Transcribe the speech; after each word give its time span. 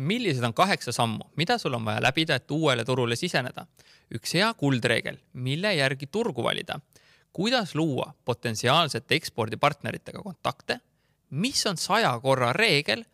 millised 0.00 0.44
on 0.44 0.54
kaheksa 0.54 0.92
sammu, 0.92 1.24
mida 1.36 1.58
sul 1.58 1.74
on 1.76 1.84
vaja 1.84 2.02
läbida, 2.02 2.38
et 2.40 2.50
uuele 2.50 2.84
turule 2.84 3.16
siseneda? 3.16 3.66
üks 4.14 4.32
hea 4.34 4.48
kuldreegel, 4.58 5.20
mille 5.32 5.74
järgi 5.74 6.06
turgu 6.06 6.42
valida. 6.42 6.80
kuidas 7.32 7.74
luua 7.74 8.14
potentsiaalsete 8.24 9.14
ekspordipartneritega 9.14 10.22
kontakte? 10.22 10.80
mis 11.30 11.66
on 11.66 11.76
saja 11.76 12.18
korra 12.22 12.52
reegel 12.52 13.04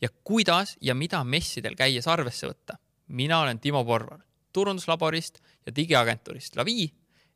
ja 0.00 0.08
kuidas 0.24 0.76
ja 0.80 0.94
mida 0.94 1.24
messidel 1.24 1.74
käies 1.74 2.08
arvesse 2.08 2.46
võtta? 2.46 2.78
mina 3.08 3.40
olen 3.40 3.58
Timo 3.58 3.84
Porvar 3.84 4.20
turunduslaborist 4.52 5.40
ja 5.66 5.76
digiagentuurist 5.76 6.56
Lavi. 6.56 6.92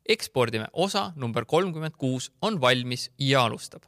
ekspordime 0.09 0.67
osa 0.73 1.11
number 1.15 1.45
kolmkümmend 1.45 1.97
kuus 1.97 2.31
on 2.41 2.61
valmis 2.61 3.11
ja 3.19 3.43
alustab 3.43 3.83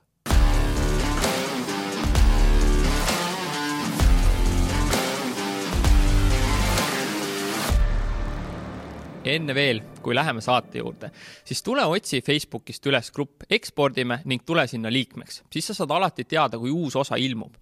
enne 9.25 9.55
veel, 9.55 9.81
kui 10.01 10.15
läheme 10.15 10.41
saate 10.41 10.81
juurde, 10.81 11.11
siis 11.45 11.63
tule 11.63 11.85
otsi 11.85 12.21
Facebookist 12.25 12.85
üles 12.89 13.11
grupp 13.13 13.45
Ekspordime 13.49 14.21
ning 14.25 14.45
tule 14.45 14.65
sinna 14.67 14.91
liikmeks, 14.91 15.43
siis 15.51 15.71
sa 15.71 15.77
saad 15.77 15.93
alati 15.95 16.25
teada, 16.25 16.59
kui 16.59 16.71
uus 16.71 16.95
osa 16.95 17.19
ilmub. 17.19 17.55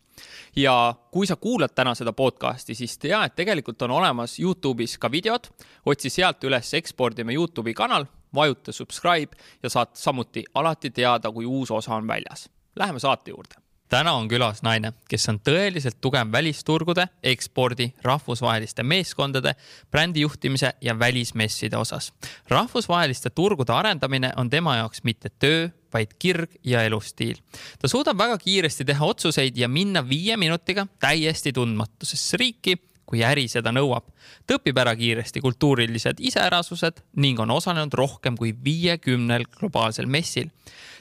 ja 0.55 0.95
kui 1.11 1.27
sa 1.27 1.35
kuulad 1.35 1.71
täna 1.75 1.93
seda 1.95 2.11
podcasti, 2.13 2.75
siis 2.75 2.97
tea, 2.97 3.21
et 3.23 3.35
tegelikult 3.35 3.81
on 3.81 3.91
olemas 3.91 4.35
Youtube'is 4.39 4.97
ka 4.99 5.11
videod, 5.11 5.47
otsi 5.85 6.09
sealt 6.09 6.43
üles 6.43 6.73
Ekspordime 6.73 7.33
Youtube'i 7.33 7.73
kanal, 7.73 8.05
vajuta 8.35 8.71
subscribe 8.71 9.37
ja 9.63 9.69
saad 9.69 9.95
samuti 9.95 10.43
alati 10.53 10.91
teada, 10.91 11.31
kui 11.31 11.45
uus 11.45 11.71
osa 11.71 11.95
on 11.95 12.07
väljas. 12.07 12.49
Läheme 12.75 12.99
saate 12.99 13.31
juurde 13.31 13.68
täna 13.89 14.13
on 14.13 14.27
külas 14.29 14.61
naine, 14.65 14.93
kes 15.09 15.27
on 15.31 15.39
tõeliselt 15.43 15.97
tugev 16.01 16.31
välisturgude, 16.31 17.07
ekspordi, 17.23 17.89
rahvusvaheliste 18.05 18.83
meeskondade, 18.83 19.55
brändijuhtimise 19.91 20.73
ja 20.81 20.99
välismesside 20.99 21.77
osas. 21.77 22.13
rahvusvaheliste 22.49 23.29
turgude 23.29 23.73
arendamine 23.73 24.31
on 24.37 24.49
tema 24.49 24.75
jaoks 24.75 25.03
mitte 25.03 25.29
töö, 25.39 25.69
vaid 25.93 26.13
kirg 26.19 26.51
ja 26.63 26.83
elustiil. 26.83 27.37
ta 27.79 27.87
suudab 27.87 28.17
väga 28.17 28.37
kiiresti 28.37 28.85
teha 28.85 29.05
otsuseid 29.05 29.57
ja 29.57 29.67
minna 29.67 30.09
viie 30.09 30.37
minutiga 30.37 30.87
täiesti 30.99 31.53
tundmatusesse 31.53 32.37
riiki 32.37 32.77
kui 33.09 33.23
äri 33.25 33.47
seda 33.49 33.73
nõuab. 33.73 34.05
ta 34.45 34.59
õpib 34.59 34.77
ära 34.77 34.93
kiiresti 34.95 35.41
kultuurilised 35.41 36.21
iseärasused 36.21 37.01
ning 37.17 37.39
on 37.39 37.51
osalenud 37.51 37.93
rohkem 37.93 38.37
kui 38.37 38.53
viiekümnel 38.63 39.47
globaalsel 39.57 40.05
messil 40.05 40.51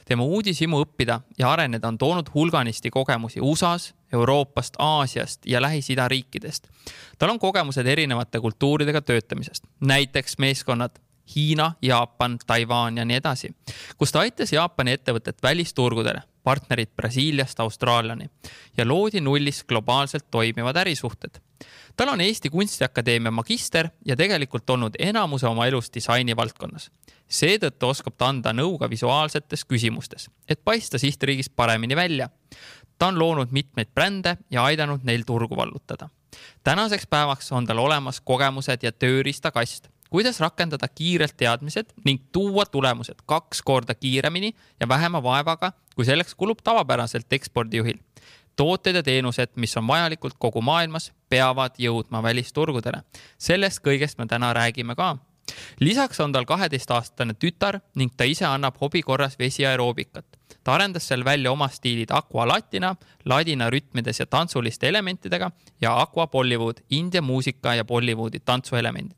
tema 0.09 0.25
uudishimu 0.25 0.81
õppida 0.83 1.19
ja 1.37 1.51
areneda 1.53 1.87
on 1.87 1.97
toonud 1.97 2.31
hulganisti 2.33 2.89
kogemusi 2.89 3.41
USA-s, 3.41 3.93
Euroopast, 4.13 4.79
Aasiast 4.79 5.45
ja 5.45 5.61
Lähis-Ida 5.61 6.07
riikidest. 6.07 6.67
tal 7.17 7.29
on 7.29 7.39
kogemused 7.39 7.85
erinevate 7.85 8.39
kultuuridega 8.39 9.01
töötamisest, 9.01 9.63
näiteks 9.79 10.37
meeskonnad 10.37 10.97
Hiina, 11.35 11.71
Jaapan, 11.81 12.39
Taiwan 12.47 12.97
ja 12.97 13.05
nii 13.05 13.19
edasi, 13.21 13.51
kus 13.97 14.11
ta 14.11 14.23
aitas 14.25 14.53
Jaapani 14.53 14.97
ettevõtet 14.97 15.43
välisturgudele, 15.43 16.23
partnerid 16.43 16.89
Brasiiliast 16.95 17.59
Austraaliani 17.59 18.29
ja 18.77 18.87
loodi 18.87 19.21
nullist 19.21 19.67
globaalselt 19.67 20.25
toimivad 20.31 20.75
ärisuhted 20.75 21.37
tal 21.99 22.13
on 22.13 22.21
Eesti 22.21 22.49
Kunstiakadeemia 22.49 23.31
magister 23.31 23.89
ja 24.05 24.15
tegelikult 24.15 24.69
olnud 24.69 24.93
enamuse 24.99 25.47
oma 25.47 25.65
elust 25.67 25.91
disaini 25.93 26.35
valdkonnas 26.35 26.85
seetõttu 27.27 27.89
oskab 27.91 28.15
ta 28.17 28.29
anda 28.31 28.53
nõu 28.55 28.77
ka 28.79 28.87
visuaalsetes 28.89 29.65
küsimustes, 29.67 30.29
et 30.47 30.61
paista 30.63 30.97
sihtriigist 30.97 31.51
paremini 31.55 31.95
välja. 31.95 32.29
ta 32.97 33.07
on 33.07 33.19
loonud 33.19 33.51
mitmeid 33.51 33.87
brände 33.95 34.37
ja 34.51 34.63
aidanud 34.63 35.03
neil 35.03 35.23
turgu 35.27 35.57
vallutada. 35.57 36.09
tänaseks 36.63 37.07
päevaks 37.07 37.51
on 37.51 37.65
tal 37.65 37.77
olemas 37.77 38.21
kogemused 38.21 38.83
ja 38.83 38.91
tööriistakast, 38.91 39.89
kuidas 40.09 40.39
rakendada 40.39 40.87
kiirelt 40.87 41.37
teadmised 41.37 41.93
ning 42.05 42.23
tuua 42.31 42.65
tulemused 42.65 43.21
kaks 43.25 43.61
korda 43.61 43.95
kiiremini 43.95 44.55
ja 44.79 44.87
vähema 44.87 45.23
vaevaga, 45.23 45.71
kui 45.95 46.05
selleks 46.05 46.35
kulub 46.35 46.59
tavapäraselt 46.63 47.33
ekspordijuhil 47.33 47.99
tooted 48.59 48.99
ja 48.99 49.03
teenused, 49.03 49.55
mis 49.55 49.77
on 49.79 49.87
vajalikud 49.87 50.35
kogu 50.39 50.61
maailmas, 50.61 51.13
peavad 51.29 51.79
jõudma 51.79 52.23
välisturgudele. 52.23 53.03
sellest 53.37 53.83
kõigest 53.85 54.19
me 54.19 54.27
täna 54.27 54.53
räägime 54.53 54.95
ka 54.99 55.15
lisaks 55.79 56.19
on 56.19 56.31
tal 56.31 56.45
kaheteistaastane 56.45 57.33
tütar 57.33 57.79
ning 57.95 58.13
ta 58.17 58.27
ise 58.27 58.45
annab 58.45 58.77
hobi 58.81 59.01
korras 59.01 59.39
vesiaeroobikat. 59.39 60.25
ta 60.63 60.73
arendas 60.73 61.07
seal 61.07 61.25
välja 61.25 61.51
oma 61.51 61.67
stiilid 61.67 62.11
Aqua 62.11 62.47
Latina, 62.47 62.95
ladina 63.25 63.69
rütmides 63.69 64.19
ja 64.19 64.25
tantsuliste 64.25 64.87
elementidega 64.87 65.51
ja 65.81 66.01
Aqua 66.01 66.27
Bollywood, 66.27 66.83
India 66.89 67.21
muusika 67.21 67.75
ja 67.75 67.85
Bollywoodi 67.85 68.39
tantsuelemendid. 68.39 69.15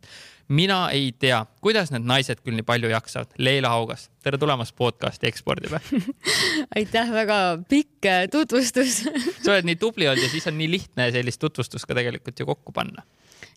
Mina 0.51 0.89
ei 0.91 1.11
tea, 1.19 1.39
kuidas 1.63 1.91
need 1.93 2.05
naised 2.07 2.41
küll 2.43 2.57
nii 2.59 2.67
palju 2.67 2.91
jaksavad. 2.91 3.31
Leila 3.39 3.71
Haugas, 3.71 4.09
tere 4.23 4.39
tulemast 4.41 4.75
podcasti 4.77 5.29
Ekspordime 5.29 5.79
aitäh, 6.77 7.11
väga 7.13 7.39
pikk 7.69 8.09
äh, 8.09 8.27
tutvustus 8.31 9.01
sa 9.43 9.55
oled 9.55 9.69
nii 9.69 9.79
tubli 9.79 10.09
olnud 10.11 10.25
ja 10.25 10.31
siis 10.31 10.47
on 10.51 10.57
nii 10.59 10.69
lihtne 10.75 11.11
sellist 11.15 11.41
tutvustust 11.41 11.87
ka 11.87 11.97
tegelikult 11.97 12.39
ju 12.39 12.47
kokku 12.49 12.75
panna 12.75 13.05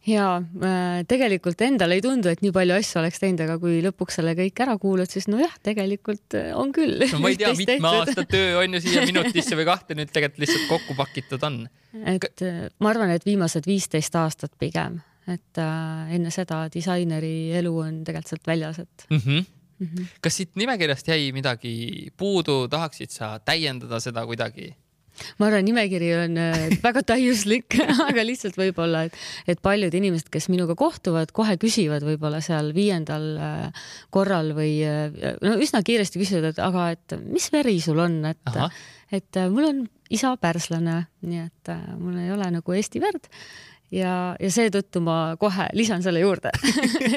ja 0.07 0.27
äh, 0.39 1.01
tegelikult 1.09 1.65
endale 1.67 1.99
ei 1.99 2.05
tundu, 2.05 2.31
et 2.31 2.45
nii 2.45 2.53
palju 2.55 2.77
asju 2.77 3.01
oleks 3.01 3.23
teinud, 3.23 3.43
aga 3.47 3.57
kui 3.63 3.81
lõpuks 3.85 4.21
selle 4.21 4.37
kõik 4.39 4.63
ära 4.65 4.77
kuulad, 4.81 5.11
siis 5.11 5.27
nojah, 5.33 5.55
tegelikult 5.67 6.37
äh, 6.39 6.53
on 6.59 6.71
küll. 6.77 7.03
no 7.11 7.23
ma 7.25 7.33
ei 7.33 7.41
tea, 7.41 7.55
mitme 7.59 7.91
aasta 7.91 8.27
töö 8.29 8.61
on 8.63 8.79
ju 8.79 8.85
siia 8.85 9.07
minutisse 9.11 9.59
või 9.59 9.67
kahte 9.73 9.99
nüüd 9.99 10.13
tegelikult 10.15 10.45
lihtsalt 10.45 10.71
kokku 10.71 10.99
pakitud 11.01 11.49
on. 11.49 11.65
et 12.05 12.47
ma 12.79 12.95
arvan, 12.95 13.17
et 13.17 13.27
viimased 13.27 13.67
viisteist 13.67 14.15
aastat 14.21 14.55
pigem, 14.61 15.01
et 15.31 15.61
äh, 15.61 16.15
enne 16.17 16.33
seda 16.35 16.65
disaineri 16.73 17.53
elu 17.61 17.75
on 17.87 18.01
tegelikult 18.05 18.35
sealt 18.35 18.49
väljas, 18.49 18.79
et 18.79 19.07
mm. 19.11 19.19
-hmm. 19.19 19.45
Mm 19.79 19.87
-hmm. 19.87 20.07
kas 20.21 20.37
siit 20.37 20.57
nimekirjast 20.57 21.09
jäi 21.09 21.33
midagi 21.33 22.13
puudu, 22.17 22.69
tahaksid 22.69 23.11
sa 23.11 23.39
täiendada 23.39 24.01
seda 24.01 24.27
kuidagi? 24.27 24.75
ma 25.39 25.47
arvan, 25.47 25.65
nimekiri 25.65 26.11
on 26.19 26.39
äh, 26.41 26.79
väga 26.83 27.03
täiuslik 27.07 27.77
aga 28.09 28.25
lihtsalt 28.27 28.57
võib-olla, 28.59 29.05
et, 29.09 29.19
et 29.47 29.63
paljud 29.63 29.95
inimesed, 29.95 30.31
kes 30.33 30.49
minuga 30.53 30.75
kohtuvad, 30.79 31.33
kohe 31.33 31.57
küsivad 31.61 32.07
võib-olla 32.07 32.41
seal 32.45 32.73
viiendal 32.77 33.29
äh, 33.39 33.85
korral 34.11 34.53
või 34.57 34.79
äh, 34.87 35.37
no 35.43 35.57
üsna 35.63 35.83
kiiresti 35.87 36.23
küsivad, 36.23 36.51
et 36.53 36.63
aga 36.63 36.91
et 36.97 37.17
mis 37.25 37.51
veri 37.55 37.79
sul 37.81 38.03
on, 38.03 38.25
et, 38.31 38.59
et 39.15 39.41
mul 39.51 39.71
on 39.71 39.85
isa 40.11 40.35
pärslane, 40.41 41.05
nii 41.23 41.47
et 41.47 41.73
mul 41.99 42.19
ei 42.21 42.35
ole 42.35 42.51
nagu 42.59 42.73
Eesti 42.77 43.01
verd 43.03 43.31
ja, 43.93 44.15
ja 44.41 44.51
seetõttu 44.51 45.03
ma 45.05 45.37
kohe 45.41 45.69
lisan 45.77 46.03
selle 46.05 46.23
juurde 46.23 46.53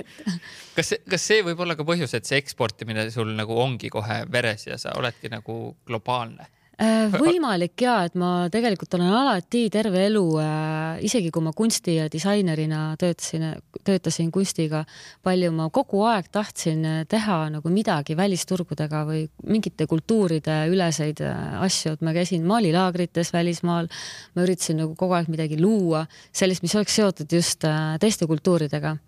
kas, 0.77 0.93
kas 1.09 1.27
see 1.29 1.43
võib 1.45 1.63
olla 1.63 1.77
ka 1.77 1.85
põhjus, 1.87 2.15
et 2.17 2.27
see 2.27 2.39
eksportimine 2.41 3.07
sul 3.13 3.33
nagu 3.37 3.57
ongi 3.61 3.91
kohe 3.93 4.23
veres 4.31 4.67
ja 4.67 4.79
sa 4.81 4.95
oledki 4.99 5.31
nagu 5.33 5.75
globaalne? 5.87 6.49
Äh, 6.77 7.07
võimalik 7.09 7.81
ja, 7.81 8.03
et 8.05 8.13
ma 8.21 8.51
tegelikult 8.53 8.91
olen 8.93 9.09
alati 9.09 9.63
terve 9.73 10.03
elu 10.11 10.21
äh,, 10.37 10.99
isegi 11.07 11.31
kui 11.33 11.41
ma 11.41 11.49
kunsti 11.57 11.95
ja 11.95 12.05
disainerina 12.13 12.91
töötasin, 13.01 13.47
töötasin 13.81 14.29
kunstiga 14.29 14.83
palju, 15.25 15.49
ma 15.57 15.71
kogu 15.73 16.03
aeg 16.05 16.29
tahtsin 16.29 16.85
teha 17.09 17.39
nagu 17.55 17.73
midagi 17.73 18.13
välisturgudega 18.19 19.01
või 19.09 19.25
mingite 19.49 19.89
kultuuride 19.89 20.59
üleseid 20.69 21.25
äh, 21.25 21.57
asju, 21.65 21.97
et 21.97 22.05
ma 22.05 22.13
käisin 22.13 22.45
maalilaagrites 22.45 23.33
välismaal, 23.33 23.89
ma 24.37 24.45
üritasin 24.45 24.83
nagu 24.83 24.93
kogu 25.01 25.17
aeg 25.17 25.33
midagi 25.33 25.57
luua, 25.57 26.05
sellist, 26.29 26.61
mis 26.61 26.77
oleks 26.77 27.01
seotud 27.01 27.39
just 27.39 27.65
äh, 27.65 27.95
teiste 27.97 28.29
kultuuridega. 28.29 28.99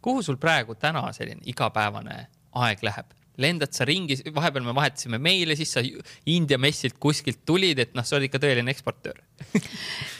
kuhu 0.00 0.22
sul 0.22 0.38
praegu 0.38 0.78
täna 0.78 1.08
selline 1.10 1.42
igapäevane 1.50 2.28
aeg 2.54 2.86
läheb? 2.86 3.10
Lendad 3.40 3.72
sa 3.74 3.86
ringi, 3.88 4.18
vahepeal 4.34 4.64
me 4.66 4.74
vahetasime 4.76 5.20
meile, 5.22 5.56
siis 5.58 5.72
sa 5.76 5.82
India 6.28 6.58
messilt 6.60 6.98
kuskilt 7.00 7.42
tulid, 7.48 7.78
et 7.80 7.94
noh, 7.96 8.04
sa 8.06 8.16
oled 8.16 8.28
ikka 8.28 8.40
tõeline 8.42 8.72
eksportöör. 8.74 9.20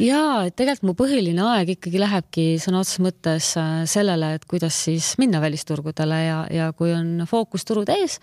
Ja 0.01 0.49
tegelikult 0.57 0.87
mu 0.89 0.95
põhiline 0.97 1.43
aeg 1.45 1.75
ikkagi 1.75 2.01
lähebki 2.01 2.45
sõna 2.63 2.81
otseses 2.81 3.03
mõttes 3.05 3.51
äh, 3.61 3.83
sellele, 3.91 4.33
et 4.39 4.47
kuidas 4.49 4.79
siis 4.87 5.13
minna 5.21 5.43
välisturgudele 5.43 6.21
ja, 6.25 6.39
ja 6.49 6.71
kui 6.77 6.95
on 6.97 7.27
fookusturud 7.29 7.91
ees, 7.93 8.17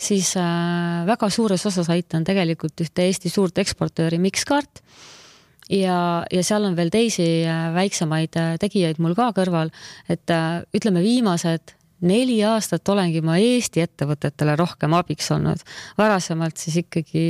siis 0.00 0.32
äh, 0.40 1.06
väga 1.06 1.30
suures 1.30 1.66
osas 1.70 1.90
aitan 1.94 2.26
tegelikult 2.26 2.82
ühte 2.82 3.06
Eesti 3.06 3.30
suurt 3.30 3.62
eksportööri 3.62 4.18
Mixcart 4.18 4.82
ja, 5.70 6.00
ja 6.26 6.42
seal 6.46 6.66
on 6.66 6.74
veel 6.78 6.90
teisi 6.90 7.28
äh, 7.46 7.68
väiksemaid 7.78 8.40
tegijaid 8.64 8.98
mul 8.98 9.14
ka 9.18 9.30
kõrval, 9.36 9.70
et 10.10 10.34
ütleme, 10.74 11.04
viimased 11.06 11.76
neli 12.06 12.38
aastat 12.46 12.88
olengi 12.92 13.22
ma 13.24 13.36
Eesti 13.40 13.82
ettevõtetele 13.84 14.56
rohkem 14.58 14.94
abiks 14.96 15.30
olnud, 15.34 15.62
varasemalt 15.98 16.60
siis 16.60 16.80
ikkagi 16.84 17.24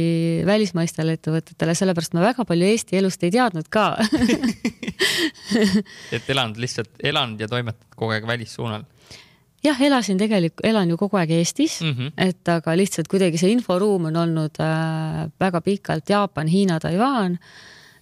välismaistele 0.47 1.17
ettevõtetele, 1.19 1.75
sellepärast 1.79 2.15
ma 2.17 2.25
väga 2.29 2.47
palju 2.49 2.71
Eesti 2.71 3.01
elust 3.01 3.25
ei 3.27 3.35
teadnud 3.35 3.71
ka 3.73 3.93
et 6.17 6.31
elanud 6.31 6.61
lihtsalt, 6.61 6.93
elanud 7.03 7.41
ja 7.41 7.51
toimetanud 7.51 7.97
kogu 7.97 8.17
aeg 8.17 8.29
välissuunal? 8.31 8.87
jah, 9.65 9.83
elasin 9.83 10.21
tegelikult, 10.21 10.65
elan 10.67 10.93
ju 10.93 11.01
kogu 11.01 11.21
aeg 11.21 11.35
Eestis 11.41 11.81
mm, 11.85 11.97
-hmm. 11.97 12.29
et 12.29 12.49
aga 12.49 12.77
lihtsalt 12.77 13.09
kuidagi 13.09 13.39
see 13.39 13.53
inforuum 13.53 14.09
on 14.11 14.17
olnud 14.17 14.63
äh, 14.63 15.27
väga 15.41 15.61
pikalt 15.61 16.09
Jaapan, 16.09 16.49
Hiina, 16.49 16.81
Taiwan 16.81 17.39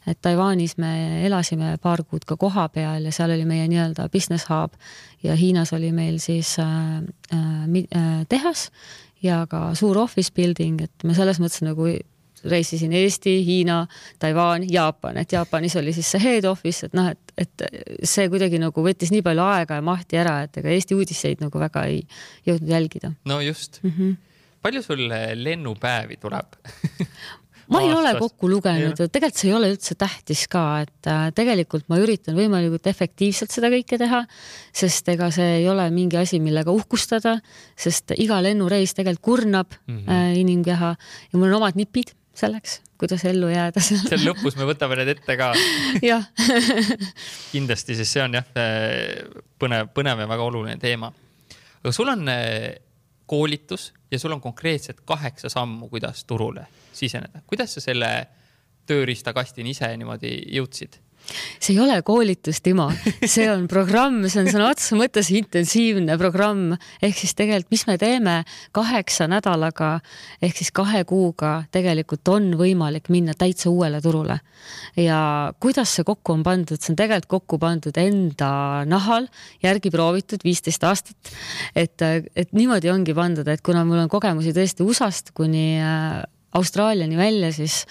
et 0.09 0.21
Taiwanis 0.23 0.77
me 0.79 0.93
elasime 1.27 1.77
paar 1.83 2.03
kuud 2.05 2.25
ka 2.29 2.37
kohapeal 2.37 3.05
ja 3.09 3.13
seal 3.15 3.35
oli 3.35 3.45
meie 3.49 3.69
nii-öelda 3.69 4.09
business 4.13 4.49
hub 4.51 4.77
ja 5.23 5.37
Hiinas 5.37 5.73
oli 5.77 5.93
meil 5.93 6.19
siis 6.23 6.57
äh, 6.59 7.03
äh, 7.35 8.27
tehas 8.29 8.71
ja 9.23 9.47
ka 9.51 9.75
suur 9.75 9.99
office 9.99 10.33
building, 10.35 10.81
et 10.83 11.05
me 11.05 11.15
selles 11.15 11.41
mõttes 11.43 11.65
nagu 11.67 11.89
reisisin 12.45 12.93
Eesti, 12.93 13.45
Hiina, 13.47 13.87
Taiwan, 14.19 14.63
Jaapan, 14.71 15.17
et 15.17 15.33
Jaapanis 15.33 15.77
oli 15.77 15.93
siis 15.93 16.11
see 16.15 16.23
head 16.23 16.47
office, 16.47 16.87
et 16.87 16.95
noh, 16.95 17.11
et, 17.11 17.35
et 17.39 17.65
see 18.07 18.29
kuidagi 18.31 18.61
nagu 18.63 18.85
võttis 18.85 19.11
nii 19.15 19.25
palju 19.27 19.43
aega 19.43 19.81
ja 19.81 19.85
mahti 19.85 20.21
ära, 20.21 20.37
et 20.47 20.61
ega 20.61 20.71
Eesti 20.71 20.95
uudiseid 20.99 21.43
nagu 21.43 21.59
väga 21.61 21.85
ei 21.91 22.05
jõudnud 22.47 22.71
jälgida. 22.71 23.13
no 23.25 23.41
just 23.41 23.83
mm. 23.83 23.91
-hmm. 23.91 24.17
palju 24.63 24.83
sul 24.83 25.05
lennupäevi 25.35 26.17
tuleb 26.17 26.57
ma 27.73 27.83
ei 27.85 27.93
ole 27.93 28.13
kokku 28.19 28.49
lugenud, 28.51 28.97
tegelikult 28.97 29.41
see 29.41 29.51
ei 29.51 29.57
ole 29.57 29.71
üldse 29.73 29.97
tähtis 29.99 30.45
ka, 30.51 30.63
et 30.85 31.09
äh, 31.11 31.29
tegelikult 31.37 31.89
ma 31.93 31.99
üritan 32.01 32.37
võimalikult 32.39 32.89
efektiivselt 32.91 33.53
seda 33.53 33.71
kõike 33.73 33.99
teha, 34.01 34.23
sest 34.75 35.09
ega 35.13 35.31
see 35.35 35.61
ei 35.61 35.69
ole 35.71 35.89
mingi 35.95 36.19
asi, 36.21 36.41
millega 36.43 36.73
uhkustada, 36.75 37.39
sest 37.79 38.17
iga 38.17 38.41
lennureis 38.45 38.97
tegelikult 38.97 39.27
kurnab 39.29 39.75
mm 39.87 39.99
-hmm. 40.07 40.41
inimkeha 40.41 40.95
ja 41.33 41.39
mul 41.39 41.51
on 41.51 41.59
omad 41.61 41.77
nipid 41.77 42.15
selleks, 42.39 42.81
kuidas 42.99 43.25
ellu 43.29 43.51
jääda 43.51 43.81
seal. 43.83 44.05
seal 44.07 44.25
lõpus 44.31 44.57
me 44.57 44.65
võtame 44.69 44.97
need 45.01 45.13
ette 45.17 45.37
ka. 45.37 45.53
jah 46.11 46.25
kindlasti, 47.55 47.99
sest 47.99 48.17
see 48.17 48.25
on 48.25 48.39
jah 48.39 48.47
põnev, 49.59 49.93
põnev 49.93 50.25
ja 50.25 50.29
väga 50.31 50.51
oluline 50.51 50.79
teema. 50.81 51.13
aga 51.83 51.93
sul 51.93 52.09
on 52.09 52.25
koolitus 53.29 53.93
ja 54.11 54.19
sul 54.19 54.33
on 54.33 54.41
konkreetselt 54.41 55.03
kaheksa 55.05 55.51
sammu, 55.53 55.89
kuidas 55.89 56.25
turule 56.25 56.67
siseneda. 56.99 57.43
kuidas 57.47 57.77
sa 57.77 57.85
selle 57.85 58.13
tööriistakastini 58.89 59.77
ise 59.77 59.91
niimoodi 59.97 60.33
jõudsid? 60.57 61.03
see 61.61 61.75
ei 61.75 61.81
ole 61.83 61.97
koolitus, 62.07 62.61
Timo, 62.65 62.87
see 63.35 63.49
on 63.51 63.67
programm, 63.69 64.23
see 64.31 64.41
on 64.43 64.51
sõna 64.53 64.71
otseses 64.71 64.97
mõttes 64.97 65.31
intensiivne 65.35 66.17
programm, 66.21 66.77
ehk 67.05 67.19
siis 67.19 67.35
tegelikult, 67.37 67.73
mis 67.75 67.85
me 67.89 67.97
teeme 68.01 68.37
kaheksa 68.77 69.29
nädalaga 69.29 69.91
ehk 70.45 70.57
siis 70.57 70.71
kahe 70.75 71.03
kuuga 71.09 71.67
tegelikult 71.75 72.31
on 72.33 72.51
võimalik 72.61 73.11
minna 73.13 73.35
täitsa 73.37 73.69
uuele 73.69 74.01
turule. 74.05 74.39
ja 74.97 75.21
kuidas 75.61 75.93
see 75.99 76.07
kokku 76.09 76.33
on 76.39 76.47
pandud, 76.47 76.81
see 76.81 76.95
on 76.95 77.01
tegelikult 77.03 77.29
kokku 77.39 77.61
pandud 77.61 78.01
enda 78.01 78.87
nahal, 78.89 79.29
järgi 79.63 79.93
proovitud 79.93 80.45
viisteist 80.47 80.85
aastat. 80.89 81.35
et, 81.77 82.01
et 82.37 82.57
niimoodi 82.57 82.91
ongi 82.95 83.15
pandud, 83.15 83.49
et 83.49 83.61
kuna 83.61 83.85
mul 83.85 84.07
on 84.07 84.09
kogemusi 84.09 84.55
tõesti 84.57 84.87
USA-st 84.87 85.35
kuni 85.37 85.77
äh, 85.83 86.23
Austraaliani 86.57 87.17
välja, 87.17 87.53
siis 87.53 87.83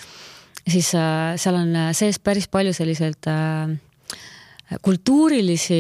siis 0.68 0.92
äh, 0.96 1.36
seal 1.40 1.60
on 1.60 1.76
äh, 1.76 1.92
sees 1.96 2.20
päris 2.20 2.48
palju 2.52 2.74
selliseid 2.76 3.30
äh, 3.32 3.76
kultuurilisi 4.84 5.80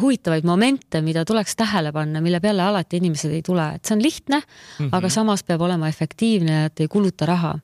huvitavaid 0.00 0.46
momente, 0.48 1.02
mida 1.04 1.26
tuleks 1.28 1.56
tähele 1.58 1.90
panna, 1.92 2.22
mille 2.24 2.40
peale 2.40 2.62
alati 2.64 3.00
inimesed 3.00 3.34
ei 3.36 3.42
tule, 3.44 3.66
et 3.76 3.84
see 3.84 3.96
on 3.98 4.02
lihtne 4.02 4.38
mm, 4.38 4.86
-hmm. 4.86 4.92
aga 4.96 5.10
samas 5.12 5.42
peab 5.44 5.60
olema 5.66 5.88
efektiivne, 5.88 6.64
et 6.70 6.80
ei 6.80 6.88
kuluta 6.88 7.26
raha 7.26 7.58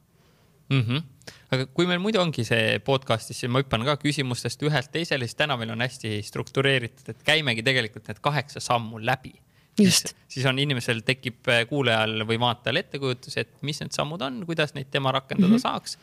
mm. 0.68 0.82
-hmm 0.82 1.02
aga 1.50 1.66
kui 1.66 1.86
meil 1.86 1.98
muidu 2.02 2.20
ongi 2.20 2.44
see 2.44 2.78
podcast'is, 2.78 3.38
siis 3.40 3.50
ma 3.50 3.62
hüppan 3.62 3.84
ka 3.84 3.96
küsimustest 3.96 4.62
ühelt 4.62 4.90
teisele, 4.92 5.26
siis 5.26 5.38
täna 5.38 5.56
meil 5.56 5.70
on 5.70 5.80
hästi 5.80 6.22
struktureeritud, 6.22 7.08
et 7.08 7.22
käimegi 7.22 7.62
tegelikult 7.62 8.08
need 8.08 8.18
kaheksa 8.20 8.60
sammu 8.60 8.98
läbi 8.98 9.32
just. 9.80 10.14
siis 10.28 10.46
on 10.46 10.58
inimesel 10.58 11.02
tekib 11.06 11.48
äh, 11.52 11.64
kuulajal 11.68 12.24
või 12.28 12.40
vaatajal 12.40 12.82
ettekujutus, 12.82 13.36
et 13.42 13.52
mis 13.66 13.80
need 13.80 13.94
sammud 13.96 14.22
on, 14.22 14.42
kuidas 14.48 14.74
neid 14.74 14.90
tema 14.90 15.12
rakendada 15.12 15.52
mm 15.52 15.56
-hmm. 15.56 15.62
saaks. 15.62 15.98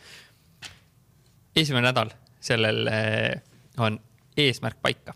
esimene 1.55 1.87
nädal, 1.87 2.13
sellel 2.39 2.87
äh, 2.87 3.41
on 3.77 3.99
eesmärk 4.37 4.81
paika 4.81 5.13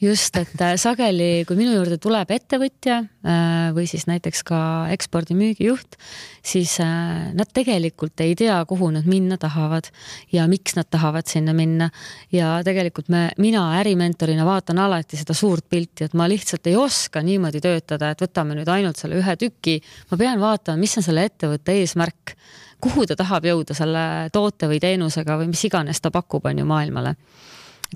just, 0.00 0.36
et 0.36 0.60
äh, 0.60 0.74
sageli, 0.80 1.44
kui 1.46 1.56
minu 1.58 1.74
juurde 1.76 1.98
tuleb 2.02 2.30
ettevõtja 2.34 2.96
äh, 3.00 3.68
või 3.76 3.86
siis 3.90 4.06
näiteks 4.08 4.42
ka 4.46 4.58
ekspordimüügijuht, 4.94 5.96
siis 6.44 6.76
äh, 6.82 7.30
nad 7.36 7.50
tegelikult 7.54 8.20
ei 8.24 8.34
tea, 8.38 8.56
kuhu 8.68 8.90
nad 8.94 9.06
minna 9.08 9.38
tahavad 9.40 9.88
ja 10.34 10.48
miks 10.50 10.76
nad 10.78 10.88
tahavad 10.90 11.30
sinna 11.30 11.54
minna. 11.56 11.90
ja 12.32 12.58
tegelikult 12.66 13.08
me, 13.12 13.28
mina 13.38 13.66
ärimentorina 13.78 14.46
vaatan 14.46 14.82
alati 14.82 15.20
seda 15.20 15.36
suurt 15.36 15.68
pilti, 15.70 16.08
et 16.08 16.14
ma 16.18 16.28
lihtsalt 16.30 16.66
ei 16.66 16.76
oska 16.76 17.22
niimoodi 17.22 17.62
töötada, 17.64 18.10
et 18.10 18.26
võtame 18.26 18.58
nüüd 18.58 18.68
ainult 18.68 19.00
selle 19.00 19.20
ühe 19.22 19.36
tüki. 19.40 19.80
ma 20.10 20.20
pean 20.20 20.40
vaatama, 20.42 20.80
mis 20.80 20.98
on 20.98 21.06
selle 21.06 21.26
ettevõtte 21.30 21.78
eesmärk, 21.80 22.36
kuhu 22.82 23.06
ta 23.06 23.16
tahab 23.16 23.46
jõuda 23.46 23.74
selle 23.76 24.28
toote 24.32 24.68
või 24.68 24.80
teenusega 24.82 25.38
või 25.40 25.52
mis 25.54 25.64
iganes 25.64 26.02
ta 26.02 26.10
pakub, 26.10 26.44
on 26.44 26.58
ju 26.58 26.66
maailmale 26.68 27.14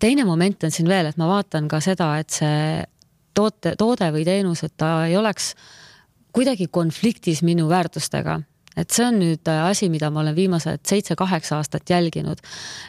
teine 0.00 0.24
moment 0.24 0.64
on 0.64 0.74
siin 0.74 0.88
veel, 0.88 1.10
et 1.10 1.18
ma 1.20 1.28
vaatan 1.30 1.68
ka 1.68 1.80
seda, 1.84 2.12
et 2.20 2.30
see 2.30 2.84
toote, 3.34 3.74
toode 3.78 4.10
või 4.14 4.24
teenus, 4.26 4.64
et 4.66 4.74
ta 4.76 5.06
ei 5.06 5.16
oleks 5.16 5.54
kuidagi 6.34 6.68
konfliktis 6.70 7.42
minu 7.46 7.68
väärtustega 7.70 8.40
et 8.78 8.94
see 8.94 9.06
on 9.06 9.18
nüüd 9.18 9.48
asi, 9.50 9.88
mida 9.90 10.10
ma 10.14 10.22
olen 10.22 10.36
viimased 10.36 10.84
seitse-kaheksa 10.86 11.58
aastat 11.58 11.90
jälginud. 11.90 12.38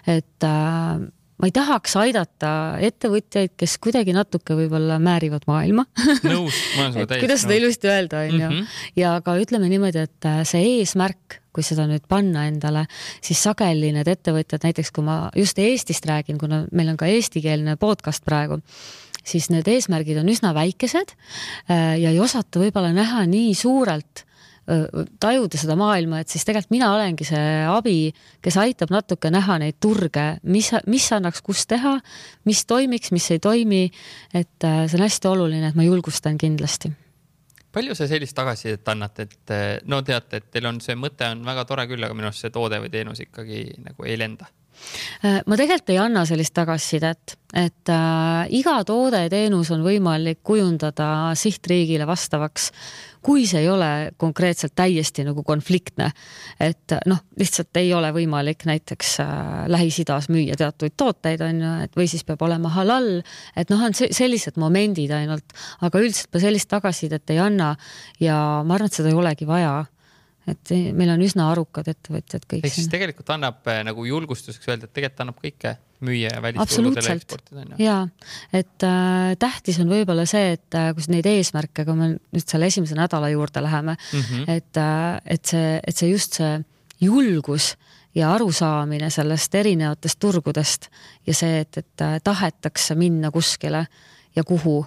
et 0.07 0.45
äh, 0.45 0.99
ma 1.39 1.47
ei 1.47 1.53
tahaks 1.55 1.95
aidata 2.01 2.51
ettevõtjaid, 2.83 3.55
kes 3.59 3.77
kuidagi 3.81 4.15
natuke 4.15 4.57
võib-olla 4.57 4.99
määrivad 5.03 5.45
maailma. 5.49 5.85
nõus, 6.27 6.57
ma 6.75 6.85
olen 6.85 6.93
sinuga 6.95 7.09
täiesti 7.13 7.25
kuidas 7.25 7.43
seda 7.45 7.59
ilusti 7.59 7.91
öelda, 7.91 8.23
onju. 8.27 8.47
Mhm. 8.49 8.79
ja 8.99 9.13
ka 9.25 9.35
ütleme 9.39 9.71
niimoodi, 9.71 10.07
et 10.09 10.29
äh, 10.29 10.41
see 10.47 10.79
eesmärk 10.79 11.39
kui 11.55 11.65
seda 11.65 11.87
nüüd 11.89 12.05
panna 12.11 12.45
endale, 12.47 12.85
siis 13.25 13.41
sageli 13.41 13.89
need 13.95 14.07
ettevõtjad, 14.07 14.61
näiteks 14.67 14.91
kui 14.93 15.03
ma 15.03 15.21
just 15.35 15.57
Eestist 15.59 16.05
räägin, 16.05 16.37
kuna 16.39 16.61
meil 16.71 16.91
on 16.91 16.99
ka 16.99 17.09
eestikeelne 17.09 17.73
podcast 17.81 18.23
praegu, 18.27 18.59
siis 19.25 19.49
need 19.51 19.67
eesmärgid 19.67 20.21
on 20.21 20.29
üsna 20.31 20.53
väikesed 20.57 21.15
äh, 21.15 21.97
ja 22.01 22.13
ei 22.13 22.19
osata 22.21 22.61
võib-olla 22.61 22.93
näha 22.95 23.25
nii 23.29 23.55
suurelt 23.57 24.25
tajuda 25.19 25.57
seda 25.57 25.75
maailma, 25.79 26.21
et 26.21 26.29
siis 26.29 26.45
tegelikult 26.45 26.73
mina 26.73 26.91
olengi 26.93 27.25
see 27.27 27.43
abi, 27.65 28.11
kes 28.43 28.57
aitab 28.61 28.93
natuke 28.93 29.31
näha 29.33 29.57
neid 29.61 29.79
turge, 29.81 30.25
mis, 30.43 30.71
mis 30.87 31.09
annaks 31.15 31.41
kus 31.45 31.65
teha, 31.69 31.97
mis 32.49 32.63
toimiks, 32.69 33.13
mis 33.15 33.29
ei 33.33 33.41
toimi. 33.41 33.83
et 34.33 34.61
see 34.61 34.97
on 34.97 35.05
hästi 35.05 35.27
oluline, 35.29 35.69
et 35.71 35.77
ma 35.77 35.85
julgustan 35.87 36.37
kindlasti 36.37 36.91
palju 37.73 37.95
sa 37.95 38.07
sellist 38.09 38.35
tagasisidet 38.37 38.87
annad, 38.89 39.19
et 39.21 39.83
no 39.85 40.01
teate, 40.01 40.41
et 40.41 40.47
teil 40.51 40.65
on 40.65 40.79
see 40.81 40.95
mõte 40.97 41.27
on 41.29 41.43
väga 41.45 41.65
tore 41.69 41.85
küll, 41.89 42.03
aga 42.03 42.17
minu 42.17 42.29
arust 42.29 42.45
see 42.45 42.53
toode 42.53 42.79
või 42.81 42.89
teenus 42.93 43.21
ikkagi 43.21 43.61
nagu 43.85 44.07
ei 44.09 44.17
lenda? 44.17 44.49
Äh, 45.25 45.41
ma 45.45 45.59
tegelikult 45.59 45.93
ei 45.93 45.99
anna 46.01 46.25
sellist 46.27 46.55
tagasisidet, 46.57 47.35
et 47.57 47.91
äh, 47.93 48.49
iga 48.59 48.79
toode 48.87 49.25
ja 49.25 49.31
teenus 49.31 49.71
on 49.75 49.83
võimalik 49.85 50.41
kujundada 50.45 51.35
sihtriigile 51.39 52.07
vastavaks 52.09 52.69
kui 53.25 53.43
see 53.47 53.63
ei 53.63 53.69
ole 53.69 53.89
konkreetselt 54.17 54.73
täiesti 54.79 55.25
nagu 55.27 55.43
konfliktne, 55.43 56.09
et 56.63 56.95
noh, 57.09 57.19
lihtsalt 57.39 57.75
ei 57.81 57.91
ole 57.95 58.11
võimalik 58.15 58.63
näiteks 58.69 59.15
äh, 59.23 59.43
Lähis-Idas 59.71 60.29
müüa 60.31 60.55
teatuid 60.59 60.95
tooteid, 60.99 61.43
on 61.43 61.61
ju, 61.63 61.73
et 61.85 61.99
või 61.99 62.07
siis 62.11 62.23
peab 62.27 62.41
olema 62.47 62.71
halal, 62.77 63.19
et 63.59 63.71
noh, 63.73 63.83
on 63.89 63.95
sellised 63.97 64.59
momendid 64.61 65.11
ainult, 65.15 65.55
aga 65.85 66.03
üldiselt 66.03 66.31
ma 66.33 66.43
sellist 66.45 66.71
tagasisidet 66.71 67.35
ei 67.35 67.41
anna 67.43 67.73
ja 68.23 68.37
ma 68.63 68.77
arvan, 68.77 68.87
et 68.87 68.99
seda 69.01 69.11
ei 69.11 69.19
olegi 69.19 69.47
vaja 69.49 69.81
et 70.49 70.71
meil 70.95 71.11
on 71.13 71.21
üsna 71.25 71.49
arukad 71.51 71.87
ettevõtjad 71.91 72.45
kõik. 72.45 72.65
ehk 72.65 72.73
siis 72.73 72.89
tegelikult 72.91 73.29
annab 73.35 73.67
äh, 73.69 73.83
nagu 73.87 74.05
julgustuseks 74.05 74.67
öelda, 74.69 74.89
et 74.89 74.95
tegelikult 74.97 75.25
annab 75.25 75.39
kõike 75.43 75.75
müüa 76.05 76.31
ja 76.31 76.41
välisturgudele 76.41 77.15
eksportida 77.17 77.63
on 77.63 77.73
ju. 77.73 77.79
ja, 77.83 77.97
et 78.55 78.87
äh, 78.87 79.35
tähtis 79.39 79.79
on 79.83 79.91
võib-olla 79.91 80.25
see, 80.29 80.55
et 80.57 80.79
äh, 80.79 80.91
kus 80.97 81.09
neid 81.11 81.27
eesmärke, 81.29 81.85
kui 81.87 81.97
me 81.97 82.09
nüüd 82.17 82.45
selle 82.45 82.69
esimese 82.71 82.97
nädala 82.99 83.31
juurde 83.33 83.63
läheme 83.63 83.95
mm, 83.95 84.19
-hmm. 84.19 84.49
et 84.57 84.77
äh,, 84.77 85.21
et 85.25 85.45
see, 85.45 85.79
et 85.83 85.95
see 85.95 86.11
just 86.11 86.39
see 86.39 86.59
julgus 87.01 87.75
ja 88.15 88.33
arusaamine 88.33 89.09
sellest 89.09 89.55
erinevatest 89.55 90.19
turgudest 90.19 90.89
ja 91.27 91.33
see, 91.33 91.59
et, 91.59 91.77
et 91.77 92.01
äh, 92.01 92.17
tahetakse 92.23 92.95
minna 92.95 93.31
kuskile 93.31 93.85
ja 94.35 94.43
kuhu, 94.43 94.85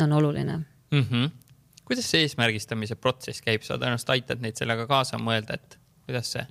on 0.00 0.12
oluline 0.12 0.56
mm. 0.90 1.06
-hmm 1.10 1.43
kuidas 1.84 2.06
see 2.10 2.24
eesmärgistamise 2.24 2.96
protsess 3.00 3.44
käib, 3.44 3.64
sa 3.66 3.78
tõenäoliselt 3.78 4.14
aitad 4.16 4.44
neid 4.44 4.60
sellega 4.60 4.86
kaasa 4.90 5.20
mõelda, 5.20 5.58
et 5.58 5.78
kuidas 6.06 6.32
see 6.36 6.44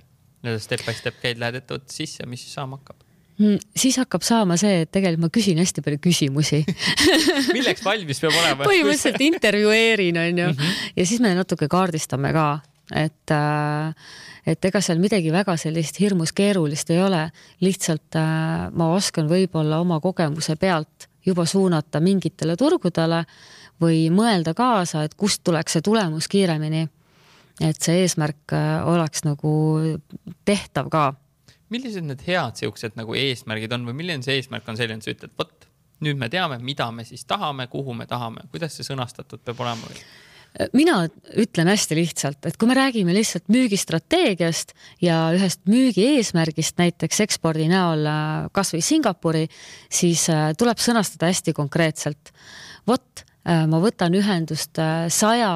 nii-öelda 0.44 0.62
step 0.62 0.84
by 0.86 0.94
step 0.96 1.18
käid, 1.22 1.40
lähed 1.40 1.58
ettevõttesse 1.62 2.04
sisse, 2.04 2.26
mis 2.28 2.44
siis 2.44 2.54
saama 2.58 2.78
hakkab? 2.80 3.00
Mm, 3.40 3.56
siis 3.74 3.96
hakkab 3.98 4.22
saama 4.22 4.54
see, 4.60 4.84
et 4.84 4.92
tegelikult 4.94 5.24
ma 5.24 5.30
küsin 5.34 5.58
hästi 5.58 5.82
palju 5.82 5.98
küsimusi 6.04 6.60
milleks 7.56 7.82
valmis 7.82 8.20
peab 8.22 8.36
olema? 8.38 8.62
põhimõtteliselt 8.62 9.24
intervjueerin, 9.26 10.20
onju 10.28 10.52
mm, 10.52 10.60
-hmm. 10.60 10.92
ja 11.00 11.06
siis 11.08 11.24
me 11.24 11.32
natuke 11.34 11.66
kaardistame 11.70 12.30
ka, 12.36 12.46
et 12.94 13.34
äh, 13.34 14.12
et 14.46 14.68
ega 14.68 14.80
seal 14.84 15.00
midagi 15.02 15.32
väga 15.32 15.56
sellist 15.58 15.98
hirmus 15.98 16.30
keerulist 16.36 16.92
ei 16.94 17.00
ole, 17.02 17.24
lihtsalt 17.64 18.20
äh, 18.20 18.70
ma 18.70 18.92
oskan 18.94 19.26
võib-olla 19.26 19.80
oma 19.82 19.98
kogemuse 20.04 20.54
pealt 20.60 21.08
juba 21.26 21.46
suunata 21.48 22.00
mingitele 22.04 22.56
turgudele 22.60 23.24
või 23.82 24.06
mõelda 24.14 24.54
kaasa, 24.54 25.04
et 25.04 25.14
kust 25.18 25.42
tuleks 25.44 25.76
see 25.76 25.84
tulemus 25.84 26.28
kiiremini. 26.28 26.88
et 27.60 27.78
see 27.80 28.00
eesmärk 28.02 28.52
äh, 28.52 28.86
oleks 28.86 29.22
nagu 29.24 29.52
tehtav 30.44 30.90
ka. 30.90 31.14
millised 31.70 32.04
need 32.04 32.22
head 32.26 32.56
siuksed 32.56 32.96
nagu 32.96 33.14
eesmärgid 33.14 33.72
on 33.72 33.86
või 33.86 33.94
milline 34.02 34.22
see 34.22 34.36
eesmärk 34.40 34.68
on 34.68 34.76
selline, 34.76 34.98
et 34.98 35.04
sa 35.04 35.10
ütled, 35.10 35.34
vot 35.38 35.68
nüüd 36.04 36.18
me 36.18 36.28
teame, 36.28 36.58
mida 36.58 36.90
me 36.92 37.04
siis 37.04 37.24
tahame, 37.24 37.66
kuhu 37.66 37.94
me 37.94 38.06
tahame, 38.06 38.46
kuidas 38.50 38.76
see 38.76 38.86
sõnastatud 38.86 39.42
peab 39.44 39.60
olema 39.60 39.90
või? 39.90 40.04
mina 40.72 41.00
ütlen 41.40 41.66
hästi 41.66 41.96
lihtsalt, 41.98 42.46
et 42.46 42.56
kui 42.58 42.68
me 42.70 42.76
räägime 42.78 43.14
lihtsalt 43.14 43.48
müügistrateegiast 43.50 44.74
ja 45.02 45.16
ühest 45.34 45.64
müügi 45.66 46.04
eesmärgist 46.14 46.78
näiteks 46.78 47.24
ekspordi 47.26 47.66
näol 47.70 48.06
äh, 48.06 48.46
kasvõi 48.54 48.82
Singapuri, 48.84 49.48
siis 49.90 50.28
äh, 50.30 50.52
tuleb 50.58 50.78
sõnastada 50.78 51.32
hästi 51.32 51.56
konkreetselt. 51.56 52.30
vot 52.86 53.24
äh, 53.24 53.33
ma 53.44 53.78
võtan 53.82 54.14
ühendust 54.16 54.78
saja 55.12 55.50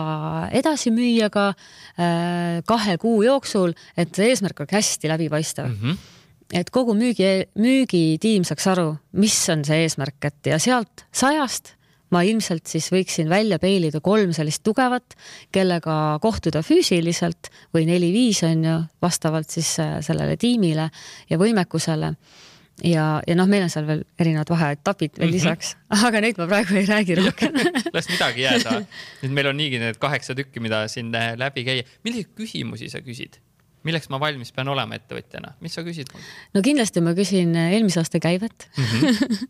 edasimüüjaga 0.52 1.46
kahe 2.68 2.96
kuu 3.00 3.22
jooksul, 3.24 3.72
et 3.96 4.18
eesmärk 4.18 4.60
oleks 4.60 4.76
hästi 4.76 5.08
läbipaistev 5.08 5.70
mm. 5.70 5.82
-hmm 5.82 6.14
et 6.54 6.70
kogu 6.72 6.94
müügi, 6.96 7.48
müügitiim 7.60 8.44
saaks 8.48 8.70
aru, 8.72 8.94
mis 9.20 9.36
on 9.52 9.66
see 9.68 9.82
eesmärk, 9.84 10.16
et 10.30 10.48
ja 10.48 10.56
sealt 10.62 11.04
sajast 11.12 11.74
ma 12.14 12.22
ilmselt 12.24 12.68
siis 12.70 12.88
võiksin 12.92 13.28
välja 13.28 13.58
peilida 13.60 14.00
kolm 14.04 14.32
sellist 14.36 14.62
tugevat, 14.66 15.16
kellega 15.52 16.18
kohtuda 16.22 16.62
füüsiliselt 16.64 17.50
või 17.74 17.84
neli-viis 17.88 18.42
on 18.48 18.64
ju, 18.64 18.76
vastavalt 19.02 19.52
siis 19.52 19.74
äh, 19.82 19.98
sellele 20.04 20.38
tiimile 20.40 20.88
ja 21.28 21.40
võimekusele 21.40 22.14
ja, 22.84 23.06
ja 23.26 23.36
noh, 23.38 23.48
meil 23.50 23.64
on 23.66 23.72
seal 23.72 23.86
veel 23.88 24.04
erinevad 24.20 24.50
vaheetapid 24.52 25.18
veel 25.18 25.30
mm 25.30 25.34
-hmm. 25.34 25.34
lisaks, 25.34 25.76
aga 26.06 26.20
neid 26.22 26.38
ma 26.38 26.46
praegu 26.46 26.78
ei 26.78 26.86
räägi 26.86 27.18
rohkem 27.18 27.58
las 27.96 28.08
midagi 28.08 28.46
jääda, 28.46 28.82
nüüd 29.22 29.34
meil 29.34 29.50
on 29.50 29.56
niigi 29.56 29.78
need 29.82 29.98
kaheksa 29.98 30.34
tükki, 30.34 30.60
mida 30.60 30.86
siin 30.88 31.12
läbi 31.12 31.64
käia. 31.64 31.82
milliseid 32.04 32.34
küsimusi 32.38 32.90
sa 32.90 33.00
küsid? 33.00 33.40
milleks 33.86 34.08
ma 34.08 34.20
valmis 34.20 34.52
pean 34.52 34.68
olema 34.68 34.98
ettevõtjana, 34.98 35.54
mis 35.60 35.74
sa 35.74 35.82
küsid 35.86 36.10
mul? 36.12 36.22
no 36.54 36.62
kindlasti 36.62 37.00
ma 37.04 37.14
küsin 37.18 37.54
äh, 37.56 37.72
eelmise 37.76 38.00
aasta 38.00 38.20
käivet 38.20 38.68
mm. 38.76 38.84
-hmm. 38.84 39.46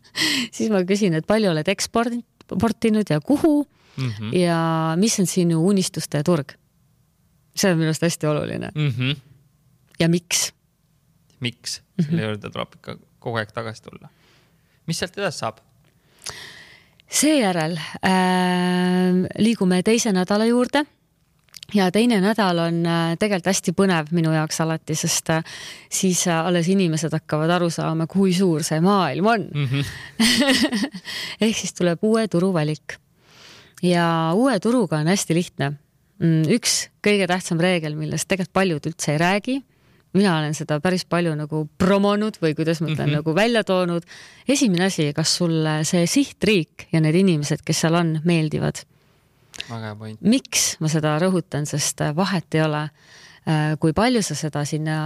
siis 0.51 0.69
ma 0.69 0.83
küsin, 0.83 1.13
et 1.13 1.27
palju 1.27 1.51
oled 1.51 1.67
ekspordinud, 1.67 2.25
portinud 2.59 3.09
ja 3.09 3.19
kuhu 3.21 3.67
mm 3.97 4.09
-hmm. 4.11 4.37
ja 4.37 4.95
mis 4.97 5.19
on 5.19 5.27
sinu 5.27 5.65
unistuste 5.67 6.23
turg. 6.23 6.53
see 7.55 7.71
on 7.71 7.77
minu 7.77 7.89
arust 7.89 8.01
hästi 8.01 8.27
oluline 8.27 8.71
mm. 8.75 8.89
-hmm. 8.89 9.17
ja 9.99 10.09
miks? 10.09 10.53
miks, 11.39 11.81
mhm. 11.81 12.03
selle 12.03 12.15
mm 12.15 12.19
-hmm. 12.19 12.29
juurde 12.29 12.49
tuleb 12.49 12.73
ikka 12.75 12.97
kogu 13.19 13.41
aeg 13.41 13.51
tagasi 13.55 13.83
tulla. 13.83 14.09
mis 14.87 14.99
sealt 14.99 15.17
edasi 15.17 15.45
saab? 15.45 15.59
seejärel 17.09 17.77
äh, 18.05 19.27
liigume 19.41 19.83
teise 19.83 20.13
nädala 20.13 20.45
juurde 20.45 20.85
ja 21.73 21.89
teine 21.91 22.19
nädal 22.21 22.59
on 22.63 22.79
äh, 22.85 23.13
tegelikult 23.19 23.49
hästi 23.51 23.73
põnev 23.77 24.13
minu 24.15 24.31
jaoks 24.33 24.61
alati, 24.63 24.95
sest 24.97 25.29
äh, 25.33 25.43
siis 25.91 26.25
äh, 26.27 26.39
alles 26.45 26.69
inimesed 26.71 27.13
hakkavad 27.13 27.51
aru 27.57 27.69
saama, 27.73 28.07
kui 28.09 28.33
suur 28.37 28.63
see 28.65 28.79
maailm 28.83 29.29
on 29.33 29.45
mm. 29.53 29.65
-hmm. 29.65 29.85
ehk 31.45 31.57
siis 31.57 31.73
tuleb 31.77 32.03
uue 32.03 32.27
turu 32.27 32.53
valik. 32.53 32.97
ja 33.81 34.31
uue 34.35 34.59
turuga 34.59 34.97
on 34.97 35.07
hästi 35.07 35.33
lihtne. 35.33 35.71
Mm, 36.19 36.43
üks 36.51 36.89
kõige 37.07 37.27
tähtsam 37.27 37.59
reegel, 37.59 37.95
millest 37.95 38.27
tegelikult 38.27 38.53
paljud 38.53 38.85
üldse 38.85 39.11
ei 39.11 39.17
räägi. 39.17 39.61
Mina 40.13 40.37
olen 40.39 40.55
seda 40.57 40.79
päris 40.81 41.05
palju 41.05 41.35
nagu 41.37 41.67
promonud 41.77 42.39
või 42.41 42.55
kuidas 42.57 42.81
ma 42.81 42.89
ütlen 42.89 43.05
mm, 43.05 43.11
-hmm. 43.11 43.17
nagu 43.21 43.35
välja 43.35 43.63
toonud. 43.63 44.03
esimene 44.47 44.85
asi, 44.85 45.11
kas 45.13 45.35
sulle 45.35 45.83
see 45.83 46.07
sihtriik 46.07 46.87
ja 46.91 47.01
need 47.01 47.15
inimesed, 47.15 47.61
kes 47.65 47.81
seal 47.85 47.93
on, 47.93 48.19
meeldivad 48.23 48.81
miks 50.21 50.75
ma 50.79 50.89
seda 50.91 51.15
rõhutan, 51.21 51.67
sest 51.69 52.01
äh, 52.05 52.13
vahet 52.15 52.55
ei 52.55 52.63
ole, 52.63 52.83
äh, 53.45 53.73
kui 53.81 53.93
palju 53.93 54.21
sa 54.25 54.37
seda 54.37 54.63
sinna 54.67 54.99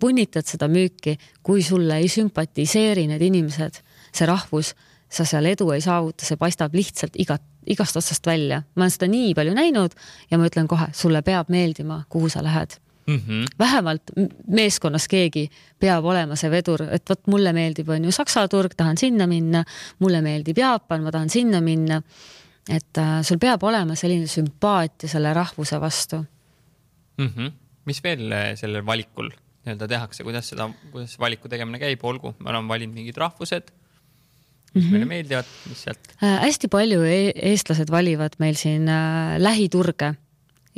punnitad, 0.00 0.46
seda 0.48 0.68
müüki, 0.70 1.16
kui 1.42 1.64
sulle 1.64 2.00
ei 2.00 2.08
sümpatiseeri 2.08 3.06
need 3.10 3.22
inimesed, 3.30 3.80
see 4.12 4.28
rahvus, 4.28 4.74
sa 5.10 5.26
seal 5.26 5.48
edu 5.50 5.70
ei 5.74 5.82
saavuta, 5.84 6.26
see 6.26 6.38
paistab 6.40 6.74
lihtsalt 6.76 7.16
igat, 7.20 7.42
igast 7.66 7.96
otsast 7.98 8.26
välja. 8.26 8.62
ma 8.74 8.84
olen 8.84 8.94
seda 8.94 9.10
nii 9.10 9.34
palju 9.34 9.56
näinud 9.56 9.96
ja 10.30 10.38
ma 10.38 10.46
ütlen 10.46 10.70
kohe, 10.70 10.90
sulle 10.92 11.22
peab 11.26 11.50
meeldima, 11.50 12.04
kuhu 12.08 12.30
sa 12.30 12.44
lähed 12.46 12.78
mm. 13.10 13.22
-hmm. 13.26 13.46
vähemalt 13.58 14.14
meeskonnas 14.46 15.08
keegi 15.08 15.48
peab 15.78 16.04
olema 16.04 16.36
see 16.36 16.50
vedur, 16.50 16.86
et 16.90 17.08
vot 17.08 17.26
mulle 17.26 17.52
meeldib, 17.52 17.88
on 17.88 18.04
ju 18.04 18.12
Saksa 18.12 18.48
turg, 18.48 18.74
tahan 18.76 18.98
sinna 18.98 19.26
minna, 19.26 19.64
mulle 19.98 20.22
meeldib 20.22 20.58
Jaapan, 20.58 21.02
ma 21.02 21.10
tahan 21.10 21.30
sinna 21.30 21.60
minna 21.60 22.02
et 22.68 23.00
äh, 23.00 23.20
sul 23.26 23.40
peab 23.42 23.62
olema 23.66 23.96
selline 23.98 24.28
sümpaatia 24.30 25.10
selle 25.10 25.32
rahvuse 25.36 25.80
vastu 25.80 26.20
mm. 26.20 27.28
-hmm. 27.28 27.52
mis 27.88 28.02
veel 28.04 28.32
äh, 28.32 28.54
sellel 28.58 28.86
valikul 28.86 29.30
nii-öelda 29.30 29.88
tehakse, 29.88 30.24
kuidas 30.24 30.48
seda, 30.48 30.70
kuidas 30.92 31.18
valiku 31.20 31.48
tegemine 31.48 31.78
käib, 31.78 32.04
olgu, 32.04 32.34
me 32.38 32.50
oleme 32.50 32.68
valinud 32.68 32.96
mingid 32.96 33.16
rahvused, 33.20 33.68
mis 34.74 34.74
mm 34.74 34.80
-hmm. 34.80 34.92
meile 34.92 35.04
meeldivad, 35.04 35.50
mis 35.68 35.82
sealt 35.82 36.12
äh,? 36.22 36.40
hästi 36.46 36.68
palju 36.68 37.02
e 37.04 37.20
eestlased 37.52 37.90
valivad 37.90 38.38
meil 38.38 38.56
siin 38.56 38.88
äh, 38.88 39.36
lähiturge 39.38 40.14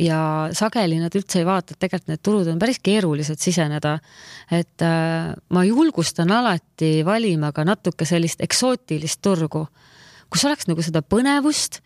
ja 0.02 0.50
sageli 0.56 0.99
nad 0.99 1.14
üldse 1.14 1.40
ei 1.40 1.47
vaata, 1.47 1.75
et 1.75 1.82
tegelikult 1.82 2.11
need 2.11 2.23
turud 2.26 2.50
on 2.50 2.59
päris 2.59 2.80
keerulised 2.82 3.38
siseneda. 3.38 3.99
et 4.50 4.82
äh, 4.82 5.32
ma 5.49 5.64
julgustan 5.64 6.30
alati 6.30 7.04
valima 7.06 7.52
ka 7.52 7.64
natuke 7.64 8.09
sellist 8.09 8.42
eksootilist 8.42 9.23
turgu 9.23 9.66
kus 10.32 10.47
oleks 10.49 10.68
nagu 10.71 10.82
seda 10.85 11.02
põnevust 11.04 11.80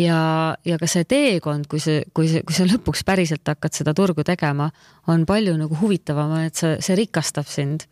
ja, 0.00 0.18
ja 0.66 0.76
ka 0.80 0.88
see 0.90 1.06
teekond, 1.08 1.68
kui 1.70 1.80
see, 1.82 2.04
kui 2.14 2.28
see, 2.30 2.44
kui 2.46 2.56
sa 2.56 2.66
lõpuks 2.68 3.04
päriselt 3.08 3.48
hakkad 3.48 3.78
seda 3.78 3.94
turgu 3.96 4.24
tegema, 4.26 4.68
on 5.08 5.24
palju 5.28 5.56
nagu 5.56 5.78
huvitavam, 5.80 6.36
et 6.44 6.58
see, 6.58 6.76
see 6.84 6.98
rikastab 6.98 7.48
sind 7.50 7.86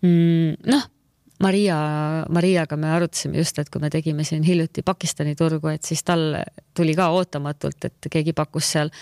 mm,. 0.00 0.62
noh 0.72 0.88
Maria, 1.42 1.76
Mariaga 2.30 2.76
me 2.78 2.90
arutasime 2.94 3.40
just, 3.40 3.58
et 3.58 3.70
kui 3.72 3.82
me 3.82 3.90
tegime 3.90 4.24
siin 4.26 4.44
hiljuti 4.46 4.84
Pakistani 4.86 5.34
turgu, 5.38 5.72
et 5.72 5.82
siis 5.86 6.02
tal 6.06 6.36
tuli 6.76 6.94
ka 6.96 7.08
ootamatult, 7.16 7.88
et 7.88 8.08
keegi 8.12 8.34
pakkus 8.36 8.68
seal, 8.76 8.92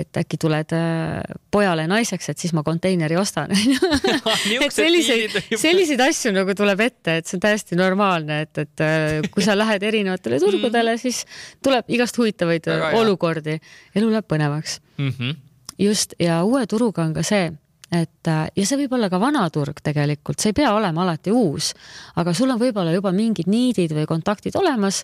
et 0.00 0.20
äkki 0.22 0.38
tuled 0.40 0.74
äh, 0.76 1.20
pojale 1.52 1.86
naiseks, 1.90 2.32
et 2.32 2.40
siis 2.40 2.54
ma 2.56 2.64
konteineri 2.66 3.18
ostan 3.20 3.52
et 4.64 4.74
selliseid, 4.74 5.36
selliseid 5.60 6.00
asju 6.06 6.34
nagu 6.36 6.56
tuleb 6.56 6.84
ette, 6.86 7.20
et 7.20 7.28
see 7.28 7.38
on 7.38 7.44
täiesti 7.44 7.78
normaalne, 7.78 8.42
et, 8.46 8.64
et 8.64 8.84
äh, 8.86 9.30
kui 9.30 9.44
sa 9.44 9.58
lähed 9.58 9.84
erinevatele 9.90 10.40
turgudele, 10.42 10.96
mm. 10.96 11.02
siis 11.04 11.24
tuleb 11.64 11.90
igast 11.92 12.16
huvitavaid 12.18 12.70
olukordi, 13.00 13.60
elu 13.94 14.12
läheb 14.12 14.28
põnevaks 14.30 14.80
mm. 14.96 15.12
-hmm. 15.18 15.36
just 15.78 16.14
ja 16.18 16.42
uue 16.44 16.66
turuga 16.66 17.04
on 17.04 17.14
ka 17.14 17.22
see 17.26 17.50
et 17.90 18.28
äh, 18.30 18.46
ja 18.54 18.66
see 18.66 18.78
võib 18.84 18.94
olla 18.94 19.10
ka 19.10 19.18
vana 19.20 19.42
turg 19.50 19.80
tegelikult, 19.82 20.38
see 20.38 20.52
ei 20.52 20.58
pea 20.60 20.70
olema 20.76 21.02
alati 21.02 21.34
uus, 21.34 21.72
aga 22.20 22.32
sul 22.36 22.52
on 22.54 22.60
võib-olla 22.60 22.94
juba 22.94 23.10
mingid 23.14 23.50
niidid 23.50 23.94
või 23.96 24.06
kontaktid 24.10 24.56
olemas, 24.58 25.02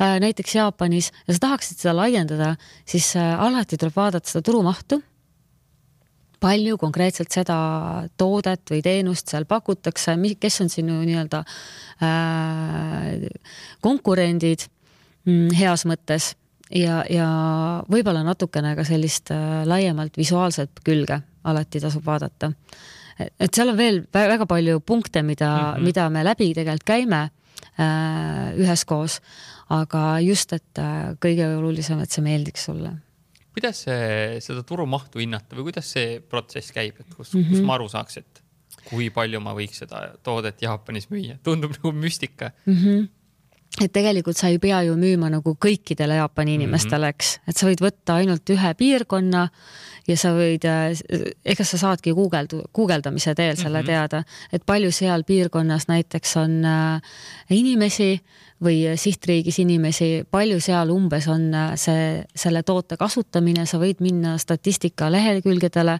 äh, 0.00 0.16
näiteks 0.22 0.56
Jaapanis 0.56 1.10
ja 1.26 1.36
sa 1.36 1.46
tahaksid 1.48 1.82
seda 1.84 1.96
laiendada, 2.00 2.54
siis 2.88 3.12
äh, 3.20 3.32
alati 3.36 3.76
tuleb 3.80 3.96
vaadata 3.96 4.32
seda 4.32 4.44
turumahtu. 4.48 5.02
Palju 6.42 6.74
konkreetselt 6.80 7.30
seda 7.30 7.56
toodet 8.18 8.72
või 8.72 8.80
teenust 8.82 9.28
seal 9.30 9.44
pakutakse, 9.46 10.16
kes 10.42 10.56
on 10.64 10.72
sinu 10.72 10.96
nii-öelda 11.04 11.42
äh, 12.02 13.28
konkurendid 13.84 14.64
mm, 15.28 15.52
heas 15.60 15.84
mõttes. 15.86 16.32
Ja, 16.72 17.02
ja 17.12 17.28
võib-olla 17.92 18.24
natukene 18.24 18.72
ka 18.74 18.86
sellist 18.88 19.30
äh, 19.30 19.60
laiemalt 19.68 20.16
visuaalset 20.16 20.80
külge 20.82 21.20
alati 21.44 21.80
tasub 21.80 22.04
vaadata. 22.06 22.52
et 23.18 23.54
seal 23.54 23.72
on 23.72 23.76
veel 23.76 24.02
väga 24.14 24.46
palju 24.46 24.80
punkte, 24.80 25.22
mida 25.22 25.50
mm, 25.50 25.76
-hmm. 25.76 25.84
mida 25.84 26.10
me 26.10 26.24
läbi 26.24 26.52
tegelikult 26.54 26.84
käime 26.84 27.22
äh, 27.78 28.52
üheskoos, 28.58 29.20
aga 29.70 30.20
just, 30.20 30.52
et 30.52 30.78
äh, 30.78 31.14
kõige 31.20 31.56
olulisem, 31.56 32.00
et 32.00 32.10
see 32.10 32.22
meeldiks 32.22 32.64
sulle 32.64 32.96
kuidas 33.52 33.82
see, 33.84 34.40
seda 34.40 34.62
turumahtu 34.62 35.20
hinnata 35.20 35.56
või 35.56 35.68
kuidas 35.68 35.90
see 35.92 36.20
protsess 36.20 36.72
käib, 36.72 37.00
et 37.00 37.14
kus 37.14 37.34
mm, 37.34 37.40
-hmm. 37.40 37.48
kus 37.48 37.58
mhm. 37.58 37.66
ma 37.66 37.74
aru 37.74 37.88
saaks, 37.88 38.16
et 38.16 38.42
kui 38.88 39.10
palju 39.10 39.40
ma 39.40 39.52
võiks 39.54 39.82
seda 39.84 40.14
toodet 40.22 40.62
Jaapanis 40.62 41.10
müüa, 41.10 41.36
tundub 41.44 41.74
nagu 41.76 41.92
müstika 41.92 42.52
mm. 42.66 42.76
-hmm 42.76 43.08
et 43.80 43.92
tegelikult 43.92 44.36
sa 44.36 44.50
ei 44.52 44.58
pea 44.60 44.82
ju 44.86 44.96
müüma 45.00 45.30
nagu 45.32 45.54
kõikidele 45.56 46.18
Jaapani 46.18 46.58
inimestele, 46.58 47.08
eks, 47.14 47.38
et 47.48 47.56
sa 47.56 47.68
võid 47.68 47.80
võtta 47.80 48.18
ainult 48.20 48.50
ühe 48.52 48.74
piirkonna 48.76 49.46
ja 50.08 50.16
sa 50.18 50.34
võid, 50.36 50.66
äh, 50.68 50.92
ega 51.54 51.64
sa 51.64 51.80
saadki 51.80 52.12
guugeldu-, 52.16 52.66
guugeldamise 52.74 53.34
teel 53.38 53.56
selle 53.56 53.80
mm 53.80 53.82
-hmm. 53.82 53.86
teada, 53.86 54.24
et 54.52 54.66
palju 54.66 54.92
seal 54.92 55.24
piirkonnas 55.24 55.88
näiteks 55.88 56.36
on 56.36 56.64
äh, 56.64 57.00
inimesi 57.50 58.20
või 58.62 58.96
sihtriigis 58.96 59.58
inimesi, 59.58 60.24
palju 60.30 60.60
seal 60.60 60.90
umbes 60.90 61.28
on 61.28 61.54
äh, 61.54 61.72
see, 61.76 62.24
selle 62.34 62.62
toote 62.62 62.96
kasutamine, 62.96 63.66
sa 63.66 63.78
võid 63.78 64.00
minna 64.00 64.38
statistika 64.38 65.12
lehekülgedele. 65.12 65.98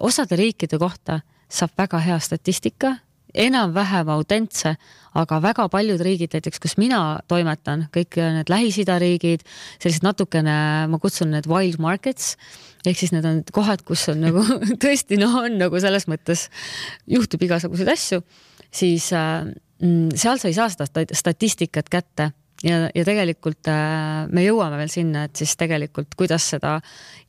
osade 0.00 0.36
riikide 0.36 0.78
kohta 0.78 1.20
saab 1.48 1.70
väga 1.78 1.98
hea 1.98 2.18
statistika 2.18 2.96
enam-vähem 3.34 4.08
autentse, 4.12 4.74
aga 5.18 5.38
väga 5.42 5.66
paljud 5.72 6.00
riigid, 6.04 6.32
näiteks 6.36 6.60
kus 6.62 6.76
mina 6.80 7.20
toimetan, 7.30 7.86
kõik 7.94 8.18
need 8.20 8.50
Lähis-Ida 8.52 8.98
riigid, 9.02 9.44
sellised 9.82 10.06
natukene, 10.06 10.56
ma 10.90 11.00
kutsun 11.02 11.32
need 11.34 11.48
wild 11.50 11.80
markets, 11.82 12.36
ehk 12.86 12.98
siis 13.00 13.12
need 13.14 13.26
on 13.28 13.42
kohad, 13.54 13.84
kus 13.88 14.06
on 14.12 14.22
nagu 14.24 14.44
tõesti 14.84 15.20
noh, 15.20 15.40
on 15.44 15.58
nagu 15.60 15.82
selles 15.82 16.08
mõttes 16.10 16.48
juhtub 17.10 17.44
igasuguseid 17.48 17.92
asju, 17.94 18.22
siis 18.70 19.10
äh, 19.16 19.48
mm, 19.82 20.12
seal 20.16 20.40
sa 20.40 20.50
ei 20.50 20.58
saa 20.58 20.68
seda 20.72 21.06
statistikat 21.16 21.90
kätte 21.92 22.30
ja, 22.64 22.84
ja 22.94 23.06
tegelikult 23.06 23.70
äh, 23.70 24.26
me 24.32 24.44
jõuame 24.46 24.80
veel 24.80 24.92
sinna, 24.92 25.26
et 25.28 25.40
siis 25.40 25.56
tegelikult, 25.58 26.14
kuidas 26.18 26.48
seda 26.54 26.78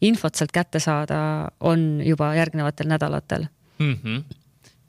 infot 0.06 0.36
sealt 0.36 0.54
kätte 0.56 0.82
saada, 0.84 1.22
on 1.60 2.04
juba 2.06 2.34
järgnevatel 2.38 2.92
nädalatel 2.92 3.50
mm. 3.80 3.98
-hmm 4.04 4.39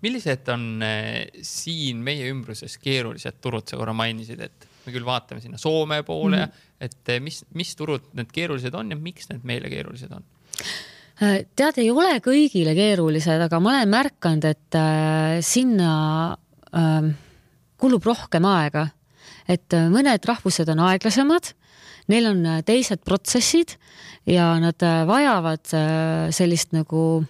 millised 0.05 0.49
on 0.53 0.67
eh, 0.85 1.43
siin 1.45 2.01
meie 2.05 2.29
ümbruses 2.33 2.77
keerulised 2.81 3.41
turud, 3.43 3.67
sa 3.69 3.79
korra 3.81 3.95
mainisid, 3.97 4.41
et 4.45 4.69
me 4.87 4.95
küll 4.95 5.07
vaatame 5.07 5.43
sinna 5.45 5.61
Soome 5.61 6.03
poole 6.07 6.39
mm, 6.39 6.53
-hmm. 6.53 6.69
et 6.81 7.13
eh, 7.15 7.21
mis, 7.21 7.43
mis 7.55 7.75
turud 7.77 8.13
need 8.17 8.33
keerulised 8.33 8.75
on 8.75 8.91
ja 8.91 8.97
miks 8.97 9.29
need 9.31 9.45
meile 9.45 9.71
keerulised 9.73 10.13
on? 10.13 10.25
Äh, 11.21 11.45
tead, 11.57 11.79
ei 11.83 11.91
ole 11.93 12.21
kõigile 12.25 12.75
keerulised, 12.77 13.43
aga 13.45 13.61
ma 13.61 13.75
olen 13.75 13.91
märganud, 13.93 14.45
et 14.49 14.79
äh, 14.79 15.41
sinna 15.45 16.37
äh, 16.73 17.11
kulub 17.77 18.05
rohkem 18.05 18.45
aega. 18.45 18.89
et 19.49 19.75
äh, 19.75 19.89
mõned 19.91 20.25
rahvused 20.25 20.69
on 20.69 20.79
aeglasemad, 20.79 21.53
neil 22.09 22.27
on 22.27 22.47
teised 22.65 23.05
protsessid 23.05 23.77
ja 24.27 24.59
nad 24.61 24.83
vajavad 25.07 25.69
sellist 26.35 26.73
nagu 26.73 27.03
äh, 27.21 27.29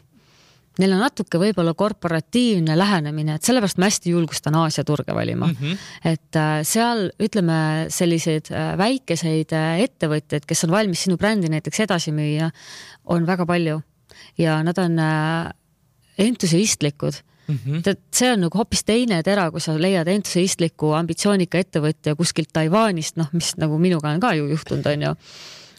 neil 0.81 0.95
on 0.97 1.03
natuke 1.05 1.41
võib-olla 1.41 1.75
korporatiivne 1.79 2.77
lähenemine, 2.79 3.37
et 3.37 3.47
sellepärast 3.47 3.81
ma 3.81 3.89
hästi 3.91 4.15
julgustan 4.15 4.57
Aasia 4.61 4.85
turge 4.89 5.15
valima 5.17 5.47
mm. 5.47 5.57
-hmm. 5.61 5.87
et 6.13 6.37
äh, 6.37 6.61
seal 6.67 7.09
ütleme, 7.21 7.87
selliseid 7.93 8.51
äh, 8.53 8.73
väikeseid 8.79 9.55
äh, 9.57 9.85
ettevõtjaid, 9.87 10.47
kes 10.49 10.65
on 10.65 10.75
valmis 10.75 11.07
sinu 11.07 11.17
brändi 11.21 11.53
näiteks 11.53 11.85
edasi 11.87 12.13
müüa, 12.17 12.51
on 13.05 13.27
väga 13.27 13.47
palju 13.47 13.81
ja 14.39 14.63
nad 14.63 14.79
on 14.79 14.99
entusiastlikud 16.19 17.23
mm. 17.49 17.59
-hmm. 17.67 17.89
et 17.91 18.01
see 18.15 18.33
on 18.33 18.41
nagu 18.47 18.59
hoopis 18.59 18.85
teine 18.85 19.23
tera, 19.23 19.51
kui 19.51 19.61
sa 19.61 19.77
leiad 19.79 20.09
entusiastliku 20.09 20.93
ambitsioonika 20.93 21.59
ettevõtja 21.59 22.17
kuskilt 22.17 22.53
Taiwanist, 22.53 23.17
noh, 23.17 23.29
mis 23.33 23.57
nagu 23.57 23.79
minuga 23.79 24.11
on 24.11 24.21
ka 24.21 24.35
ju 24.35 24.49
juhtunud, 24.49 24.87
on 24.87 25.03
ju 25.03 25.15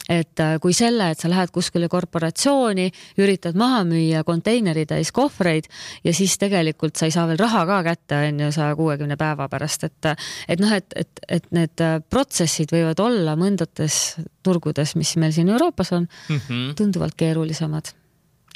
et 0.09 0.39
äh, 0.39 0.55
kui 0.61 0.73
selle, 0.73 1.11
et 1.11 1.21
sa 1.21 1.29
lähed 1.29 1.51
kuskile 1.53 1.89
korporatsiooni, 1.91 2.87
üritad 3.21 3.57
maha 3.59 3.83
müüa 3.87 4.23
konteineritäis 4.27 5.11
kohvreid 5.15 5.69
ja 6.03 6.13
siis 6.15 6.37
tegelikult 6.41 6.97
sa 6.97 7.07
ei 7.09 7.15
saa 7.15 7.27
veel 7.29 7.39
raha 7.41 7.65
ka 7.69 7.81
kätte, 7.91 8.19
on 8.27 8.43
ju, 8.45 8.51
saja 8.55 8.75
kuuekümne 8.79 9.17
päeva 9.19 9.47
pärast, 9.51 9.85
et 9.87 10.11
et 10.47 10.59
noh, 10.61 10.71
et, 10.73 10.93
et, 10.95 11.23
et 11.29 11.49
need 11.55 11.83
äh, 11.85 11.99
protsessid 12.09 12.73
võivad 12.73 12.99
olla 13.03 13.35
mõndates 13.39 14.17
turgudes, 14.43 14.95
mis 14.97 15.15
meil 15.21 15.33
siin 15.35 15.49
Euroopas 15.49 15.91
on 15.93 16.07
mm, 16.07 16.39
-hmm. 16.47 16.75
tunduvalt 16.75 17.15
keerulisemad 17.17 17.93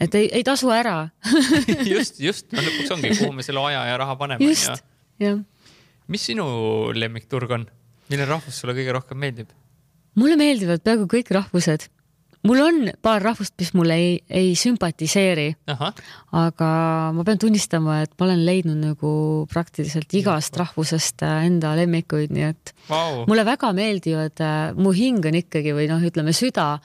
et 0.02 0.16
ei, 0.16 0.30
ei 0.40 0.44
tasu 0.44 0.72
ära 0.74 1.10
just, 1.96 2.20
just, 2.20 2.52
no 2.52 2.64
lõpuks 2.64 2.96
ongi, 2.96 3.12
kuhu 3.20 3.32
me 3.36 3.46
selle 3.46 3.64
aja 3.70 3.86
ja 3.92 3.98
raha 4.02 4.16
paneme. 4.20 4.44
just, 4.44 4.84
jah. 5.22 5.40
mis 6.08 6.26
sinu 6.32 6.48
lemmikturg 6.96 7.52
on, 7.52 7.68
milline 8.10 8.28
rahvus 8.30 8.60
sulle 8.60 8.76
kõige 8.78 8.96
rohkem 8.98 9.22
meeldib? 9.22 9.54
Mulle 10.20 10.38
meeldivad 10.40 10.84
peaaegu 10.86 11.08
kõik 11.12 11.32
rahvused. 11.36 11.90
mul 12.46 12.60
on 12.62 12.76
paar 13.02 13.24
rahvust, 13.26 13.56
mis 13.58 13.72
mulle 13.74 13.96
ei, 13.98 14.10
ei 14.30 14.52
sümpatiseeri. 14.56 15.48
aga 16.32 16.70
ma 17.16 17.26
pean 17.26 17.42
tunnistama, 17.42 18.02
et 18.06 18.14
ma 18.20 18.28
olen 18.28 18.46
leidnud 18.46 18.78
nagu 18.78 19.12
praktiliselt 19.52 20.14
igast 20.14 20.58
rahvusest 20.58 21.26
äh, 21.26 21.46
enda 21.50 21.74
lemmikuid, 21.76 22.34
nii 22.36 22.48
et 22.52 22.74
wow. 22.90 23.24
mulle 23.28 23.46
väga 23.48 23.74
meeldivad, 23.74 24.40
äh, 24.46 24.74
mu 24.78 24.94
hing 24.94 25.26
on 25.26 25.42
ikkagi 25.42 25.74
või 25.74 25.90
noh, 25.90 26.04
ütleme 26.06 26.36
süda 26.38 26.76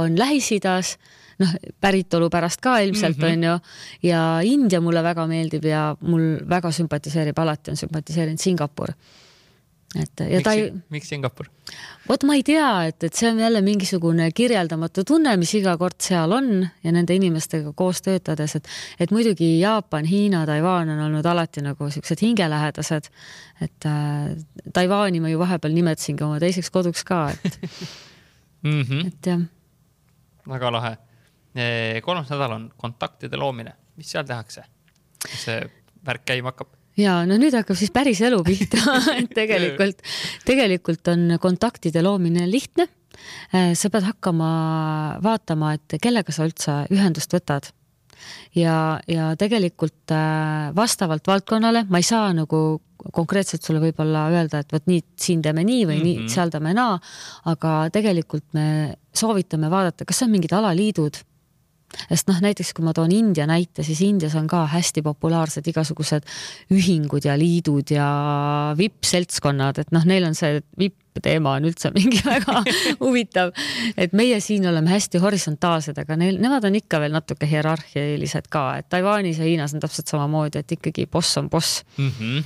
on 0.00 0.16
Lähis-Idas 0.18 0.96
noh, 1.40 1.54
päritolu 1.80 2.30
pärast 2.32 2.60
ka 2.64 2.78
ilmselt 2.80 3.18
mm 3.18 3.24
-hmm. 3.24 3.32
on 3.32 3.42
ju 3.44 4.10
ja 4.10 4.22
India 4.42 4.80
mulle 4.80 5.02
väga 5.02 5.26
meeldib 5.26 5.64
ja 5.64 5.96
mul 6.00 6.40
väga 6.48 6.72
sümpatiseerib, 6.72 7.38
alati 7.38 7.70
on 7.70 7.76
sümpatiseerinud 7.76 8.40
Singapur 8.40 8.94
et 9.98 10.20
ja 10.22 10.38
miks, 10.38 10.44
ta 10.46 10.52
ei. 10.54 10.68
miks 10.94 11.08
Singapur? 11.10 11.48
vot 12.08 12.24
ma 12.28 12.36
ei 12.38 12.44
tea, 12.46 12.68
et, 12.90 13.02
et 13.06 13.16
see 13.16 13.26
on 13.30 13.40
jälle 13.42 13.62
mingisugune 13.66 14.28
kirjeldamatu 14.34 15.02
tunne, 15.06 15.32
mis 15.40 15.52
iga 15.58 15.74
kord 15.80 15.98
seal 16.02 16.34
on 16.36 16.50
ja 16.62 16.92
nende 16.94 17.16
inimestega 17.18 17.72
koos 17.76 18.02
töötades, 18.06 18.54
et, 18.58 18.70
et 19.02 19.14
muidugi 19.14 19.48
Jaapan, 19.58 20.06
Hiina, 20.06 20.44
Taiwan 20.46 20.94
on 20.94 21.02
olnud 21.08 21.26
alati 21.26 21.64
nagu 21.66 21.90
siuksed 21.90 22.22
hingelähedased. 22.22 23.10
et 23.60 23.86
äh, 23.90 24.30
Taiwan'i 24.72 25.20
ma 25.20 25.32
ju 25.32 25.42
vahepeal 25.42 25.74
nimetasingi 25.74 26.24
oma 26.24 26.38
teiseks 26.42 26.70
koduks 26.70 27.04
ka, 27.04 27.26
et 27.34 27.58
mm, 28.62 28.82
-hmm. 28.82 29.06
et 29.06 29.26
jah. 29.26 29.40
väga 30.48 30.72
lahe. 30.72 30.96
kolmas 32.02 32.30
nädal 32.30 32.52
on 32.52 32.72
kontaktide 32.76 33.36
loomine, 33.36 33.72
mis 33.96 34.10
seal 34.10 34.24
tehakse? 34.24 34.62
see 35.26 35.60
värk 36.06 36.24
käima 36.24 36.54
hakkab? 36.54 36.79
Ja 37.00 37.20
no 37.28 37.38
nüüd 37.40 37.56
hakkab 37.56 37.78
siis 37.78 37.92
päris 37.94 38.20
elu 38.26 38.40
pihta 38.46 38.96
et 39.18 39.32
tegelikult, 39.36 40.00
tegelikult 40.48 41.12
on 41.12 41.36
kontaktide 41.42 42.04
loomine 42.04 42.46
lihtne. 42.50 42.88
Äh, 43.54 43.74
sa 43.76 43.90
pead 43.92 44.06
hakkama 44.06 44.50
vaatama, 45.24 45.74
et 45.76 46.00
kellega 46.00 46.32
sa 46.32 46.46
üldse 46.48 46.76
ühendust 46.94 47.34
võtad 47.34 47.68
ja, 48.56 49.00
ja 49.08 49.32
tegelikult 49.38 50.14
äh, 50.14 50.70
vastavalt 50.76 51.26
valdkonnale 51.26 51.84
ma 51.90 52.00
ei 52.00 52.06
saa 52.06 52.30
nagu 52.36 52.80
konkreetselt 53.00 53.64
sulle 53.64 53.80
võib-olla 53.80 54.26
öelda, 54.32 54.60
et 54.60 54.72
vot 54.74 54.86
nii, 54.90 55.02
siin 55.20 55.40
teeme 55.44 55.64
nii 55.64 55.86
või 55.86 55.96
mm 55.96 56.00
-hmm. 56.00 56.04
nii, 56.04 56.18
mhm. 56.18 56.32
seal 56.32 56.52
teeme 56.52 56.74
naa, 56.76 56.98
aga 57.48 57.74
tegelikult 57.92 58.44
me 58.52 58.66
soovitame 59.16 59.70
vaadata, 59.72 60.04
kas 60.04 60.22
on 60.22 60.30
mingid 60.34 60.52
alaliidud 60.52 61.16
sest 62.08 62.30
noh, 62.30 62.38
näiteks 62.42 62.72
kui 62.76 62.84
ma 62.86 62.94
toon 62.96 63.12
India 63.14 63.46
näite, 63.50 63.84
siis 63.86 64.00
Indias 64.06 64.36
on 64.38 64.48
ka 64.50 64.64
hästi 64.70 65.02
populaarsed 65.06 65.66
igasugused 65.72 66.26
ühingud 66.74 67.26
ja 67.26 67.36
liidud 67.38 67.92
ja 67.94 68.08
vipp-seltskonnad, 68.78 69.82
et 69.82 69.94
noh, 69.94 70.06
neil 70.08 70.26
on 70.28 70.36
see 70.38 70.60
vipp-teema 70.80 71.56
on 71.58 71.68
üldse 71.70 71.92
mingi 71.98 72.22
väga 72.24 72.62
huvitav. 73.02 73.54
et 73.96 74.16
meie 74.16 74.40
siin 74.44 74.66
oleme 74.70 74.92
hästi 74.92 75.22
horisontaalsed, 75.22 75.98
aga 75.98 76.18
neil, 76.20 76.40
nemad 76.42 76.66
on 76.68 76.78
ikka 76.80 77.02
veel 77.02 77.16
natuke 77.16 77.48
hierarhilised 77.50 78.50
ka, 78.50 78.66
et 78.80 78.90
Taiwanis 78.92 79.40
ja 79.42 79.48
Hiinas 79.48 79.74
on 79.74 79.82
täpselt 79.82 80.10
samamoodi, 80.12 80.62
et 80.62 80.78
ikkagi 80.78 81.08
boss 81.10 81.38
on 81.40 81.50
boss 81.50 81.82
mm. 81.96 82.12
-hmm 82.18 82.44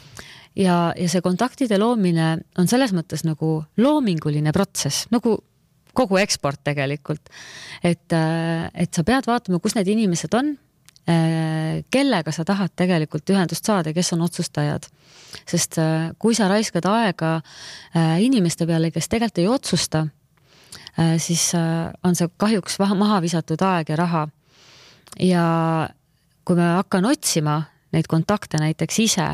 ja, 0.57 0.93
ja 0.97 1.09
see 1.11 1.23
kontaktide 1.25 1.79
loomine 1.79 2.39
on 2.59 2.69
selles 2.71 2.93
mõttes 2.95 3.25
nagu 3.27 3.65
loominguline 3.81 4.53
protsess, 4.55 5.09
nagu 5.11 5.39
kogu 5.95 6.19
eksport 6.21 6.61
tegelikult. 6.65 7.29
et, 7.83 8.13
äh, 8.13 8.71
et 8.75 8.95
sa 8.95 9.05
pead 9.05 9.27
vaatama, 9.27 9.61
kus 9.61 9.75
need 9.75 9.89
inimesed 9.89 10.35
on, 10.35 10.55
äh, 11.09 11.85
kellega 11.91 12.33
sa 12.33 12.45
tahad 12.45 12.75
tegelikult 12.77 13.31
ühendust 13.31 13.65
saada, 13.65 13.93
kes 13.93 14.13
on 14.13 14.23
otsustajad. 14.23 14.87
sest 15.47 15.79
äh, 15.79 16.11
kui 16.19 16.35
sa 16.35 16.49
raiskad 16.49 16.87
aega 16.87 17.41
inimeste 18.23 18.67
peale, 18.67 18.91
kes 18.91 19.09
tegelikult 19.09 19.39
ei 19.39 19.49
otsusta, 19.49 20.07
siis 21.19 21.53
on 22.05 22.15
see 22.15 22.29
kahjuks 22.39 22.79
maha 22.79 23.21
visatud 23.21 23.63
aeg 23.63 23.89
ja 23.89 23.97
raha. 23.97 24.29
ja 25.19 25.89
kui 26.45 26.57
ma 26.57 26.77
hakkan 26.77 27.05
otsima 27.05 27.63
neid 27.93 28.07
kontakte 28.11 28.59
näiteks 28.59 28.99
ise, 28.99 29.27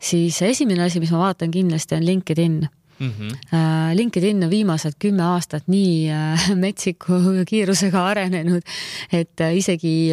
siis 0.00 0.42
esimene 0.42 0.84
asi, 0.84 1.00
mis 1.00 1.12
ma 1.12 1.18
vaatan 1.18 1.50
kindlasti 1.50 1.96
on 1.96 2.06
LinkedIn 2.06 2.56
mm. 3.02 3.10
-hmm. 3.18 3.96
LinkedIn 3.98 4.44
on 4.44 4.50
viimased 4.50 4.96
kümme 4.98 5.26
aastat 5.34 5.68
nii 5.72 6.08
äh, 6.10 6.48
metsiku 6.64 7.18
kiirusega 7.48 8.06
arenenud, 8.14 8.62
et 9.12 9.40
äh, 9.40 9.56
isegi 9.56 10.12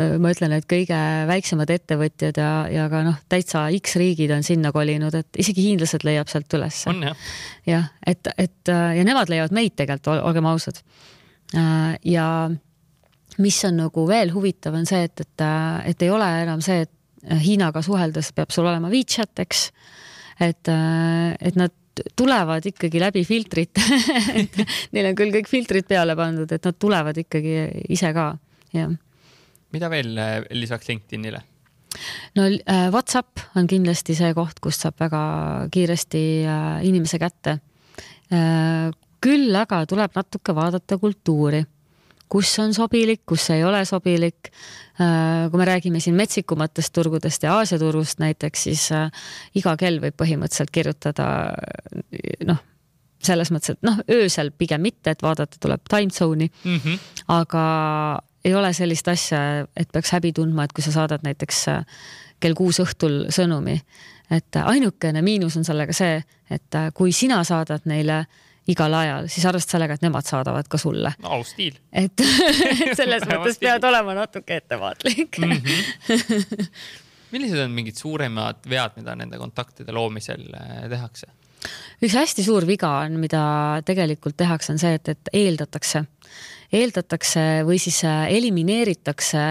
ma 0.00 0.30
ütlen, 0.32 0.52
et 0.54 0.64
kõige 0.70 0.96
väiksemad 1.28 1.70
ettevõtjad 1.74 2.38
ja, 2.38 2.50
ja 2.72 2.86
ka 2.88 3.02
noh, 3.04 3.16
täitsa 3.28 3.66
X 3.74 3.98
riigid 4.00 4.30
on 4.32 4.46
sinna 4.46 4.70
kolinud, 4.72 5.12
et 5.18 5.40
isegi 5.42 5.66
hiinlased 5.66 6.06
leiab 6.06 6.30
sealt 6.30 6.54
ülesse. 6.56 6.88
on 6.88 7.02
jah? 7.04 7.26
jah, 7.66 7.90
et, 8.06 8.30
et 8.38 8.70
ja 8.70 9.04
nemad 9.04 9.28
leiavad 9.28 9.52
meid 9.52 9.74
tegelikult, 9.76 10.22
olgem 10.30 10.46
ausad. 10.46 10.80
ja 12.06 12.28
mis 13.38 13.58
on 13.64 13.76
nagu 13.82 14.06
veel 14.08 14.32
huvitav, 14.32 14.78
on 14.78 14.88
see, 14.88 15.02
et, 15.10 15.20
et, 15.26 15.44
et 15.92 16.06
ei 16.06 16.10
ole 16.14 16.30
enam 16.46 16.64
see, 16.64 16.86
et 16.86 16.96
Hiinaga 17.20 17.82
suheldes 17.84 18.30
peab 18.32 18.52
sul 18.54 18.64
olema 18.64 18.88
WeChat, 18.88 19.42
eks. 19.42 19.66
et, 20.40 20.70
et 20.72 21.58
nad 21.58 21.74
tulevad 22.16 22.66
ikkagi 22.70 23.00
läbi 23.02 23.22
filtrite 23.26 23.82
neil 24.94 25.10
on 25.10 25.18
küll 25.18 25.32
kõik 25.34 25.50
filtrid 25.50 25.88
peale 25.88 26.16
pandud, 26.18 26.50
et 26.50 26.64
nad 26.64 26.78
tulevad 26.78 27.18
ikkagi 27.22 27.54
ise 27.92 28.12
ka, 28.16 28.32
jah. 28.76 28.92
mida 29.74 29.90
veel 29.92 30.14
äh, 30.18 30.36
lisaks 30.56 30.90
LinkedInile? 30.90 31.42
no 32.38 32.46
äh, 32.46 32.86
Whatsapp 32.94 33.42
on 33.58 33.68
kindlasti 33.70 34.16
see 34.18 34.32
koht, 34.36 34.62
kust 34.62 34.86
saab 34.86 35.00
väga 35.02 35.22
kiiresti 35.74 36.24
äh, 36.46 36.70
inimese 36.88 37.18
kätte. 37.22 37.58
küll 39.20 39.56
aga 39.58 39.82
tuleb 39.90 40.14
natuke 40.14 40.54
vaadata 40.54 40.98
kultuuri 41.02 41.64
kus 42.30 42.52
on 42.62 42.74
sobilik, 42.74 43.22
kus 43.26 43.48
ei 43.54 43.64
ole 43.66 43.84
sobilik. 43.88 44.50
kui 45.50 45.58
me 45.58 45.64
räägime 45.64 46.00
siin 46.00 46.14
metsikumatest 46.14 46.92
turgudest 46.92 47.42
ja 47.42 47.54
Aasia 47.56 47.78
turust 47.80 48.18
näiteks, 48.20 48.62
siis 48.68 48.88
iga 49.56 49.76
kell 49.80 49.96
võib 50.02 50.16
põhimõtteliselt 50.20 50.70
kirjutada 50.70 51.28
noh, 52.44 52.58
selles 53.24 53.50
mõttes, 53.52 53.76
et 53.76 53.86
noh, 53.86 54.00
öösel 54.12 54.52
pigem 54.52 54.84
mitte, 54.84 55.14
et 55.14 55.22
vaadata 55.24 55.56
tuleb 55.60 55.88
time 55.88 56.12
zone'i 56.12 56.50
mm, 56.50 56.76
-hmm. 56.76 56.98
aga 57.28 57.64
ei 58.44 58.54
ole 58.54 58.72
sellist 58.72 59.08
asja, 59.08 59.66
et 59.76 59.88
peaks 59.92 60.12
häbi 60.12 60.32
tundma, 60.32 60.64
et 60.64 60.72
kui 60.72 60.84
sa 60.84 60.92
saadad 60.92 61.24
näiteks 61.24 61.64
kell 62.40 62.56
kuus 62.56 62.80
õhtul 62.80 63.26
sõnumi, 63.32 63.80
et 64.30 64.56
ainukene 64.64 65.22
miinus 65.22 65.56
on 65.56 65.64
sellega 65.64 65.92
see, 65.92 66.22
et 66.50 66.80
kui 66.94 67.12
sina 67.12 67.42
saadad 67.44 67.84
neile 67.84 68.24
igal 68.70 68.94
ajal, 68.94 69.28
siis 69.32 69.46
arvesta 69.48 69.76
sellega, 69.76 69.96
et 69.96 70.04
nemad 70.04 70.26
saadavad 70.28 70.68
ka 70.70 70.80
sulle 70.80 71.12
no,. 71.18 71.36
aus 71.38 71.54
stiil. 71.54 71.76
et 71.92 72.24
selles 73.00 73.26
mõttes 73.28 73.60
pead 73.62 73.84
olema 73.88 74.16
natuke 74.22 74.60
ettevaatlik 74.60 75.40
mm. 75.40 75.52
-hmm. 75.52 76.70
millised 77.34 77.64
on 77.64 77.74
mingid 77.76 77.98
suuremad 78.00 78.64
vead, 78.70 78.96
mida 79.00 79.16
nende 79.18 79.40
kontaktide 79.40 79.94
loomisel 79.96 80.46
eh, 80.54 80.86
tehakse? 80.92 81.30
üks 82.00 82.16
hästi 82.16 82.44
suur 82.46 82.64
viga 82.68 82.92
on, 83.04 83.18
mida 83.20 83.42
tegelikult 83.86 84.38
tehakse, 84.40 84.72
on 84.72 84.80
see, 84.80 84.94
et, 84.96 85.12
et 85.12 85.32
eeldatakse, 85.42 86.04
eeldatakse 86.72 87.44
või 87.68 87.80
siis 87.82 88.02
äh, 88.08 88.24
elimineeritakse 88.38 89.42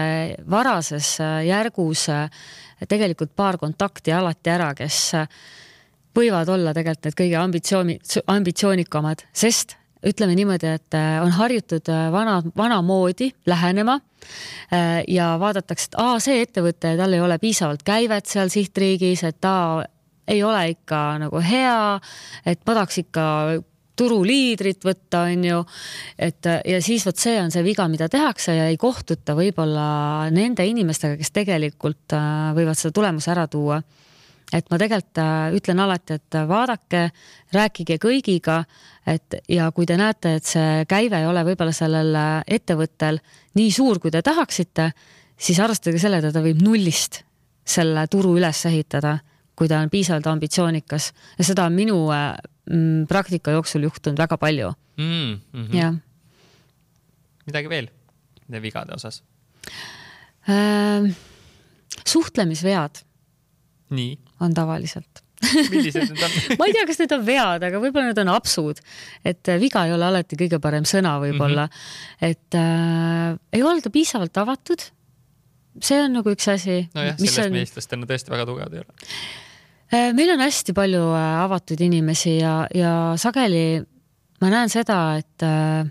varases 0.50 1.14
äh, 1.22 1.44
järgus 1.46 2.08
tegelikult 2.88 3.34
paar 3.36 3.58
kontakti 3.60 4.12
alati 4.12 4.50
ära, 4.50 4.72
kes 4.74 5.00
võivad 6.16 6.48
olla 6.52 6.74
tegelikult 6.76 7.08
need 7.08 7.18
kõige 7.20 7.38
ambitsiooni, 7.40 7.98
ambitsioonikamad, 8.26 9.26
sest 9.32 9.76
ütleme 10.06 10.32
niimoodi, 10.38 10.70
et 10.78 10.96
on 11.20 11.32
harjutud 11.36 11.90
vana, 12.12 12.38
vanamoodi 12.56 13.28
lähenema 13.46 13.98
ja 15.08 15.26
vaadatakse, 15.40 15.90
et 15.90 15.98
aa, 16.00 16.14
see 16.24 16.40
ettevõte, 16.40 16.94
tal 16.96 17.16
ei 17.16 17.20
ole 17.20 17.36
piisavalt 17.42 17.84
käivet 17.84 18.30
seal 18.30 18.48
sihtriigis, 18.52 19.26
et 19.28 19.40
ta 19.44 19.84
ei 20.30 20.40
ole 20.46 20.70
ikka 20.72 21.00
nagu 21.26 21.42
hea, 21.44 21.98
et 22.48 22.62
ma 22.64 22.78
tahaks 22.78 23.02
ikka 23.02 23.26
turuliidrit 24.00 24.84
võtta, 24.84 25.24
on 25.28 25.44
ju. 25.44 25.62
et 26.18 26.48
ja 26.48 26.80
siis 26.84 27.04
vot 27.06 27.18
see 27.20 27.36
on 27.40 27.52
see 27.52 27.64
viga, 27.66 27.86
mida 27.92 28.08
tehakse 28.12 28.54
ja 28.56 28.68
ei 28.70 28.78
kohtuta 28.80 29.36
võib-olla 29.38 30.30
nende 30.32 30.64
inimestega, 30.66 31.18
kes 31.20 31.34
tegelikult 31.36 32.16
äh, 32.16 32.52
võivad 32.56 32.78
seda 32.80 32.94
tulemuse 32.96 33.32
ära 33.34 33.46
tuua. 33.50 33.80
Et 34.52 34.66
ma 34.70 34.78
tegelikult 34.78 35.20
äh, 35.22 35.54
ütlen 35.56 35.80
alati, 35.84 36.18
et 36.18 36.38
vaadake, 36.48 37.06
rääkige 37.54 37.98
kõigiga, 38.02 38.64
et 39.06 39.40
ja 39.48 39.70
kui 39.72 39.86
te 39.86 39.96
näete, 40.00 40.36
et 40.38 40.44
see 40.44 40.84
käive 40.90 41.20
ei 41.20 41.26
ole 41.26 41.44
võib-olla 41.46 41.74
sellel 41.76 42.14
äh, 42.18 42.36
ettevõttel 42.58 43.20
nii 43.58 43.72
suur, 43.74 44.00
kui 44.02 44.10
te 44.10 44.22
tahaksite, 44.22 44.90
siis 45.40 45.60
arvestage 45.60 45.98
sellega, 46.02 46.28
et 46.30 46.36
ta 46.36 46.44
võib 46.44 46.62
nullist 46.62 47.22
selle 47.64 48.06
turu 48.10 48.36
üles 48.38 48.64
ehitada 48.66 49.18
kui 49.60 49.68
ta 49.68 49.82
on 49.84 49.90
piisavalt 49.92 50.24
ambitsioonikas 50.30 51.10
ja 51.36 51.44
seda 51.44 51.66
on 51.68 51.74
minu 51.76 51.98
äh, 52.16 52.32
praktika 53.08 53.52
jooksul 53.52 53.84
juhtunud 53.84 54.18
väga 54.18 54.38
palju 54.40 54.70
mm. 54.96 55.40
-hmm. 55.52 55.74
jah. 55.76 55.98
midagi 57.46 57.68
veel 57.68 57.90
nende 58.48 58.62
vigade 58.62 58.94
osas 58.94 59.22
äh,? 60.48 61.12
suhtlemisvead. 62.06 63.04
Nii? 63.96 64.14
on 64.44 64.54
tavaliselt 64.56 65.24
millised 65.72 66.10
need 66.10 66.24
on 66.26 66.38
ma 66.60 66.68
ei 66.68 66.76
tea, 66.76 66.86
kas 66.88 67.00
need 67.00 67.12
on 67.16 67.26
vead, 67.26 67.66
aga 67.70 67.80
võib-olla 67.80 68.10
need 68.10 68.22
on 68.22 68.32
apsud, 68.34 68.80
et 69.24 69.50
äh, 69.50 69.60
viga 69.62 69.86
ei 69.88 69.94
ole 69.96 70.08
alati 70.10 70.38
kõige 70.40 70.60
parem 70.62 70.88
sõna 70.88 71.16
võib-olla 71.22 71.66
mm, 71.66 71.76
-hmm. 71.76 72.32
et 72.32 72.58
äh, 72.60 73.36
ei 73.56 73.62
olda 73.64 73.92
piisavalt 73.92 74.36
avatud. 74.42 74.88
see 75.80 76.00
on 76.02 76.18
nagu 76.20 76.34
üks 76.34 76.48
asi. 76.52 76.82
nojah, 76.94 77.16
sellest 77.16 77.46
on... 77.46 77.54
me 77.56 77.64
eestlastena 77.64 78.10
tõesti 78.10 78.36
väga 78.36 78.48
tugevad 78.50 78.76
ei 78.76 78.84
ole 78.84 79.08
Äh, 79.90 80.12
meil 80.14 80.30
on 80.30 80.38
hästi 80.38 80.70
palju 80.70 81.02
äh, 81.18 81.40
avatud 81.42 81.80
inimesi 81.82 82.36
ja, 82.38 82.62
ja 82.74 83.16
sageli 83.18 83.80
ma 84.40 84.50
näen 84.52 84.70
seda, 84.70 84.98
et 85.18 85.42
äh, 85.42 85.82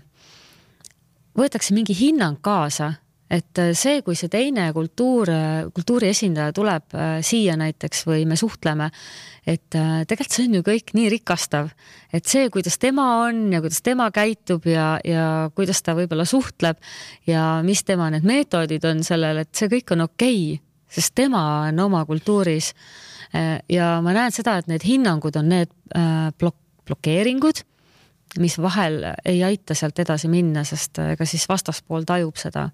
võetakse 1.36 1.76
mingi 1.76 1.92
hinnang 1.98 2.38
kaasa, 2.40 2.94
et 3.30 3.60
see, 3.78 4.00
kui 4.02 4.16
see 4.18 4.30
teine 4.32 4.68
kultuur, 4.74 5.30
kultuuri 5.74 6.08
esindaja 6.10 6.54
tuleb 6.56 6.96
siia 7.22 7.54
näiteks 7.60 8.02
või 8.08 8.24
me 8.26 8.38
suhtleme, 8.38 8.88
et 9.46 9.68
tegelikult 9.70 10.34
see 10.34 10.48
on 10.48 10.56
ju 10.58 10.64
kõik 10.66 10.90
nii 10.98 11.12
rikastav, 11.14 11.70
et 12.12 12.26
see, 12.26 12.48
kuidas 12.50 12.80
tema 12.82 13.06
on 13.26 13.52
ja 13.54 13.60
kuidas 13.62 13.82
tema 13.86 14.08
käitub 14.14 14.66
ja, 14.66 14.96
ja 15.06 15.28
kuidas 15.54 15.82
ta 15.86 15.94
võib-olla 15.98 16.26
suhtleb 16.26 16.80
ja 17.30 17.60
mis 17.66 17.84
tema 17.86 18.10
need 18.10 18.26
meetodid 18.26 18.84
on 18.90 19.04
sellel, 19.06 19.44
et 19.44 19.54
see 19.54 19.70
kõik 19.70 19.94
on 19.94 20.08
okei 20.08 20.42
okay, 20.56 20.66
sest 20.90 21.14
tema 21.14 21.44
on 21.68 21.86
oma 21.86 22.02
kultuuris 22.08 22.74
Äh, 23.34 23.60
ja 23.70 23.98
ma 24.02 24.14
näen 24.14 24.34
seda, 24.34 24.56
et 24.58 24.70
need 24.70 24.82
hinnangud 24.82 25.36
on 25.38 25.52
need 25.52 25.70
äh, 25.94 26.30
blok-, 26.34 26.58
blokeeringud, 26.88 27.62
mis 28.42 28.56
vahel 28.62 29.04
ei 29.26 29.42
aita 29.46 29.76
sealt 29.78 30.02
edasi 30.02 30.30
minna, 30.30 30.64
sest 30.66 30.98
äh, 30.98 31.12
ega 31.14 31.26
siis 31.28 31.46
vastaspool 31.50 32.06
tajub 32.08 32.40
seda. 32.40 32.68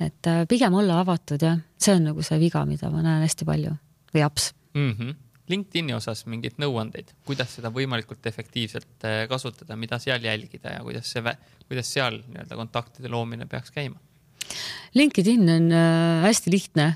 Et 0.00 0.28
pigem 0.48 0.74
olla 0.76 1.00
avatud 1.00 1.42
jah, 1.42 1.60
see 1.80 1.94
on 1.96 2.10
nagu 2.10 2.24
see 2.26 2.38
viga, 2.40 2.64
mida 2.68 2.90
ma 2.92 3.04
näen 3.04 3.24
hästi 3.24 3.48
palju 3.48 3.72
või 4.14 4.24
aps 4.26 4.50
mm. 4.74 4.90
-hmm. 4.92 5.14
LinkedIni 5.48 5.94
osas 5.94 6.24
mingeid 6.26 6.58
nõuandeid, 6.58 7.12
kuidas 7.24 7.54
seda 7.54 7.70
võimalikult 7.70 8.26
efektiivselt 8.26 9.06
kasutada, 9.30 9.76
mida 9.76 9.98
seal 10.02 10.24
jälgida 10.24 10.74
ja 10.74 10.82
kuidas 10.82 11.12
see, 11.12 11.36
kuidas 11.68 11.92
seal 11.92 12.18
nii-öelda 12.26 12.58
kontaktide 12.58 13.08
loomine 13.08 13.46
peaks 13.46 13.70
käima? 13.70 14.00
LinkedIn 14.96 15.48
on 15.50 15.72
äh, 15.72 16.22
hästi 16.24 16.50
lihtne 16.50 16.86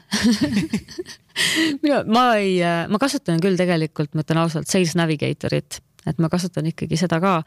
mina, 1.83 2.03
ma 2.09 2.25
ei, 2.39 2.57
äh, 2.63 2.87
ma 2.91 3.01
kasutan 3.01 3.41
küll 3.43 3.59
tegelikult, 3.61 4.15
ma 4.15 4.25
ütlen 4.25 4.41
ausalt, 4.43 4.71
Sales 4.71 4.95
Navigatorit, 4.99 5.81
et 6.09 6.21
ma 6.21 6.31
kasutan 6.33 6.69
ikkagi 6.71 6.97
seda 7.01 7.21
ka. 7.21 7.41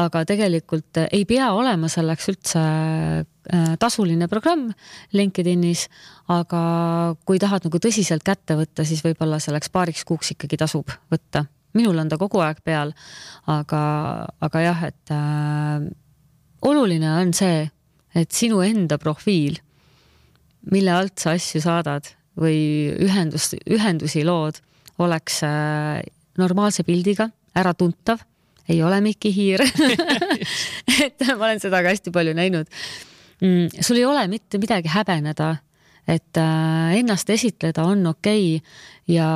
aga 0.00 0.24
tegelikult 0.26 1.02
ei 1.04 1.24
pea 1.28 1.50
olema 1.54 1.88
selleks 1.92 2.30
üldse 2.32 2.62
äh, 2.62 3.74
tasuline 3.80 4.28
programm 4.28 4.70
LinkedInis, 5.12 5.86
aga 6.32 6.62
kui 7.26 7.38
tahad 7.42 7.68
nagu 7.68 7.80
tõsiselt 7.82 8.24
kätte 8.26 8.56
võtta, 8.58 8.86
siis 8.88 9.04
võib-olla 9.04 9.38
selleks 9.42 9.70
paariks 9.74 10.04
kuuks 10.08 10.34
ikkagi 10.34 10.58
tasub 10.60 10.90
võtta. 11.12 11.44
minul 11.74 11.98
on 11.98 12.08
ta 12.08 12.18
kogu 12.18 12.40
aeg 12.40 12.62
peal, 12.64 12.94
aga, 13.50 13.84
aga 14.40 14.64
jah, 14.64 14.82
et 14.88 15.14
äh, 15.14 15.86
oluline 16.64 17.14
on 17.20 17.32
see, 17.36 17.64
et 18.14 18.32
sinu 18.32 18.62
enda 18.64 18.98
profiil, 18.98 19.58
mille 20.72 20.92
alt 20.94 21.18
sa 21.20 21.34
asju 21.36 21.60
saadad 21.60 22.08
või 22.40 22.90
ühendus, 23.04 23.52
ühendusi 23.68 24.24
lood, 24.24 24.58
oleks 25.02 25.42
äh, 25.46 26.00
normaalse 26.38 26.84
pildiga, 26.86 27.28
äratuntav, 27.56 28.22
ei 28.68 28.82
ole 28.82 29.00
Mikki 29.04 29.32
Hiir 29.34 29.62
et 31.04 31.26
ma 31.34 31.42
olen 31.44 31.60
seda 31.62 31.82
ka 31.84 31.92
hästi 31.92 32.12
palju 32.14 32.34
näinud 32.36 32.70
mm,. 33.40 33.80
sul 33.80 34.00
ei 34.00 34.06
ole 34.08 34.26
mitte 34.32 34.58
midagi 34.58 34.88
häbeneda, 34.92 35.54
et 36.08 36.40
äh, 36.40 36.96
ennast 37.00 37.30
esitleda 37.30 37.84
on 37.84 38.06
okei 38.12 38.56
okay 38.56 39.16
ja, 39.16 39.28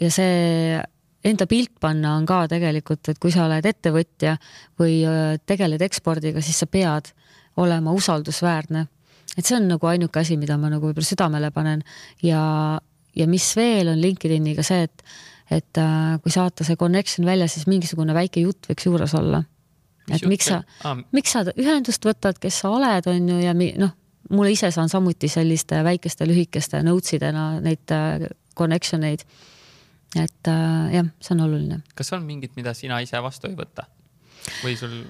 ja 0.00 0.10
see 0.10 0.80
enda 1.24 1.46
pilt 1.46 1.74
panna 1.80 2.16
on 2.18 2.26
ka 2.26 2.44
tegelikult, 2.50 3.12
et 3.12 3.20
kui 3.22 3.32
sa 3.34 3.46
oled 3.46 3.66
ettevõtja 3.66 4.36
või 4.80 5.02
äh, 5.06 5.36
tegeled 5.46 5.82
ekspordiga, 5.86 6.42
siis 6.42 6.62
sa 6.62 6.66
pead 6.66 7.12
olema 7.62 7.92
usaldusväärne. 7.94 8.86
et 9.36 9.46
see 9.46 9.56
on 9.56 9.68
nagu 9.68 9.86
ainuke 9.86 10.20
asi, 10.20 10.36
mida 10.36 10.56
ma 10.58 10.70
nagu 10.72 10.88
võib-olla 10.88 11.06
südamele 11.06 11.50
panen 11.50 11.84
ja, 12.22 12.80
ja 13.14 13.26
mis 13.26 13.46
veel 13.56 13.92
on 13.92 14.00
LinkedIniga 14.00 14.64
see, 14.66 14.88
et, 14.88 15.04
et 15.52 15.80
äh, 15.80 16.18
kui 16.22 16.32
saata 16.34 16.66
see 16.66 16.78
connection 16.80 17.26
välja, 17.28 17.48
siis 17.50 17.68
mingisugune 17.70 18.14
väike 18.16 18.44
jutt 18.44 18.68
võiks 18.70 18.86
juures 18.88 19.14
olla. 19.18 19.42
et 20.10 20.24
miks 20.26 20.50
sa 20.50 20.62
miks 21.14 21.34
sa 21.34 21.44
ühendust 21.52 22.04
võtad, 22.06 22.38
kes 22.42 22.62
sa 22.64 22.72
oled, 22.74 23.06
on 23.10 23.28
ju, 23.28 23.38
ja 23.42 23.54
mi, 23.54 23.72
noh, 23.78 23.94
mulle 24.30 24.52
ise 24.54 24.70
saan 24.74 24.90
samuti 24.92 25.30
selliste 25.30 25.82
väikeste 25.84 26.26
lühikeste 26.28 26.82
notes 26.82 27.16
idena 27.18 27.48
neid 27.60 27.94
äh, 27.94 28.28
connection 28.58 29.04
eid. 29.08 29.24
et 30.16 30.48
äh, 30.48 30.92
jah, 30.98 31.10
see 31.20 31.34
on 31.36 31.46
oluline. 31.48 31.82
kas 31.94 32.12
on 32.12 32.26
mingit, 32.28 32.56
mida 32.56 32.74
sina 32.74 33.00
ise 33.04 33.22
vastu 33.22 33.50
ei 33.50 33.58
võta 33.58 33.88
või 34.64 34.76
sul 34.78 35.02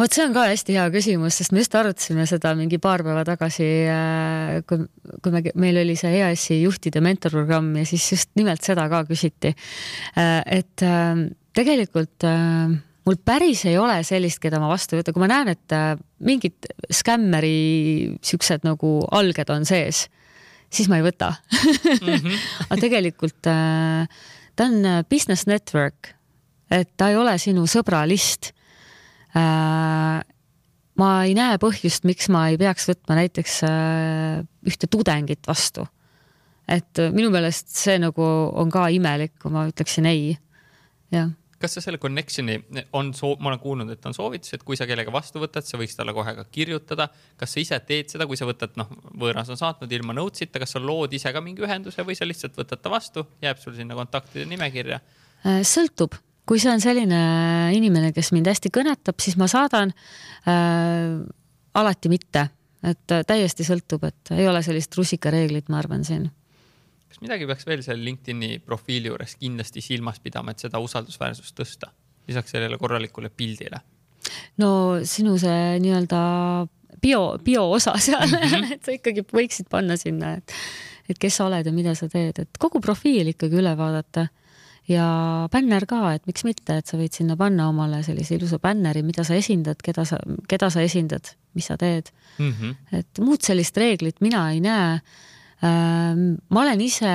vot 0.00 0.14
see 0.14 0.24
on 0.24 0.32
ka 0.32 0.46
hästi 0.48 0.76
hea 0.78 0.86
küsimus, 0.94 1.36
sest 1.36 1.52
me 1.52 1.60
just 1.60 1.74
arutasime 1.76 2.24
seda 2.28 2.54
mingi 2.56 2.78
paar 2.82 3.02
päeva 3.04 3.22
tagasi, 3.28 3.68
äh, 3.92 4.60
kui, 4.68 4.86
kui 5.20 5.34
me, 5.34 5.42
meil 5.60 5.80
oli 5.82 5.96
see 5.98 6.12
EAS-i 6.22 6.60
juhtide 6.62 7.02
mentorprogramm 7.04 7.74
ja 7.80 7.88
siis 7.88 8.06
just 8.14 8.30
nimelt 8.40 8.64
seda 8.64 8.86
ka 8.92 9.02
küsiti. 9.08 9.52
Äh, 10.16 10.38
et 10.60 10.84
äh, 10.86 11.26
tegelikult 11.56 12.24
mul 12.24 13.18
päris 13.26 13.64
ei 13.68 13.76
ole 13.80 13.98
sellist, 14.06 14.40
keda 14.40 14.60
ma 14.62 14.70
vastu 14.70 14.96
ei 14.96 15.02
võta, 15.02 15.12
kui 15.12 15.24
ma 15.24 15.28
näen, 15.32 15.50
et 15.52 15.74
mingid 16.24 16.68
skämmeri 16.94 18.16
siuksed 18.24 18.64
nagu 18.64 18.94
alged 19.16 19.52
on 19.52 19.66
sees, 19.68 20.04
siis 20.70 20.88
ma 20.92 21.00
ei 21.00 21.04
võta 21.04 21.32
mm. 21.34 22.06
-hmm. 22.06 22.38
aga 22.68 22.80
tegelikult 22.80 23.40
ta 23.42 24.64
on 24.68 25.04
business 25.10 25.48
network, 25.50 26.14
et 26.70 26.92
ta 26.96 27.10
ei 27.10 27.18
ole 27.18 27.36
sinu 27.42 27.66
sõbralist 27.66 28.52
ma 29.34 31.10
ei 31.24 31.34
näe 31.38 31.58
põhjust, 31.62 32.04
miks 32.08 32.28
ma 32.32 32.48
ei 32.50 32.58
peaks 32.60 32.88
võtma 32.90 33.18
näiteks 33.20 33.60
äh, 33.68 34.40
ühte 34.66 34.90
tudengit 34.90 35.46
vastu. 35.48 35.86
et 36.70 36.98
minu 37.14 37.30
meelest 37.34 37.70
see 37.74 37.98
nagu 37.98 38.22
on 38.22 38.70
ka 38.70 38.88
imelik, 38.94 39.36
kui 39.42 39.52
ma 39.54 39.66
ütleksin 39.70 40.06
ei. 40.10 40.36
jah 41.14 41.30
kas 41.60 41.76
sa 41.76 41.82
selle 41.84 42.00
connection'i 42.00 42.56
on 42.96 43.12
soo-, 43.16 43.36
ma 43.40 43.50
olen 43.50 43.60
kuulnud, 43.60 43.90
et 43.92 44.06
on 44.08 44.16
soovitus, 44.16 44.54
et 44.56 44.62
kui 44.66 44.78
sa 44.80 44.86
kellega 44.88 45.12
vastu 45.12 45.42
võtad, 45.42 45.66
sa 45.66 45.78
võiks 45.80 45.96
talle 45.98 46.14
kohe 46.16 46.32
ka 46.38 46.46
kirjutada. 46.52 47.10
kas 47.40 47.54
sa 47.54 47.60
ise 47.60 47.78
teed 47.86 48.12
seda, 48.12 48.26
kui 48.28 48.38
sa 48.40 48.48
võtad, 48.48 48.72
noh, 48.80 48.88
võõras 49.20 49.50
on 49.52 49.60
saatnud 49.60 49.92
ilma 49.92 50.16
notes'ita, 50.16 50.62
kas 50.62 50.76
sa 50.76 50.82
lood 50.82 51.12
ise 51.16 51.32
ka 51.32 51.44
mingi 51.44 51.64
ühenduse 51.66 52.04
või 52.06 52.16
sa 52.16 52.28
lihtsalt 52.28 52.56
võtad 52.56 52.80
ta 52.80 52.92
vastu, 52.92 53.26
jääb 53.44 53.60
sul 53.60 53.76
sinna 53.76 53.98
kontaktide 53.98 54.48
nimekirja? 54.48 55.02
Äh, 55.44 55.60
sõltub, 55.68 56.16
kui 56.50 56.58
see 56.58 56.72
on 56.72 56.82
selline 56.82 57.20
inimene, 57.76 58.10
kes 58.16 58.32
mind 58.34 58.50
hästi 58.50 58.72
kõnetab, 58.74 59.20
siis 59.22 59.38
ma 59.38 59.46
saadan 59.50 59.94
äh,. 60.50 61.20
alati 61.78 62.10
mitte, 62.10 62.48
et 62.82 63.14
äh, 63.14 63.22
täiesti 63.22 63.62
sõltub, 63.62 64.02
et 64.08 64.34
ei 64.34 64.48
ole 64.50 64.62
sellist 64.66 64.96
rusikareeglit, 64.98 65.70
ma 65.70 65.78
arvan 65.78 66.02
siin 66.04 66.26
kas 67.10 67.22
midagi 67.22 67.46
peaks 67.46 67.66
veel 67.66 67.82
seal 67.86 68.02
LinkedIni 68.06 68.60
profiili 68.64 69.10
juures 69.10 69.36
kindlasti 69.38 69.82
silmas 69.82 70.20
pidama, 70.22 70.54
et 70.54 70.62
seda 70.62 70.78
usaldusväärsust 70.82 71.56
tõsta, 71.58 71.90
lisaks 72.30 72.54
sellele 72.54 72.78
korralikule 72.78 73.30
pildile? 73.30 73.82
no 74.62 74.70
sinu 75.06 75.36
see 75.40 75.78
nii-öelda 75.82 76.20
bio, 77.02 77.22
bio 77.44 77.64
osa 77.70 77.96
seal 77.98 78.26
mm, 78.26 78.42
-hmm. 78.42 78.72
et 78.74 78.84
sa 78.84 78.94
ikkagi 78.94 79.24
võiksid 79.26 79.70
panna 79.70 79.96
sinna, 79.96 80.34
et, 80.38 80.54
et 81.08 81.18
kes 81.18 81.38
sa 81.40 81.46
oled 81.46 81.66
ja 81.66 81.72
mida 81.72 81.94
sa 81.98 82.08
teed, 82.08 82.38
et 82.38 82.58
kogu 82.58 82.80
profiil 82.80 83.32
ikkagi 83.34 83.58
üle 83.62 83.76
vaadata 83.76 84.28
ja 84.90 85.06
bänner 85.52 85.86
ka, 85.86 86.14
et 86.16 86.26
miks 86.26 86.42
mitte, 86.44 86.80
et 86.80 86.86
sa 86.90 86.98
võid 86.98 87.14
sinna 87.14 87.36
panna 87.38 87.68
omale 87.70 88.02
sellise 88.02 88.34
ilusa 88.34 88.58
bänneri, 88.58 89.04
mida 89.06 89.24
sa 89.24 89.38
esindad, 89.38 89.78
keda 89.86 90.04
sa, 90.08 90.18
keda 90.50 90.70
sa 90.70 90.82
esindad, 90.82 91.34
mis 91.54 91.70
sa 91.70 91.76
teed 91.78 92.10
mm. 92.38 92.52
-hmm. 92.52 92.76
et 92.98 93.22
muud 93.22 93.42
sellist 93.42 93.76
reeglit 93.76 94.20
mina 94.20 94.50
ei 94.50 94.60
näe 94.60 95.00
Ehm, 95.60 96.38
ma 96.48 96.62
olen 96.64 96.80
ise 96.80 97.10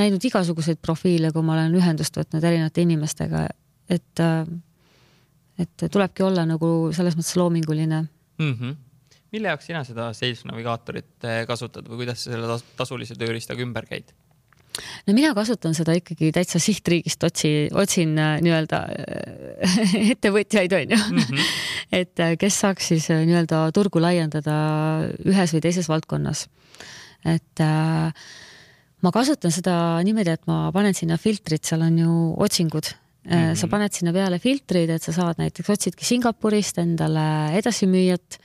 näinud 0.00 0.24
igasuguseid 0.24 0.80
profiile, 0.80 1.32
kui 1.34 1.44
ma 1.44 1.58
olen 1.58 1.74
ühendust 1.76 2.16
võtnud 2.16 2.44
erinevate 2.44 2.84
inimestega, 2.86 3.42
et, 3.92 4.22
ehm, 4.24 4.60
et 5.60 5.84
tulebki 5.92 6.24
olla 6.24 6.46
nagu 6.48 6.70
selles 6.96 7.18
mõttes 7.18 7.36
loominguline 7.36 8.00
mm. 8.00 8.54
-hmm. 8.54 8.78
mille 9.36 9.52
jaoks 9.52 9.68
sina 9.68 9.84
seda 9.84 10.12
Sales 10.16 10.46
Navigaatorit 10.48 11.28
eh, 11.28 11.42
kasutad 11.46 11.88
või 11.88 12.04
kuidas 12.04 12.24
sa 12.24 12.32
selle 12.32 12.58
tasulise 12.80 13.18
tööriistaga 13.20 13.66
ümber 13.66 13.86
käid? 13.90 14.14
No 15.06 15.14
mina 15.16 15.34
kasutan 15.34 15.74
seda 15.74 15.96
ikkagi 15.98 16.30
täitsa 16.32 16.60
sihtriigist 16.62 17.24
otsi, 17.26 17.52
otsin 17.72 18.14
äh, 18.18 18.38
nii-öelda 18.44 18.84
äh, 18.86 19.74
ettevõtjaid, 20.14 20.72
onju 20.72 21.00
mm. 21.00 21.18
-hmm. 21.18 21.50
et 22.02 22.20
äh, 22.20 22.36
kes 22.38 22.60
saaks 22.64 22.92
siis 22.94 23.10
nii-öelda 23.10 23.66
turgu 23.76 24.00
laiendada 24.02 24.56
ühes 25.26 25.56
või 25.56 25.66
teises 25.66 25.90
valdkonnas 25.90 26.46
et 27.26 27.62
äh, 27.64 28.12
ma 29.04 29.12
kasutan 29.14 29.52
seda 29.54 29.74
niimoodi, 30.06 30.34
et 30.36 30.48
ma 30.48 30.68
panen 30.74 30.96
sinna 30.96 31.18
filtrid, 31.20 31.64
seal 31.66 31.84
on 31.84 31.98
ju 31.98 32.16
otsingud 32.40 32.92
mm. 32.92 33.30
-hmm. 33.30 33.54
sa 33.56 33.68
paned 33.68 33.92
sinna 33.92 34.12
peale 34.12 34.38
filtrid, 34.38 34.90
et 34.90 35.02
sa 35.02 35.12
saad 35.12 35.38
näiteks, 35.38 35.70
otsidki 35.70 36.04
Singapurist 36.04 36.78
endale 36.78 37.56
edasimüüjat 37.58 38.38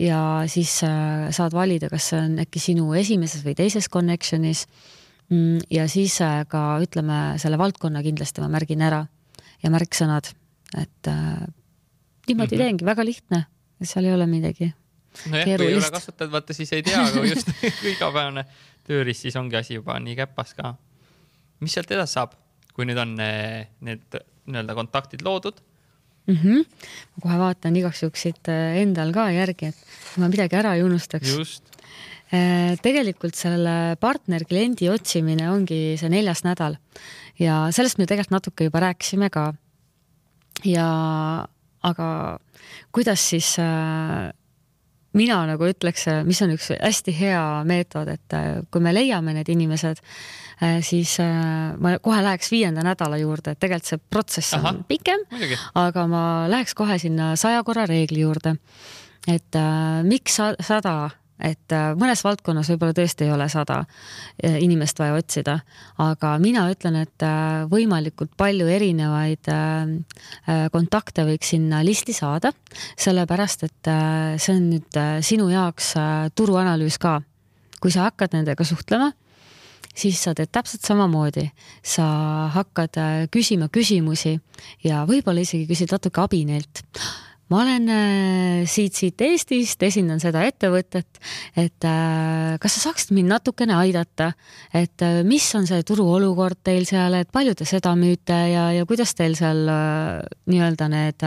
ja 0.00 0.44
siis 0.46 0.82
äh, 0.82 1.30
saad 1.30 1.52
valida, 1.52 1.88
kas 1.88 2.10
see 2.10 2.20
on 2.20 2.38
äkki 2.38 2.60
sinu 2.62 2.92
esimeses 2.94 3.44
või 3.44 3.54
teises 3.54 3.88
connection'is. 3.90 4.66
Mm, 5.28 5.60
ja 5.70 5.84
siis 5.88 6.20
äh, 6.24 6.42
ka 6.48 6.78
ütleme, 6.80 7.36
selle 7.38 7.58
valdkonna 7.60 8.02
kindlasti 8.02 8.40
ma 8.40 8.48
märgin 8.48 8.80
ära 8.80 9.02
ja 9.62 9.70
märksõnad, 9.70 10.30
et 10.80 11.10
äh, 11.10 11.46
niimoodi 12.28 12.56
mm 12.56 12.60
-hmm. 12.60 12.64
teengi, 12.64 12.84
väga 12.84 13.04
lihtne, 13.04 13.44
seal 13.82 14.08
ei 14.08 14.14
ole 14.14 14.26
midagi 14.26 14.72
nojah, 15.26 15.56
kui 15.56 15.68
ei 15.68 15.76
ole 15.78 15.90
kasutanud, 15.92 16.32
vaata 16.32 16.56
siis 16.56 16.72
ei 16.76 16.82
tea, 16.86 17.00
aga 17.02 17.24
just 17.26 17.50
igapäevane 17.94 18.44
tööriist, 18.88 19.26
siis 19.26 19.36
ongi 19.40 19.58
asi 19.58 19.78
juba 19.78 19.98
nii 20.02 20.16
käpas 20.18 20.54
ka. 20.58 20.74
mis 21.60 21.74
sealt 21.74 21.90
edasi 21.94 22.18
saab, 22.18 22.36
kui 22.74 22.86
nüüd 22.88 23.00
on 23.02 23.16
eh, 23.22 23.68
need 23.84 24.20
nii-öelda 24.48 24.76
kontaktid 24.78 25.24
loodud 25.26 25.58
mm? 26.26 26.36
-hmm. 26.36 26.64
ma 27.14 27.24
kohe 27.24 27.38
vaatan 27.38 27.76
igaks 27.76 28.02
juhuks 28.04 28.26
siit 28.28 28.52
eh, 28.52 28.80
endal 28.82 29.12
ka 29.12 29.28
järgi, 29.34 29.72
et 29.72 30.20
ma 30.22 30.30
midagi 30.30 30.56
ära 30.60 30.76
ei 30.76 30.86
unustaks. 30.86 31.34
just 31.36 31.77
tegelikult 32.28 33.38
selle 33.38 33.96
partner-kliendi 34.00 34.90
otsimine 34.92 35.46
ongi 35.48 35.96
see 35.96 36.10
neljas 36.12 36.42
nädal 36.44 36.76
ja 37.40 37.62
sellest 37.72 37.96
me 37.96 38.04
tegelikult 38.04 38.34
natuke 38.36 38.66
juba 38.68 38.82
rääkisime 38.84 39.30
ka. 39.32 39.46
ja 40.68 40.88
aga 41.88 42.08
kuidas 42.92 43.22
siis 43.30 43.54
mina 45.16 45.38
nagu 45.48 45.68
ütleks, 45.68 46.06
mis 46.26 46.40
on 46.44 46.52
üks 46.54 46.70
hästi 46.76 47.14
hea 47.16 47.44
meetod, 47.68 48.10
et 48.12 48.36
äh, 48.36 48.60
kui 48.72 48.82
me 48.84 48.92
leiame 48.94 49.34
need 49.36 49.50
inimesed, 49.52 50.02
äh, 50.62 50.78
siis 50.84 51.16
äh, 51.22 51.74
ma 51.80 51.96
kohe 52.04 52.20
läheks 52.24 52.52
viienda 52.52 52.84
nädala 52.86 53.18
juurde, 53.20 53.54
et 53.54 53.62
tegelikult 53.62 53.92
see 53.92 54.02
protsess 54.12 54.56
on 54.58 54.66
Aha, 54.66 54.74
pikem, 54.88 55.24
aga 55.78 56.06
ma 56.10 56.22
läheks 56.50 56.76
kohe 56.78 56.98
sinna 57.00 57.32
saja 57.40 57.64
korra 57.66 57.86
reegli 57.88 58.24
juurde. 58.24 58.56
et 59.28 59.56
äh, 59.56 60.02
miks 60.04 60.38
sada 60.38 61.10
et 61.38 61.74
äh, 61.74 61.92
mõnes 61.98 62.22
valdkonnas 62.24 62.68
võib-olla 62.72 62.94
tõesti 62.96 63.26
ei 63.26 63.32
ole 63.32 63.48
sada 63.52 63.80
äh, 63.84 64.58
inimest 64.64 64.98
vaja 64.98 65.16
otsida, 65.18 65.58
aga 66.02 66.34
mina 66.42 66.66
ütlen, 66.72 66.98
et 67.04 67.26
äh, 67.26 67.64
võimalikult 67.70 68.34
palju 68.38 68.66
erinevaid 68.68 69.48
kontakte 70.72 71.24
võiks 71.28 71.52
sinna 71.54 71.80
listi 71.84 72.12
saada, 72.16 72.50
sellepärast 72.98 73.64
et 73.66 73.90
see 74.40 74.54
on 74.54 74.66
nüüd 74.72 74.98
sinu 75.24 75.48
jaoks 75.52 75.92
turuanalüüs 76.36 76.98
ka. 77.00 77.18
kui 77.80 77.92
sa 77.94 78.08
hakkad 78.08 78.34
nendega 78.34 78.64
suhtlema, 78.66 79.12
siis 79.94 80.18
sa 80.22 80.34
teed 80.34 80.50
täpselt 80.52 80.84
samamoodi, 80.84 81.46
sa 81.82 82.06
hakkad 82.54 82.98
küsima 83.30 83.68
küsimusi 83.70 84.38
ja 84.84 85.04
võib-olla 85.06 85.46
isegi 85.46 85.68
küsid 85.70 85.94
natuke 85.94 86.20
abi 86.20 86.44
neilt 86.44 86.82
ma 87.48 87.62
olen 87.62 87.88
äh, 87.88 88.66
siit, 88.68 88.96
siit 88.98 89.20
Eestist, 89.24 89.80
esindan 89.84 90.20
seda 90.20 90.42
ettevõtet, 90.44 91.20
et 91.56 91.86
äh, 91.88 92.56
kas 92.60 92.76
sa 92.76 92.88
saaksid 92.88 93.14
mind 93.16 93.32
natukene 93.32 93.76
aidata, 93.78 94.30
et 94.76 95.04
äh, 95.04 95.20
mis 95.28 95.46
on 95.56 95.64
see 95.68 95.84
turuolukord 95.88 96.60
teil 96.68 96.84
seal, 96.88 97.16
et 97.16 97.32
palju 97.32 97.56
te 97.56 97.68
seda 97.68 97.94
müüte 97.98 98.36
ja, 98.52 98.68
ja 98.76 98.84
kuidas 98.88 99.14
teil 99.16 99.36
seal 99.38 99.64
nii-öelda 100.48 100.90
need 100.92 101.26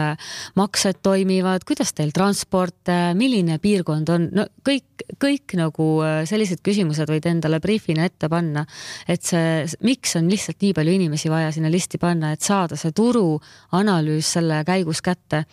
maksed 0.58 1.02
toimivad, 1.02 1.66
kuidas 1.66 1.92
teil 1.96 2.14
transport, 2.14 2.90
milline 3.18 3.58
piirkond 3.62 4.14
on, 4.14 4.28
no 4.36 4.46
kõik, 4.66 5.04
kõik 5.22 5.56
nagu 5.58 5.88
sellised 6.28 6.62
küsimused 6.64 7.10
võid 7.10 7.26
endale 7.30 7.58
briifina 7.62 8.06
ette 8.06 8.30
panna, 8.30 8.64
et 9.10 9.26
see, 9.26 9.66
miks 9.82 10.14
on 10.20 10.30
lihtsalt 10.30 10.62
nii 10.62 10.74
palju 10.78 10.96
inimesi 11.00 11.32
vaja 11.32 11.50
sinna 11.54 11.70
listi 11.72 11.98
panna, 12.02 12.32
et 12.32 12.46
saada 12.46 12.78
see 12.78 12.94
turuanalüüs 12.94 14.34
selle 14.38 14.62
käigus 14.68 15.02
kätte 15.02 15.46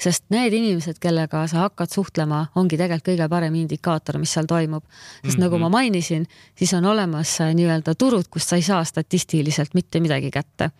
sest 0.00 0.24
need 0.32 0.54
inimesed, 0.56 0.98
kellega 1.00 1.44
sa 1.50 1.66
hakkad 1.66 1.92
suhtlema, 1.92 2.46
ongi 2.56 2.78
tegelikult 2.80 3.10
kõige 3.10 3.28
parem 3.32 3.56
indikaator, 3.60 4.18
mis 4.20 4.32
seal 4.32 4.48
toimub. 4.48 4.84
sest 4.84 5.24
mm 5.24 5.30
-hmm. 5.30 5.40
nagu 5.44 5.58
ma 5.58 5.68
mhm. 5.68 5.72
mainisin, 5.72 6.26
siis 6.54 6.72
on 6.74 6.84
olemas 6.84 7.40
äh, 7.40 7.54
nii-öelda 7.54 7.94
turud, 7.94 8.28
kust 8.30 8.48
sa 8.48 8.56
ei 8.56 8.62
saa 8.62 8.84
statistiliselt 8.84 9.74
mitte 9.74 10.00
midagi 10.00 10.30
kätte. 10.30 10.70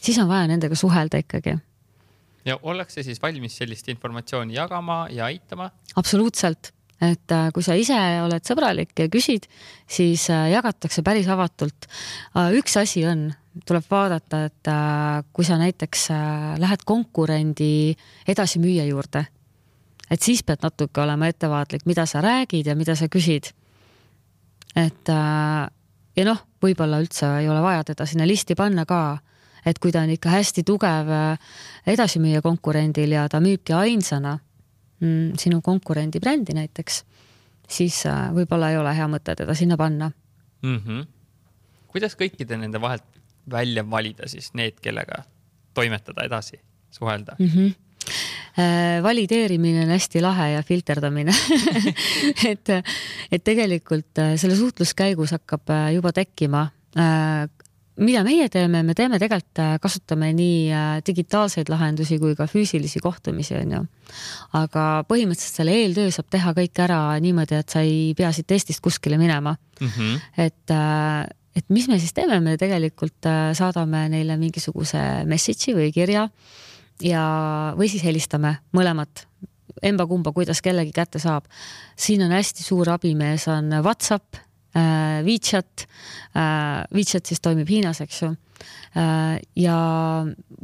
siis 0.00 0.18
on 0.18 0.28
vaja 0.28 0.46
nendega 0.46 0.74
suhelda 0.74 1.18
ikkagi 1.18 1.58
ja 2.44 2.58
ollakse 2.62 3.02
siis 3.02 3.22
valmis 3.22 3.56
sellist 3.56 3.88
informatsiooni 3.88 4.54
jagama 4.54 5.06
ja 5.10 5.24
aitama? 5.24 5.70
absoluutselt, 5.96 6.72
et 7.00 7.34
äh, 7.34 7.50
kui 7.54 7.62
sa 7.62 7.76
ise 7.78 7.98
oled 8.24 8.44
sõbralik 8.46 8.94
ja 8.98 9.08
küsid, 9.12 9.48
siis 9.86 10.28
äh, 10.30 10.50
jagatakse 10.54 11.02
päris 11.02 11.28
avatult. 11.28 11.88
üks 12.58 12.76
asi 12.80 13.04
on, 13.06 13.32
tuleb 13.66 13.84
vaadata, 13.90 14.44
et 14.48 14.70
äh, 14.70 15.24
kui 15.32 15.46
sa 15.46 15.58
näiteks 15.60 16.08
äh, 16.14 16.54
lähed 16.60 16.84
konkurendi 16.86 17.94
edasimüüja 18.28 18.86
juurde, 18.88 19.24
et 20.10 20.24
siis 20.24 20.42
pead 20.46 20.62
natuke 20.64 21.02
olema 21.02 21.28
ettevaatlik, 21.30 21.86
mida 21.86 22.06
sa 22.06 22.22
räägid 22.24 22.66
ja 22.70 22.76
mida 22.76 22.96
sa 22.96 23.08
küsid. 23.08 23.52
et 24.76 25.08
äh, 25.08 25.70
ja 26.16 26.24
noh, 26.24 26.42
võib-olla 26.62 27.00
üldse 27.00 27.26
ei 27.40 27.48
ole 27.48 27.62
vaja 27.62 27.84
teda 27.84 28.06
sinna 28.06 28.26
listi 28.26 28.54
panna 28.54 28.84
ka, 28.86 29.18
et 29.66 29.78
kui 29.78 29.92
ta 29.92 30.02
on 30.02 30.10
ikka 30.10 30.30
hästi 30.30 30.62
tugev 30.64 31.10
edasimüüja 31.86 32.42
konkurendil 32.42 33.12
ja 33.12 33.28
ta 33.28 33.40
müübki 33.40 33.74
ainsana 33.74 34.38
mm, 35.00 35.36
sinu 35.38 35.60
konkurendi 35.62 36.20
brändi 36.20 36.54
näiteks, 36.54 37.04
siis 37.68 38.04
võib-olla 38.34 38.70
ei 38.70 38.78
ole 38.78 38.94
hea 38.94 39.08
mõte 39.10 39.34
teda 39.34 39.54
sinna 39.54 39.76
panna 39.76 40.10
mm. 40.62 40.76
-hmm. 40.86 41.06
kuidas 41.88 42.16
kõikide 42.16 42.56
nende 42.56 42.80
vahelt 42.80 43.17
välja 43.50 43.84
valida 43.90 44.28
siis 44.28 44.52
need, 44.54 44.80
kellega 44.82 45.22
toimetada 45.74 46.24
edasi, 46.28 46.60
suhelda 46.90 47.36
mm? 47.38 47.52
-hmm 47.54 47.76
valideerimine 49.02 49.84
on 49.84 49.90
hästi 49.94 50.20
lahe 50.20 50.48
ja 50.50 50.62
filterdamine 50.62 51.30
et, 52.50 52.70
et 53.32 53.44
tegelikult 53.44 54.18
äh, 54.18 54.32
selle 54.40 54.56
suhtluskäigus 54.56 55.30
hakkab 55.36 55.70
äh, 55.70 55.92
juba 55.94 56.12
tekkima 56.12 56.64
mida 57.98 58.22
meie 58.26 58.48
teeme, 58.52 58.82
me 58.86 58.94
teeme 58.96 59.18
tegelikult, 59.20 59.60
kasutame 59.82 60.30
nii 60.36 61.00
digitaalseid 61.06 61.70
lahendusi 61.72 62.18
kui 62.22 62.36
ka 62.38 62.46
füüsilisi 62.50 63.02
kohtumisi, 63.02 63.56
on 63.58 63.74
ju. 63.76 63.80
aga 64.58 64.84
põhimõtteliselt 65.08 65.62
selle 65.62 65.74
eeltöö 65.82 66.12
saab 66.14 66.30
teha 66.32 66.54
kõik 66.56 66.82
ära 66.84 67.00
niimoodi, 67.22 67.58
et 67.58 67.74
sa 67.74 67.82
ei 67.86 68.14
pea 68.18 68.30
siit 68.34 68.54
Eestist 68.54 68.82
kuskile 68.84 69.18
minema 69.20 69.56
mm. 69.80 69.88
-hmm. 69.88 70.20
et, 70.46 70.76
et 71.58 71.66
mis 71.74 71.88
me 71.90 71.98
siis 71.98 72.14
teeme, 72.16 72.38
me 72.44 72.56
tegelikult 72.60 73.26
saadame 73.58 74.04
neile 74.12 74.38
mingisuguse 74.40 75.00
message'i 75.28 75.74
või 75.76 75.92
kirja 75.94 76.28
ja, 77.02 77.24
või 77.78 77.90
siis 77.90 78.04
helistame 78.06 78.56
mõlemat 78.76 79.26
emba-kumba, 79.82 80.32
kuidas 80.34 80.62
kellegi 80.64 80.92
kätte 80.94 81.20
saab. 81.22 81.46
siin 81.96 82.22
on 82.22 82.32
hästi 82.34 82.62
suur 82.62 82.88
abimees, 82.90 83.48
on 83.48 83.70
Whatsapp 83.82 84.38
äh,, 84.76 85.22
WeChat 85.26 85.86
äh,, 86.36 86.84
WeChat 86.94 87.26
siis 87.26 87.40
toimib 87.40 87.68
Hiinas, 87.68 88.00
eks 88.00 88.22
ju 88.22 88.32
äh,. 88.32 88.47
Ja 89.56 89.76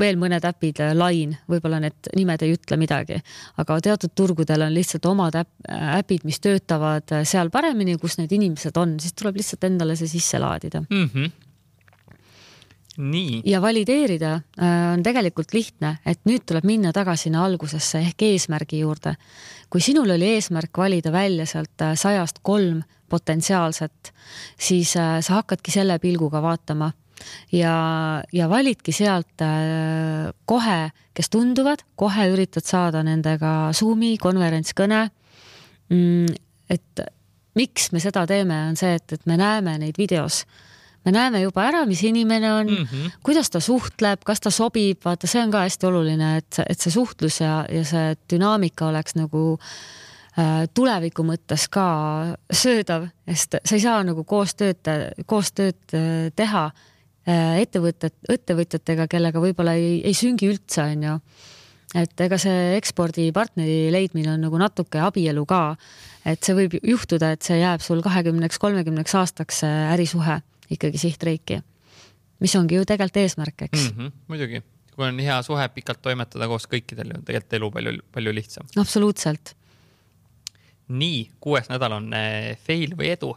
veel 0.00 0.16
mõned 0.18 0.44
äpid, 0.48 0.80
Line, 0.98 1.38
võib-olla 1.50 1.78
need 1.84 2.10
nimed 2.16 2.42
ei 2.42 2.54
ütle 2.56 2.78
midagi, 2.80 3.20
aga 3.62 3.78
teatud 3.84 4.14
turgudel 4.16 4.66
on 4.66 4.74
lihtsalt 4.74 5.06
omad 5.06 5.38
äpid, 5.38 6.24
mis 6.24 6.40
töötavad 6.42 7.14
seal 7.28 7.52
paremini, 7.54 7.98
kus 8.00 8.18
need 8.18 8.32
inimesed 8.34 8.76
on, 8.80 8.98
siis 9.00 9.14
tuleb 9.14 9.38
lihtsalt 9.40 9.68
endale 9.70 9.96
see 10.00 10.10
sisse 10.16 10.40
laadida 10.42 10.82
mm. 10.88 11.10
-hmm 11.14 11.32
nii. 12.96 13.42
ja 13.44 13.62
valideerida 13.62 14.32
äh, 14.34 14.92
on 14.92 15.02
tegelikult 15.02 15.54
lihtne, 15.54 15.96
et 16.06 16.20
nüüd 16.28 16.44
tuleb 16.46 16.66
minna 16.68 16.92
tagasi 16.94 17.28
sinna 17.28 17.44
algusesse 17.46 18.00
ehk 18.00 18.22
eesmärgi 18.22 18.80
juurde. 18.84 19.14
kui 19.70 19.80
sinul 19.80 20.10
oli 20.14 20.34
eesmärk 20.36 20.78
valida 20.78 21.12
välja 21.12 21.46
sealt 21.46 21.82
äh, 21.82 21.94
sajast 21.98 22.38
kolm 22.42 22.82
potentsiaalset, 23.08 24.12
siis 24.58 24.96
äh, 24.96 25.20
sa 25.20 25.40
hakkadki 25.40 25.70
selle 25.70 25.98
pilguga 25.98 26.42
vaatama 26.42 26.92
ja, 27.52 27.76
ja 28.32 28.48
validki 28.50 28.92
sealt 28.92 29.44
kohe, 30.46 30.78
kes 31.14 31.30
tunduvad, 31.30 31.84
kohe 31.96 32.28
üritad 32.32 32.66
saada 32.66 33.02
nendega 33.06 33.72
Zoomi 33.72 34.16
konverentskõne. 34.22 35.06
Mm, 35.92 36.26
et 36.70 37.04
miks 37.54 37.90
me 37.92 38.02
seda 38.02 38.24
teeme, 38.26 38.56
on 38.70 38.78
see, 38.78 38.94
et, 38.98 39.16
et 39.16 39.26
me 39.30 39.36
näeme 39.40 39.78
neid 39.82 39.98
videos 40.00 40.44
me 41.04 41.12
näeme 41.12 41.42
juba 41.42 41.66
ära, 41.68 41.82
mis 41.88 42.02
inimene 42.04 42.52
on 42.52 42.70
mm, 42.70 42.84
-hmm. 42.84 43.10
kuidas 43.22 43.50
ta 43.50 43.60
suhtleb, 43.60 44.24
kas 44.24 44.40
ta 44.40 44.50
sobib, 44.50 45.04
vaata, 45.04 45.26
see 45.26 45.42
on 45.42 45.50
ka 45.50 45.66
hästi 45.66 45.86
oluline, 45.86 46.36
et, 46.36 46.60
et 46.68 46.80
see 46.80 46.92
suhtlus 46.92 47.40
ja, 47.40 47.66
ja 47.68 47.84
see 47.84 48.16
dünaamika 48.32 48.86
oleks 48.86 49.14
nagu 49.14 49.58
äh, 50.38 50.64
tuleviku 50.74 51.22
mõttes 51.22 51.68
ka 51.70 51.86
söödav, 52.52 53.08
sest 53.28 53.60
sa 53.64 53.76
ei 53.76 53.84
saa 53.84 54.02
nagu 54.04 54.24
koostööd, 54.24 54.80
koostööd 55.26 55.94
äh, 55.94 56.32
teha 56.36 56.70
äh, 57.28 57.58
ettevõtted, 57.62 58.16
ettevõtjatega, 58.30 59.08
kellega 59.10 59.42
võib-olla 59.42 59.76
ei, 59.78 60.00
ei 60.04 60.14
süngi 60.16 60.48
üldse, 60.52 60.84
on 60.84 61.04
ju. 61.08 61.18
et 62.00 62.24
ega 62.24 62.38
see 62.40 62.74
ekspordipartneri 62.78 63.92
leidmine 63.94 64.32
on 64.34 64.46
nagu 64.48 64.58
natuke 64.58 65.02
abielu 65.04 65.44
ka, 65.46 65.76
et 66.26 66.42
see 66.42 66.56
võib 66.58 66.76
juhtuda, 66.80 67.34
et 67.34 67.46
see 67.46 67.60
jääb 67.60 67.84
sul 67.84 68.02
kahekümneks, 68.02 68.58
kolmekümneks 68.58 69.14
aastaks 69.20 69.62
ärisuhe 69.68 70.40
ikkagi 70.74 71.00
sihtriiki, 71.00 71.60
mis 72.42 72.54
ongi 72.58 72.80
ju 72.80 72.86
tegelikult 72.88 73.22
eesmärk, 73.22 73.66
eks 73.68 73.90
mm. 73.90 73.98
-hmm, 73.98 74.16
muidugi, 74.28 74.62
kui 74.94 75.06
on 75.06 75.18
hea 75.18 75.36
suhe, 75.42 75.68
pikalt 75.74 76.02
toimetada 76.02 76.48
koos 76.50 76.66
kõikidel, 76.70 77.14
on 77.18 77.24
tegelikult 77.24 77.60
elu 77.60 77.70
palju, 77.70 77.94
palju 78.12 78.34
lihtsam. 78.34 78.66
absoluutselt. 78.80 79.54
nii, 80.88 81.30
kuues 81.40 81.70
nädal 81.72 81.96
on 81.96 82.12
eh, 82.12 82.58
fail 82.66 82.96
või 82.98 83.14
edu 83.14 83.32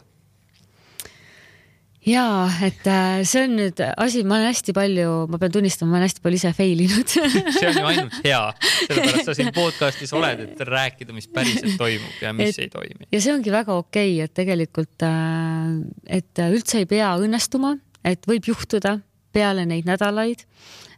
ja 2.08 2.24
et 2.64 2.86
äh, 2.88 3.20
see 3.28 3.44
on 3.46 3.56
nüüd 3.58 3.82
asi, 3.88 4.22
ma 4.28 4.38
olen 4.38 4.50
hästi 4.50 4.74
palju, 4.76 5.14
ma 5.32 5.40
pean 5.40 5.54
tunnistama, 5.54 5.92
ma 5.92 5.98
olen 5.98 6.08
hästi 6.08 6.24
palju 6.24 6.40
ise 6.40 6.52
fail 6.56 6.82
inud 6.84 7.14
see 7.58 7.68
on 7.68 7.80
ju 7.80 7.88
ainult 7.90 8.16
hea, 8.24 8.40
sellepärast 8.86 9.28
sa 9.30 9.36
siin 9.36 9.52
podcast'is 9.56 10.14
oled, 10.16 10.44
et 10.46 10.64
rääkida, 10.68 11.14
mis 11.16 11.28
päriselt 11.32 11.76
toimub 11.80 12.24
ja 12.24 12.32
mis 12.36 12.54
et, 12.54 12.64
ei 12.66 12.72
toimi. 12.72 13.10
ja 13.12 13.22
see 13.24 13.34
ongi 13.34 13.52
väga 13.54 13.76
okei 13.76 14.14
okay,, 14.16 14.24
et 14.28 14.34
tegelikult, 14.38 15.06
äh, 15.06 16.18
et 16.20 16.44
üldse 16.48 16.82
ei 16.82 16.88
pea 16.90 17.12
õnnestuma, 17.20 17.76
et 18.06 18.28
võib 18.28 18.50
juhtuda 18.52 18.98
peale 19.34 19.66
neid 19.68 19.88
nädalaid, 19.88 20.46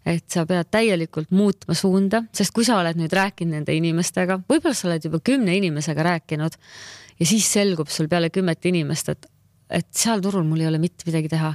et 0.09 0.25
sa 0.33 0.46
pead 0.49 0.70
täielikult 0.73 1.33
muutma 1.35 1.75
suunda, 1.77 2.23
sest 2.37 2.55
kui 2.57 2.64
sa 2.64 2.79
oled 2.81 2.96
nüüd 2.96 3.12
rääkinud 3.12 3.59
nende 3.59 3.75
inimestega, 3.77 4.40
võib-olla 4.49 4.77
sa 4.77 4.88
oled 4.88 5.11
juba 5.11 5.20
kümne 5.25 5.57
inimesega 5.59 6.07
rääkinud 6.07 6.57
ja 7.20 7.29
siis 7.29 7.51
selgub 7.53 7.90
sul 7.92 8.09
peale 8.09 8.31
kümmet 8.33 8.64
inimest, 8.70 9.12
et 9.12 9.29
et 9.70 9.87
seal 9.94 10.20
turul 10.20 10.44
mul 10.44 10.61
ei 10.61 10.68
ole 10.70 10.78
mitte 10.83 11.06
midagi 11.06 11.28
teha. 11.28 11.54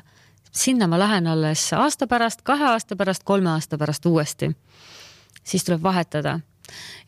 sinna 0.55 0.87
ma 0.87 0.99
lähen 0.99 1.27
alles 1.27 1.73
aasta 1.73 2.07
pärast, 2.07 2.41
kahe 2.41 2.63
aasta 2.63 2.95
pärast, 2.95 3.23
kolme 3.23 3.49
aasta 3.49 3.77
pärast 3.77 4.05
uuesti. 4.05 4.55
siis 5.43 5.63
tuleb 5.63 5.83
vahetada 5.83 6.39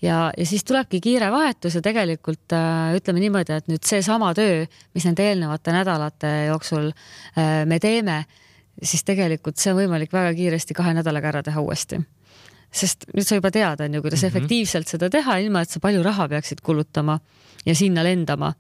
ja, 0.02 0.32
ja 0.38 0.46
siis 0.46 0.63
tulebki 0.63 1.02
kiire 1.02 1.32
vahetus 1.32 1.76
ja 1.76 1.82
tegelikult 1.82 2.54
äh, 2.54 2.96
ütleme 2.96 3.20
niimoodi, 3.20 3.54
et 3.54 3.67
nüüd 3.67 3.84
seesama 3.84 4.34
töö, 4.38 4.65
mis 4.93 5.06
nende 5.06 5.26
eelnevate 5.30 5.74
nädalate 5.74 6.34
jooksul 6.52 6.91
äh, 6.91 7.65
me 7.65 7.80
teeme, 7.80 8.26
siis 8.84 9.04
tegelikult 9.04 9.58
see 9.58 9.74
on 9.74 9.82
võimalik 9.82 10.13
väga 10.13 10.36
kiiresti 10.38 10.78
kahe 10.78 10.93
nädalaga 10.98 11.34
ära 11.34 11.43
teha 11.43 11.62
uuesti 11.62 12.02
sest 12.74 13.08
nüüd 13.15 13.26
sa 13.28 13.38
juba 13.38 13.52
tead, 13.54 13.82
on 13.82 13.93
ju, 13.96 14.02
kuidas 14.02 14.22
mm 14.22 14.28
-hmm. 14.28 14.38
efektiivselt 14.38 14.88
seda 14.88 15.10
teha, 15.10 15.38
ilma 15.38 15.62
et 15.62 15.70
sa 15.70 15.80
palju 15.80 16.04
raha 16.04 16.28
peaksid 16.30 16.62
kulutama 16.62 17.20
ja 17.65 17.76
sinna 17.76 18.04
lendama 18.04 18.54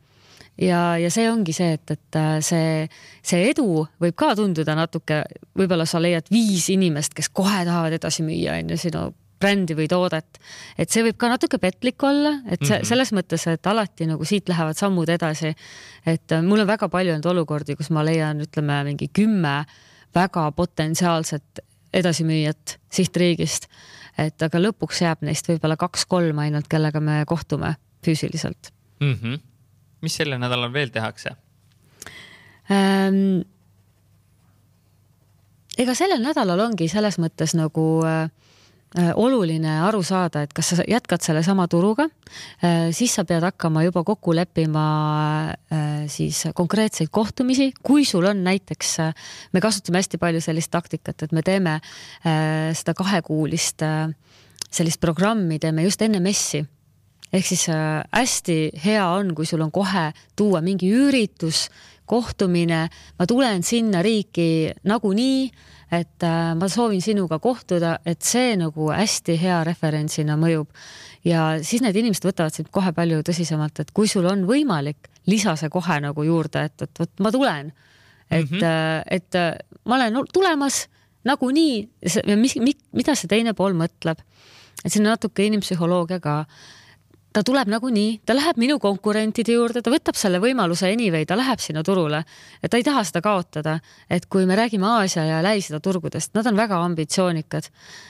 ja, 0.61 0.81
ja 0.97 1.11
see 1.13 1.27
ongi 1.31 1.53
see, 1.55 1.75
et, 1.77 1.93
et 1.93 2.17
äh, 2.19 2.37
see, 2.45 2.87
see 3.25 3.47
edu 3.51 3.85
võib 4.01 4.17
ka 4.17 4.33
tunduda 4.37 4.75
natuke, 4.77 5.21
võib-olla 5.57 5.85
sa 5.89 6.01
leiad 6.01 6.29
viis 6.33 6.67
inimest, 6.73 7.15
kes 7.17 7.29
kohe 7.29 7.63
tahavad 7.65 7.97
edasi 7.97 8.25
müüa, 8.25 8.57
on 8.61 8.73
ju, 8.73 8.81
sinu 8.87 9.07
brändi 9.37 9.75
või 9.77 9.85
toodet. 9.89 10.39
et 10.77 10.89
see 10.89 11.03
võib 11.05 11.17
ka 11.21 11.29
natuke 11.29 11.59
petlik 11.61 12.03
olla, 12.03 12.39
et 12.45 12.63
see, 12.63 12.79
-hmm. 12.79 12.89
selles 12.89 13.13
mõttes, 13.13 13.45
et 13.51 13.67
alati 13.67 14.07
nagu 14.09 14.25
siit 14.25 14.49
lähevad 14.49 14.77
sammud 14.77 15.09
edasi. 15.09 15.53
et 16.05 16.31
äh, 16.31 16.41
mul 16.41 16.65
on 16.65 16.67
väga 16.67 16.89
palju 16.89 17.13
olnud 17.13 17.31
olukordi, 17.33 17.75
kus 17.75 17.89
ma 17.89 18.05
leian, 18.05 18.41
ütleme 18.41 18.83
mingi 18.83 19.07
kümme 19.13 19.65
väga 20.15 20.51
potentsiaalset 20.51 21.59
edasimüüjat 21.93 22.79
sihtriigist. 22.89 23.67
et 24.17 24.41
aga 24.41 24.59
lõpuks 24.59 25.01
jääb 25.01 25.21
neist 25.21 25.47
võib-olla 25.47 25.77
kaks-kolm 25.77 26.39
ainult, 26.39 26.67
kellega 26.67 26.99
me 26.99 27.23
kohtume 27.27 27.75
füüsiliselt 28.05 28.73
mm. 28.99 29.13
-hmm 29.13 29.56
mis 30.01 30.17
sellel 30.19 30.41
nädalal 30.41 30.73
veel 30.73 30.91
tehakse 30.93 31.35
ähm,? 32.71 33.45
ega 35.77 35.93
sellel 35.97 36.23
nädalal 36.23 36.67
ongi 36.67 36.89
selles 36.91 37.19
mõttes 37.21 37.53
nagu 37.57 37.85
äh, 38.07 38.29
äh, 38.97 39.11
oluline 39.15 39.77
aru 39.85 40.01
saada, 40.05 40.41
et 40.45 40.53
kas 40.57 40.73
sa 40.73 40.85
jätkad 40.89 41.23
sellesama 41.25 41.67
turuga 41.71 42.07
äh,, 42.09 42.89
siis 42.97 43.13
sa 43.17 43.25
pead 43.29 43.45
hakkama 43.45 43.85
juba 43.85 44.03
kokku 44.07 44.35
leppima 44.37 44.85
äh, 45.53 46.05
siis 46.11 46.47
konkreetseid 46.57 47.11
kohtumisi, 47.13 47.71
kui 47.83 48.05
sul 48.09 48.25
on 48.29 48.41
näiteks, 48.47 48.95
me 49.53 49.63
kasutame 49.63 50.01
hästi 50.01 50.21
palju 50.21 50.41
sellist 50.43 50.73
taktikat, 50.73 51.27
et 51.27 51.35
me 51.35 51.45
teeme 51.45 51.79
seda 52.23 52.93
kahekuulist 52.97 53.85
sellist 54.67 54.99
programmi 54.99 55.59
teeme 55.63 55.85
just 55.85 56.01
enne 56.03 56.19
messi 56.23 56.65
ehk 57.33 57.45
siis 57.45 57.67
äh, 57.69 58.03
hästi 58.11 58.57
hea 58.85 59.05
on, 59.09 59.33
kui 59.35 59.45
sul 59.45 59.61
on 59.65 59.71
kohe 59.71 60.11
tuua 60.35 60.61
mingi 60.65 60.89
üritus, 60.93 61.67
kohtumine, 62.07 62.85
ma 63.19 63.27
tulen 63.27 63.65
sinna 63.67 64.01
riiki 64.05 64.71
nagunii, 64.87 65.49
et 65.91 66.23
äh, 66.23 66.53
ma 66.55 66.69
soovin 66.71 67.01
sinuga 67.03 67.39
kohtuda, 67.43 67.97
et 68.07 68.23
see 68.23 68.55
nagu 68.59 68.91
hästi 68.93 69.35
hea 69.41 69.59
referentsina 69.67 70.37
mõjub. 70.39 70.71
ja 71.27 71.57
siis 71.63 71.81
need 71.83 71.95
inimesed 71.99 72.23
võtavad 72.23 72.55
sind 72.55 72.69
kohe 72.71 72.93
palju 72.95 73.19
tõsisemalt, 73.27 73.81
et 73.83 73.91
kui 73.91 74.07
sul 74.07 74.25
on 74.29 74.45
võimalik, 74.47 75.09
lisa 75.27 75.55
see 75.59 75.69
kohe 75.69 75.99
nagu 75.99 76.23
juurde, 76.23 76.63
et, 76.69 76.81
et 76.81 76.99
vot 76.99 77.11
ma 77.19 77.31
tulen. 77.31 77.73
et 78.31 78.51
mm, 78.51 78.57
-hmm. 78.57 79.03
et 79.11 79.33
ma 79.85 79.95
olen 79.95 80.23
tulemas 80.33 80.87
nagunii 81.23 81.89
mis, 82.35 82.55
mida 82.91 83.15
see 83.15 83.27
teine 83.27 83.53
pool 83.53 83.73
mõtleb. 83.73 84.17
et 84.85 84.91
siin 84.91 85.05
on 85.05 85.11
natuke 85.11 85.45
inimpsühholoogia 85.45 86.19
ka 86.19 86.45
ta 87.37 87.43
tuleb 87.45 87.69
nagunii, 87.69 88.23
ta 88.25 88.33
läheb 88.33 88.57
minu 88.57 88.79
konkurentide 88.81 89.53
juurde, 89.53 89.83
ta 89.85 89.91
võtab 89.93 90.17
selle 90.17 90.39
võimaluse 90.41 90.89
anyway, 90.89 91.25
ta 91.29 91.35
läheb 91.37 91.61
sinna 91.61 91.83
turule, 91.85 92.23
et 92.65 92.71
ta 92.73 92.79
ei 92.79 92.85
taha 92.85 93.03
seda 93.05 93.21
kaotada. 93.21 93.75
et 94.09 94.25
kui 94.25 94.47
me 94.49 94.55
räägime 94.57 94.87
Aasia 94.89 95.25
ja 95.25 95.43
Lähis-Ida 95.45 95.79
turgudest, 95.83 96.33
nad 96.33 96.47
on 96.49 96.57
väga 96.57 96.79
ambitsioonikad. 96.85 97.69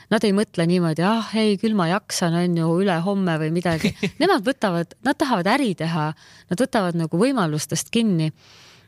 Nad 0.09 0.23
ei 0.23 0.31
mõtle 0.31 0.67
niimoodi, 0.71 1.03
ah 1.03 1.35
ei, 1.35 1.57
küll 1.59 1.75
ma 1.75 1.89
jaksan, 1.91 2.39
on 2.39 2.57
ju, 2.57 2.71
ülehomme 2.85 3.37
või 3.41 3.51
midagi. 3.51 3.91
Nemad 4.21 4.47
võtavad, 4.47 4.95
nad 5.03 5.19
tahavad 5.19 5.51
äri 5.57 5.73
teha, 5.75 6.07
nad 6.47 6.63
võtavad 6.63 6.95
nagu 6.95 7.19
võimalustest 7.19 7.91
kinni. 7.91 8.31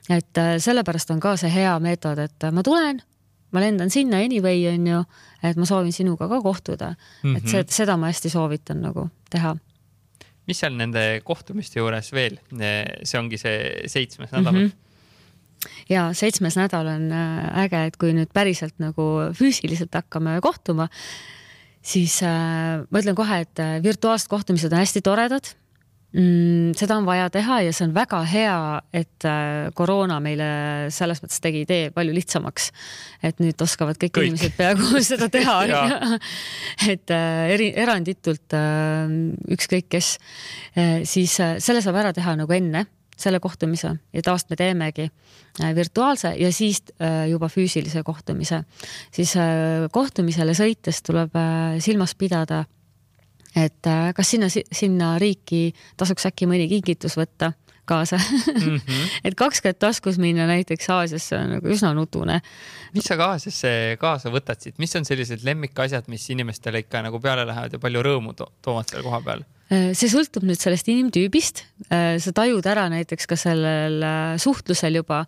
et 0.09 0.37
äh, 0.37 0.55
sellepärast 0.57 1.11
on 1.11 1.19
ka 1.19 1.35
see 1.37 1.51
hea 1.51 1.75
meetod, 1.83 2.17
et 2.17 2.51
ma 2.51 2.63
tulen, 2.63 3.03
ma 3.51 3.59
lendan 3.59 3.91
sinna 3.91 4.23
anyway, 4.23 4.69
on 4.71 4.87
ju, 4.87 5.03
et 5.43 5.57
ma 5.57 5.65
soovin 5.65 5.91
sinuga 5.91 6.29
ka 6.29 6.41
kohtuda 6.41 6.95
mm. 6.95 7.33
-hmm. 7.33 7.37
et 7.37 7.47
see, 7.47 7.59
mhm. 7.59 7.69
seda 7.69 7.97
ma 7.97 8.07
hästi 8.07 8.29
soovitan 8.29 8.81
nagu 8.81 9.09
teha 9.29 9.57
mis 10.49 10.59
seal 10.63 10.75
nende 10.77 11.21
kohtumiste 11.25 11.79
juures 11.79 12.09
veel, 12.15 12.39
see 12.49 13.19
ongi 13.19 13.37
see 13.41 13.89
seitsmes 13.91 14.33
nädal. 14.35 14.55
Mm? 14.55 14.69
-hmm 14.69 14.85
ja 15.89 16.09
seitsmes 16.15 16.57
nädal 16.59 16.87
on 16.87 17.09
äh, 17.11 17.63
äge, 17.65 17.81
et 17.89 17.97
kui 17.99 18.13
nüüd 18.15 18.31
päriselt 18.35 18.77
nagu 18.79 19.05
füüsiliselt 19.35 19.95
hakkame 19.95 20.37
kohtuma, 20.45 20.87
siis 21.81 22.21
äh, 22.23 22.85
ma 22.85 23.01
ütlen 23.01 23.17
kohe, 23.17 23.41
et 23.45 23.59
äh, 23.59 23.79
virtuaalsed 23.83 24.31
kohtumised 24.31 24.71
on 24.71 24.79
hästi 24.79 25.03
toredad 25.05 25.51
mm,. 26.13 26.73
seda 26.77 26.97
on 26.97 27.07
vaja 27.07 27.29
teha 27.33 27.61
ja 27.65 27.73
see 27.75 27.87
on 27.87 27.93
väga 27.95 28.19
hea, 28.29 28.57
et 28.95 29.27
äh, 29.27 29.69
koroona 29.77 30.19
meile 30.23 30.49
selles 30.93 31.21
mõttes 31.23 31.41
tegi 31.43 31.65
tee 31.69 31.89
palju 31.95 32.15
lihtsamaks. 32.15 32.69
et 33.23 33.41
nüüd 33.43 33.61
oskavad 33.61 33.99
kõik, 34.01 34.13
kõik. 34.17 34.31
inimesed 34.31 34.55
peaaegu 34.57 35.01
seda 35.11 35.29
teha 35.29 35.57
et 36.93 37.15
äh, 37.15 37.41
eri, 37.55 37.71
eranditult 37.75 38.57
äh, 38.57 39.11
ükskõik 39.55 39.89
kes, 39.89 40.15
siis 41.09 41.33
selle 41.33 41.81
saab 41.81 41.97
ära 41.97 42.13
teha 42.13 42.35
nagu 42.37 42.53
enne 42.53 42.85
selle 43.19 43.39
kohtumise 43.43 43.89
ja 44.13 44.21
tavaliselt 44.23 44.53
me 44.53 44.57
teemegi 44.59 45.05
virtuaalse 45.75 46.31
ja 46.39 46.51
siis 46.55 46.83
juba 47.27 47.49
füüsilise 47.51 48.03
kohtumise. 48.05 48.61
siis 49.11 49.33
kohtumisele 49.91 50.53
sõites 50.55 51.01
tuleb 51.03 51.35
silmas 51.83 52.13
pidada 52.15 52.63
et 53.55 53.89
äh, 53.89 54.11
kas 54.17 54.35
sinna, 54.35 54.49
sinna 54.51 55.15
riiki 55.21 55.69
tasuks 55.97 56.29
äkki 56.29 56.49
mõni 56.49 56.69
kingitus 56.71 57.17
võtta 57.17 57.53
kaasa 57.89 58.17
mm. 58.17 58.77
-hmm. 58.77 59.05
et 59.25 59.35
kaks 59.35 59.61
kätt 59.65 59.79
taskus 59.81 60.17
minna 60.21 60.47
näiteks 60.47 60.89
Aasiasse 60.93 61.37
on 61.37 61.53
nagu 61.55 61.71
üsna 61.73 61.93
nutune. 61.97 62.41
mis 62.93 63.07
sa 63.09 63.17
ka 63.17 63.31
Aasiasse 63.33 63.71
kaasa 63.99 64.33
võtad 64.33 64.61
siit, 64.61 64.77
mis 64.77 64.95
on 64.95 65.05
sellised 65.05 65.45
lemmikasjad, 65.45 66.09
mis 66.13 66.29
inimestele 66.29 66.83
ikka 66.85 67.01
nagu 67.05 67.21
peale 67.23 67.47
lähevad 67.49 67.73
ja 67.73 67.79
palju 67.79 68.03
rõõmu 68.05 68.35
to 68.37 68.51
toovad 68.61 68.91
selle 68.91 69.05
koha 69.07 69.21
peal? 69.25 69.45
Äh, 69.69 69.91
see 69.97 70.09
sõltub 70.09 70.45
nüüd 70.49 70.61
sellest 70.61 70.87
inimtüübist. 70.89 71.63
Äh, 71.89 72.17
sa 72.21 72.33
tajud 72.33 72.65
ära 72.65 72.87
näiteks 72.93 73.29
ka 73.29 73.37
sellel 73.37 74.05
suhtlusel 74.41 75.01
juba, 75.01 75.25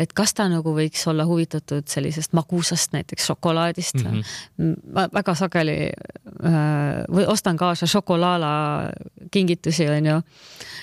et 0.00 0.12
kas 0.16 0.32
ta 0.36 0.46
nagu 0.50 0.72
võiks 0.74 1.02
olla 1.10 1.26
huvitatud 1.28 1.88
sellisest 1.90 2.32
magusast 2.36 2.94
näiteks 2.96 3.26
šokolaadist 3.30 4.00
mm. 4.00 4.22
-hmm. 4.22 4.72
ma 4.96 5.06
väga 5.12 5.34
sageli 5.38 5.76
äh, 5.90 7.02
või 7.10 7.26
ostan 7.28 7.58
kaasa 7.60 7.86
šokolaala 7.90 8.52
kingitusi, 9.30 9.88
onju. 9.90 10.16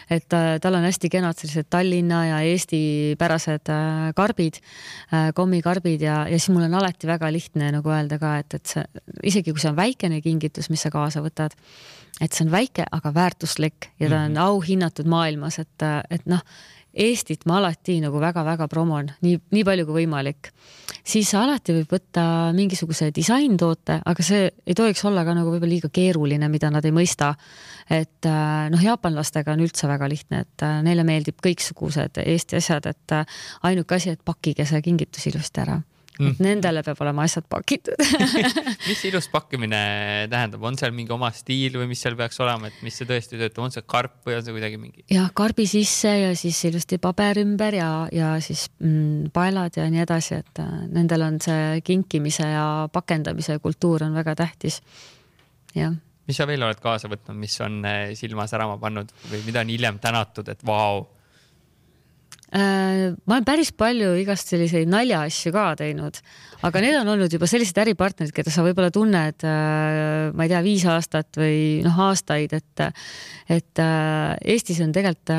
et 0.10 0.34
äh, 0.34 0.60
tal 0.62 0.78
on 0.78 0.86
hästi 0.86 1.10
kenad 1.10 1.38
sellised 1.40 1.70
Tallinna 1.70 2.26
ja 2.26 2.42
Eesti 2.42 3.16
pärased 3.20 3.74
äh, 3.74 4.14
karbid 4.16 4.62
äh,, 5.14 5.34
kommikarbid 5.34 6.02
ja, 6.02 6.28
ja 6.28 6.40
siis 6.40 6.54
mul 6.54 6.68
on 6.70 6.80
alati 6.80 7.08
väga 7.08 7.32
lihtne 7.34 7.72
nagu 7.72 7.90
öelda 7.90 8.20
ka, 8.22 8.38
et, 8.38 8.54
et 8.54 8.66
see 8.66 8.86
isegi 9.24 9.52
kui 9.52 9.62
see 9.62 9.72
on 9.74 9.80
väikene 9.80 10.22
kingitus, 10.22 10.70
mis 10.70 10.82
sa 10.82 10.94
kaasa 10.94 11.24
võtad, 11.26 11.58
et 12.22 12.34
see 12.34 12.46
on 12.46 12.52
väike, 12.52 12.86
aga 12.92 13.14
väärtuslik 13.14 13.92
ja 14.00 14.10
ta 14.10 14.24
on 14.26 14.32
-hmm. 14.32 14.42
auhinnatud 14.42 15.06
maailmas, 15.06 15.60
et, 15.60 15.90
et 16.10 16.26
noh 16.26 16.44
Eestit 16.98 17.46
ma 17.46 17.60
alati 17.60 18.00
nagu 18.02 18.20
väga-väga 18.22 18.68
promon, 18.72 19.12
nii, 19.22 19.38
nii 19.54 19.66
palju 19.68 19.86
kui 19.88 20.02
võimalik. 20.02 20.52
siis 21.08 21.30
alati 21.38 21.76
võib 21.76 21.92
võtta 21.94 22.24
mingisuguse 22.58 23.12
disaintoote, 23.16 24.00
aga 24.06 24.24
see 24.24 24.50
ei 24.66 24.78
tohiks 24.78 25.06
olla 25.06 25.24
ka 25.26 25.36
nagu 25.38 25.52
võib-olla 25.54 25.74
liiga 25.74 25.92
keeruline, 25.94 26.50
mida 26.50 26.72
nad 26.74 26.86
ei 26.86 26.96
mõista. 26.96 27.34
et 27.90 28.26
äh, 28.26 28.70
noh, 28.74 28.82
jaapanlastega 28.82 29.54
on 29.54 29.66
üldse 29.66 29.88
väga 29.88 30.10
lihtne, 30.10 30.46
et 30.48 30.66
äh, 30.66 30.82
neile 30.84 31.04
meeldib 31.08 31.38
kõiksugused 31.44 32.24
Eesti 32.26 32.58
asjad, 32.58 32.86
et 32.86 33.14
äh, 33.14 33.38
ainuke 33.64 33.96
asi, 33.96 34.10
et 34.10 34.26
pakkige 34.26 34.66
see 34.66 34.82
kingitus 34.82 35.30
ilusti 35.30 35.64
ära 35.66 35.82
mm.. 36.20 36.32
et 36.32 36.42
nendele 36.44 36.84
peab 36.86 37.02
olema 37.06 37.26
asjad 37.28 37.48
pakitud 37.50 38.02
mis 38.90 39.04
ilus 39.10 39.30
pakkimine 39.34 39.82
tähendab, 40.32 40.64
on 40.68 40.78
seal 40.80 40.96
mingi 40.96 41.14
oma 41.16 41.30
stiil 41.36 41.78
või 41.80 41.90
mis 41.92 42.02
seal 42.04 42.18
peaks 42.20 42.40
olema, 42.44 42.72
et 42.72 42.80
mis 42.86 42.98
see 42.98 43.10
tõesti 43.10 43.40
töötab, 43.40 43.64
on 43.66 43.76
see 43.76 43.86
karp 43.88 44.20
või 44.28 44.38
on 44.38 44.46
see 44.46 44.56
kuidagi 44.56 44.82
mingi? 44.82 45.06
jah, 45.14 45.30
karbi 45.38 45.68
sisse 45.70 46.14
ja 46.24 46.32
siis 46.40 46.60
ilusti 46.70 47.00
paber 47.04 47.42
ümber 47.44 47.78
ja, 47.80 47.92
ja 48.14 48.34
siis 48.44 48.68
mm, 48.80 49.30
paelad 49.36 49.78
ja 49.80 49.88
nii 49.92 50.04
edasi, 50.06 50.42
et 50.42 50.64
äh, 50.64 50.74
nendel 50.94 51.28
on 51.28 51.40
see 51.44 51.84
kinkimise 51.86 52.50
ja 52.54 52.68
pakendamise 52.94 53.60
kultuur 53.64 54.08
on 54.08 54.18
väga 54.18 54.36
tähtis. 54.44 54.82
jah 55.76 55.96
mis 56.28 56.36
sa 56.36 56.48
veel 56.48 56.64
oled 56.66 56.80
kaasa 56.84 57.08
võtnud, 57.08 57.38
mis 57.40 57.54
on 57.64 57.80
äh, 57.88 58.10
silma 58.20 58.48
särama 58.52 58.76
pannud 58.82 59.14
või 59.32 59.46
mida 59.46 59.64
on 59.64 59.72
hiljem 59.72 60.00
tänatud, 60.04 60.50
et 60.52 60.66
vau 60.68 60.98
wow,, 60.98 61.06
ma 62.48 63.36
olen 63.36 63.46
päris 63.48 63.74
palju 63.76 64.14
igast 64.22 64.54
selliseid 64.54 64.88
naljaasju 64.88 65.52
ka 65.52 65.66
teinud, 65.82 66.20
aga 66.64 66.84
need 66.84 66.96
on 67.02 67.10
olnud 67.12 67.34
juba 67.34 67.50
sellised 67.50 67.76
äripartnerid, 67.84 68.32
keda 68.36 68.54
sa 68.54 68.64
võib-olla 68.64 68.92
tunned, 68.96 69.44
äh, 69.44 70.30
ma 70.32 70.48
ei 70.48 70.54
tea, 70.54 70.62
viis 70.64 70.86
aastat 70.88 71.40
või 71.42 71.84
noh, 71.84 72.00
aastaid, 72.08 72.56
et, 72.56 72.86
et 73.52 73.84
äh, 73.84 74.38
Eestis 74.56 74.80
on 74.86 74.96
tegelikult 74.96 75.36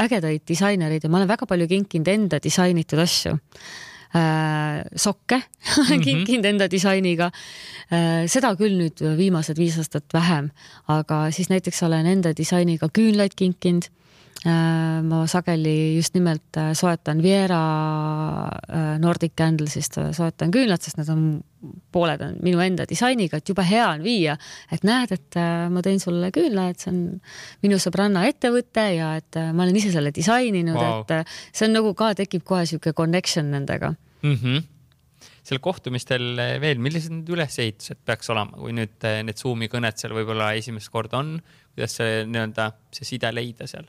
ägedaid 0.00 0.46
disainereid 0.48 1.04
ja 1.04 1.12
ma 1.12 1.20
olen 1.20 1.28
väga 1.28 1.48
palju 1.50 1.68
kinkinud 1.68 2.08
enda 2.08 2.40
disainitud 2.42 3.04
asju 3.04 3.36
sokke 4.10 5.36
mm 5.38 5.84
-hmm. 5.86 6.02
kinkinud 6.02 6.44
enda 6.44 6.66
disainiga. 6.70 7.30
seda 8.26 8.56
küll 8.58 8.74
nüüd 8.74 8.98
viimased 9.16 9.58
viis 9.58 9.76
aastat 9.78 10.04
vähem, 10.12 10.50
aga 10.88 11.30
siis 11.30 11.48
näiteks 11.48 11.82
olen 11.82 12.06
enda 12.06 12.32
disainiga 12.34 12.88
küünlaid 12.88 13.36
kinkinud 13.36 13.86
Äh, 13.86 13.99
ma 14.48 15.26
sageli 15.28 15.98
just 15.98 16.14
nimelt 16.16 16.56
äh, 16.56 16.70
soetan 16.72 17.18
Viera 17.20 17.60
äh, 18.48 18.94
Nordic 18.98 19.34
Candles'ist 19.36 19.98
soetan 20.16 20.54
küünlad, 20.54 20.80
sest 20.80 20.96
need 20.96 21.10
on, 21.12 21.26
pooled 21.92 22.24
on 22.24 22.38
minu 22.40 22.62
enda 22.64 22.86
disainiga, 22.88 23.36
et 23.36 23.52
jube 23.52 23.66
hea 23.68 23.84
on 23.90 24.00
viia, 24.04 24.38
et 24.72 24.86
näed, 24.88 25.12
et 25.12 25.40
ma 25.68 25.84
tõin 25.84 26.00
sulle 26.00 26.32
küünla, 26.32 26.70
et 26.72 26.80
see 26.80 26.88
on 26.94 27.02
minu 27.66 27.76
sõbranna 27.84 28.24
ettevõte 28.30 28.86
ja 28.96 29.12
et 29.20 29.40
ma 29.52 29.66
olen 29.66 29.76
ise 29.76 29.92
selle 29.92 30.14
disaininud 30.16 30.80
wow., 30.80 31.04
et 31.04 31.36
see 31.52 31.68
on 31.68 31.76
nagu 31.76 31.92
ka 31.98 32.14
tekib 32.22 32.48
kohe 32.48 32.64
sihuke 32.64 32.96
connection 32.96 33.52
nendega 33.52 33.92
mm. 33.92 34.36
-hmm 34.36 34.68
seal 35.50 35.58
kohtumistel 35.60 36.36
veel, 36.62 36.78
millised 36.78 37.10
need 37.10 37.28
ülesehitused 37.32 37.98
peaks 38.06 38.28
olema, 38.30 38.52
kui 38.60 38.72
nüüd 38.76 39.04
need 39.24 39.36
Zoomi 39.40 39.68
kõned 39.72 39.96
seal 39.98 40.12
võib-olla 40.14 40.52
esimest 40.56 40.92
korda 40.92 41.18
on, 41.18 41.40
kuidas 41.74 41.96
see 41.96 42.20
nii-öelda 42.28 42.70
see 42.94 43.08
side 43.08 43.32
leida 43.34 43.66
seal? 43.66 43.88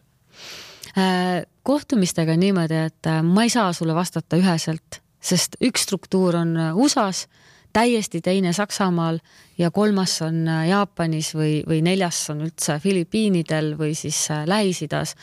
Äh, 0.97 1.45
kohtumistega 1.63 2.33
on 2.33 2.41
niimoodi, 2.43 2.75
et 2.89 3.07
äh, 3.07 3.21
ma 3.23 3.45
ei 3.45 3.49
saa 3.49 3.71
sulle 3.73 3.95
vastata 3.95 4.35
üheselt, 4.35 4.99
sest 5.23 5.55
üks 5.63 5.85
struktuur 5.87 6.35
on 6.41 6.51
äh, 6.59 6.73
USA-s, 6.75 7.29
täiesti 7.71 8.19
teine 8.21 8.51
Saksamaal 8.53 9.21
ja 9.57 9.69
kolmas 9.71 10.17
on 10.25 10.43
Jaapanis 10.67 11.31
või, 11.37 11.61
või 11.63 11.79
neljas 11.85 12.19
on 12.33 12.41
üldse 12.43 12.75
Filipiinidel 12.83 13.77
või 13.79 13.93
siis 13.95 14.25
Lähis-Idas. 14.27 15.15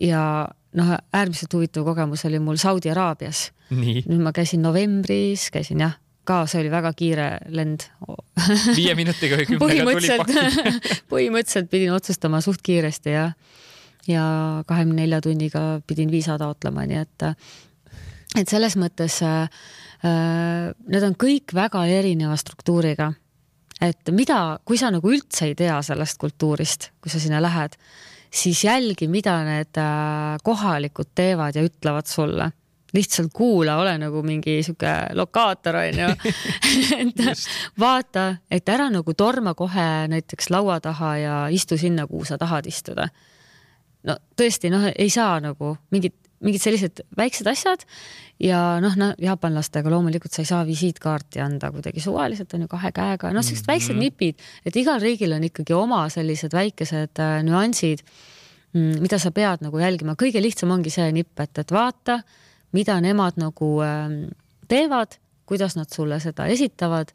ja 0.00 0.22
noh, 0.48 0.94
äärmiselt 1.12 1.52
huvitav 1.52 1.84
kogemus 1.84 2.24
oli 2.24 2.40
mul 2.40 2.56
Saudi 2.56 2.88
Araabias. 2.88 3.50
nüüd 3.76 4.22
ma 4.24 4.32
käisin 4.32 4.62
novembris, 4.64 5.50
käisin 5.52 5.84
jah, 5.84 5.98
ka 6.24 6.46
see 6.48 6.64
oli 6.64 6.72
väga 6.72 6.94
kiire 6.96 7.28
lend 7.52 7.90
viie 8.78 8.94
minutiga 8.96 9.36
või 9.36 9.50
kümnega 9.52 9.92
tuli 9.92 10.16
pakk 10.16 10.32
põhimõtteliselt 11.12 11.68
pidin 11.68 11.92
otsustama 11.92 12.40
suht 12.40 12.64
kiiresti 12.64 13.18
jah 13.18 13.36
ja 14.08 14.24
kahekümne 14.66 15.02
nelja 15.02 15.20
tunniga 15.20 15.80
pidin 15.86 16.10
viisa 16.10 16.38
taotlema, 16.38 16.86
nii 16.88 17.00
et, 17.00 17.24
et 18.40 18.48
selles 18.48 18.76
mõttes 18.80 19.20
äh, 19.26 19.48
need 20.88 21.06
on 21.06 21.16
kõik 21.20 21.54
väga 21.56 21.84
erineva 21.90 22.36
struktuuriga. 22.40 23.12
et 23.80 24.12
mida, 24.12 24.60
kui 24.64 24.78
sa 24.78 24.90
nagu 24.92 25.10
üldse 25.10 25.46
ei 25.48 25.54
tea 25.54 25.80
sellest 25.82 26.18
kultuurist, 26.20 26.90
kui 27.00 27.10
sa 27.10 27.20
sinna 27.20 27.40
lähed, 27.40 27.76
siis 28.30 28.64
jälgi, 28.64 29.08
mida 29.08 29.42
need 29.44 29.76
äh, 29.76 30.38
kohalikud 30.44 31.12
teevad 31.14 31.56
ja 31.56 31.64
ütlevad 31.64 32.06
sulle. 32.06 32.52
Lihtsalt 32.90 33.30
kuula, 33.32 33.76
ole 33.78 33.92
nagu 34.02 34.18
mingi 34.26 34.56
sihuke 34.66 35.14
lokaator 35.14 35.76
onju. 35.78 36.08
Et 37.00 37.20
vaata, 37.78 38.24
et 38.50 38.68
ära 38.68 38.88
nagu 38.90 39.14
torma 39.14 39.54
kohe 39.54 40.08
näiteks 40.10 40.50
laua 40.50 40.80
taha 40.82 41.10
ja 41.16 41.36
istu 41.54 41.78
sinna, 41.78 42.08
kuhu 42.10 42.26
sa 42.26 42.38
tahad 42.38 42.66
istuda 42.66 43.06
no 44.08 44.16
tõesti, 44.38 44.70
noh, 44.72 44.88
ei 44.94 45.10
saa 45.12 45.38
nagu 45.42 45.74
mingid, 45.94 46.14
mingid 46.44 46.62
sellised 46.62 47.02
väiksed 47.18 47.48
asjad 47.50 47.84
ja 48.40 48.80
noh, 48.82 48.96
no 48.96 49.10
jaapanlastega 49.20 49.92
loomulikult 49.92 50.32
sa 50.34 50.42
ei 50.44 50.48
saa 50.48 50.60
visiitkaarti 50.68 51.42
anda 51.44 51.70
kuidagi 51.74 52.02
suvaliselt 52.02 52.54
on 52.56 52.64
ju 52.64 52.70
kahe 52.72 52.92
käega, 52.96 53.32
noh, 53.34 53.44
sellised 53.44 53.66
mm 53.66 53.72
-hmm. 53.72 53.72
väiksed 53.74 54.00
nipid, 54.00 54.44
et 54.66 54.76
igal 54.76 55.00
riigil 55.00 55.32
on 55.36 55.44
ikkagi 55.44 55.76
oma 55.76 56.06
sellised 56.08 56.52
väikesed 56.56 57.20
äh, 57.20 57.42
nüansid, 57.44 58.04
mm, 58.72 59.00
mida 59.04 59.18
sa 59.18 59.30
pead 59.30 59.60
nagu 59.66 59.78
jälgima, 59.78 60.16
kõige 60.16 60.42
lihtsam 60.42 60.70
ongi 60.70 60.90
see 60.90 61.12
nipp, 61.12 61.40
et, 61.40 61.58
et 61.58 61.72
vaata, 61.72 62.22
mida 62.72 63.00
nemad 63.00 63.36
nagu 63.36 63.80
äh, 63.82 64.08
teevad, 64.68 65.18
kuidas 65.46 65.76
nad 65.76 65.90
sulle 65.92 66.20
seda 66.20 66.46
esitavad 66.46 67.12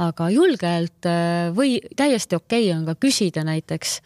aga 0.00 0.28
julgelt 0.32 1.08
äh, 1.08 1.50
või 1.56 1.76
täiesti 1.96 2.36
okei 2.38 2.68
okay 2.68 2.76
on 2.76 2.84
ka 2.88 2.96
küsida 2.96 3.44
näiteks, 3.44 3.96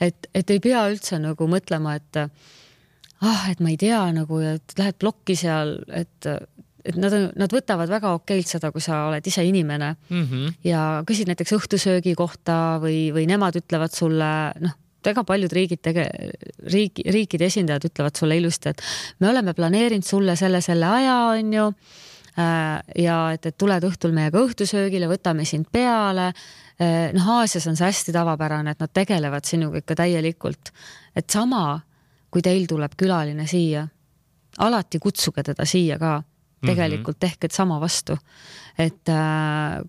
et, 0.00 0.28
et 0.34 0.50
ei 0.50 0.60
pea 0.62 0.84
üldse 0.90 1.18
nagu 1.22 1.48
mõtlema, 1.50 1.96
et 1.98 2.20
ah, 2.22 3.48
et 3.50 3.62
ma 3.62 3.72
ei 3.72 3.78
tea 3.80 4.04
nagu, 4.14 4.38
et 4.42 4.76
lähed 4.78 4.98
plokki 5.02 5.34
seal, 5.38 5.76
et, 5.90 6.28
et 6.84 6.98
nad 6.98 7.14
on, 7.16 7.26
nad 7.38 7.54
võtavad 7.54 7.90
väga 7.90 8.12
okeilt 8.18 8.50
seda, 8.54 8.70
kui 8.74 8.84
sa 8.84 9.06
oled 9.08 9.26
ise 9.26 9.44
inimene 9.46 9.94
mm 9.96 10.22
-hmm. 10.22 10.54
ja 10.68 11.02
küsid 11.08 11.30
näiteks 11.30 11.56
õhtusöögi 11.58 12.14
kohta 12.14 12.78
või, 12.82 13.10
või 13.14 13.26
nemad 13.26 13.58
ütlevad 13.58 13.94
sulle, 13.94 14.52
noh, 14.60 14.78
väga 15.02 15.24
paljud 15.26 15.52
riigid 15.52 15.82
tege-, 15.82 16.10
riigi, 16.70 17.02
riikide 17.02 17.50
esindajad 17.50 17.90
ütlevad 17.90 18.14
sulle 18.18 18.38
ilusti, 18.38 18.68
et 18.68 18.82
me 19.18 19.28
oleme 19.28 19.54
planeerinud 19.54 20.06
sulle 20.06 20.36
selle, 20.36 20.60
selle 20.60 20.86
aja, 20.86 21.16
on 21.34 21.52
ju 21.52 21.66
äh, 21.66 22.02
ja 22.36 23.16
et, 23.34 23.46
et 23.46 23.56
tuled 23.58 23.84
õhtul 23.84 24.14
meiega 24.16 24.40
õhtusöögile, 24.40 25.08
võtame 25.10 25.44
sind 25.48 25.68
peale. 25.72 26.30
Äh, 26.80 27.12
noh, 27.12 27.28
Aasias 27.38 27.66
on 27.68 27.76
see 27.76 27.88
hästi 27.90 28.14
tavapärane, 28.14 28.72
et 28.72 28.80
nad 28.80 28.92
tegelevad 28.92 29.48
sinuga 29.48 29.82
ikka 29.82 29.98
täielikult. 30.02 30.72
et 31.16 31.30
sama, 31.30 31.80
kui 32.30 32.42
teil 32.42 32.66
tuleb 32.66 32.94
külaline 32.96 33.46
siia, 33.46 33.86
alati 34.58 34.98
kutsuge 34.98 35.42
teda 35.42 35.64
siia 35.64 35.98
ka. 35.98 36.22
Tegelikult 36.62 37.16
mm 37.16 37.26
-hmm. 37.26 37.30
tehke 37.30 37.48
sama 37.50 37.80
vastu, 37.80 38.16
et 38.78 39.08
äh, 39.08 39.82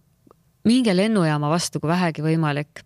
minge 0.64 0.96
lennujaama 0.96 1.50
vastu, 1.50 1.80
kui 1.80 1.88
vähegi 1.88 2.22
võimalik 2.22 2.82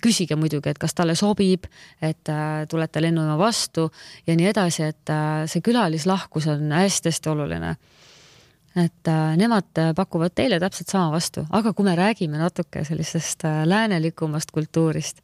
küsige 0.00 0.36
muidugi, 0.36 0.70
et 0.70 0.78
kas 0.78 0.94
talle 0.94 1.14
sobib, 1.14 1.66
et 2.02 2.28
äh, 2.28 2.64
tulete 2.68 3.02
lennujaama 3.02 3.38
vastu 3.38 3.90
ja 4.26 4.36
nii 4.36 4.46
edasi, 4.46 4.82
et 4.82 5.10
äh, 5.12 5.44
see 5.50 5.60
külalislahkus 5.64 6.46
on 6.46 6.72
hästi-hästi 6.72 7.30
oluline. 7.30 7.76
Et 8.76 9.10
äh, 9.10 9.34
nemad 9.38 9.82
pakuvad 9.96 10.34
teile 10.34 10.58
täpselt 10.62 10.90
sama 10.90 11.12
vastu, 11.14 11.44
aga 11.54 11.72
kui 11.72 11.86
me 11.86 11.94
räägime 11.98 12.40
natuke 12.40 12.84
sellisest 12.84 13.46
läänelikumast 13.70 14.50
kultuurist, 14.54 15.22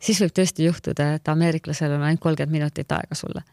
siis 0.00 0.20
võib 0.22 0.34
tõesti 0.34 0.66
juhtuda, 0.66 1.14
et 1.18 1.28
ameeriklasel 1.28 1.94
on 1.94 2.02
ainult 2.08 2.24
kolmkümmend 2.24 2.58
minutit 2.58 2.92
aega 2.92 3.18
sulle 3.18 3.44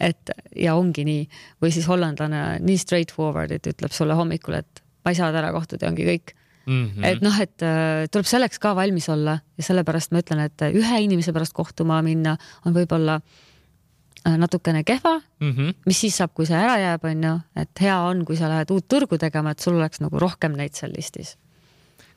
et 0.00 0.30
ja 0.56 0.76
ongi 0.78 1.04
nii, 1.06 1.22
või 1.62 1.72
siis 1.74 1.88
hollandlane 1.90 2.42
nii 2.62 2.78
straightforward, 2.78 3.56
et 3.56 3.66
ütleb 3.66 3.94
sulle 3.94 4.14
hommikul, 4.14 4.60
et 4.60 4.84
ma 5.04 5.14
ei 5.14 5.18
saa 5.18 5.32
täna 5.34 5.50
kohtuda 5.54 5.86
ja 5.86 5.90
ongi 5.90 6.06
kõik 6.06 6.34
mm. 6.66 6.84
-hmm. 6.84 7.06
et 7.08 7.24
noh, 7.24 7.40
et 7.40 7.66
äh, 7.66 8.06
tuleb 8.12 8.28
selleks 8.28 8.58
ka 8.62 8.74
valmis 8.76 9.08
olla 9.08 9.38
ja 9.56 9.66
sellepärast 9.66 10.12
ma 10.12 10.22
ütlen, 10.22 10.44
et 10.46 10.68
ühe 10.70 11.00
inimese 11.02 11.32
pärast 11.32 11.56
kohtuma 11.56 12.02
minna 12.02 12.36
on 12.66 12.76
võib-olla 12.76 13.18
äh, 13.18 13.47
natukene 14.24 14.84
kehva. 14.84 15.20
Mm, 15.40 15.52
-hmm. 15.52 15.74
mis 15.86 16.00
siis 16.00 16.16
saab, 16.16 16.32
kui 16.34 16.46
see 16.46 16.56
ära 16.56 16.78
jääb, 16.78 17.04
on 17.04 17.24
ju, 17.24 17.34
et 17.56 17.80
hea 17.80 17.98
on, 18.00 18.24
kui 18.24 18.36
sa 18.36 18.48
lähed 18.48 18.70
uut 18.70 18.88
turgu 18.88 19.18
tegema, 19.18 19.50
et 19.50 19.60
sul 19.60 19.76
oleks 19.76 20.00
nagu 20.00 20.18
rohkem 20.18 20.56
neid 20.56 20.74
seal 20.74 20.92
listis. 20.96 21.36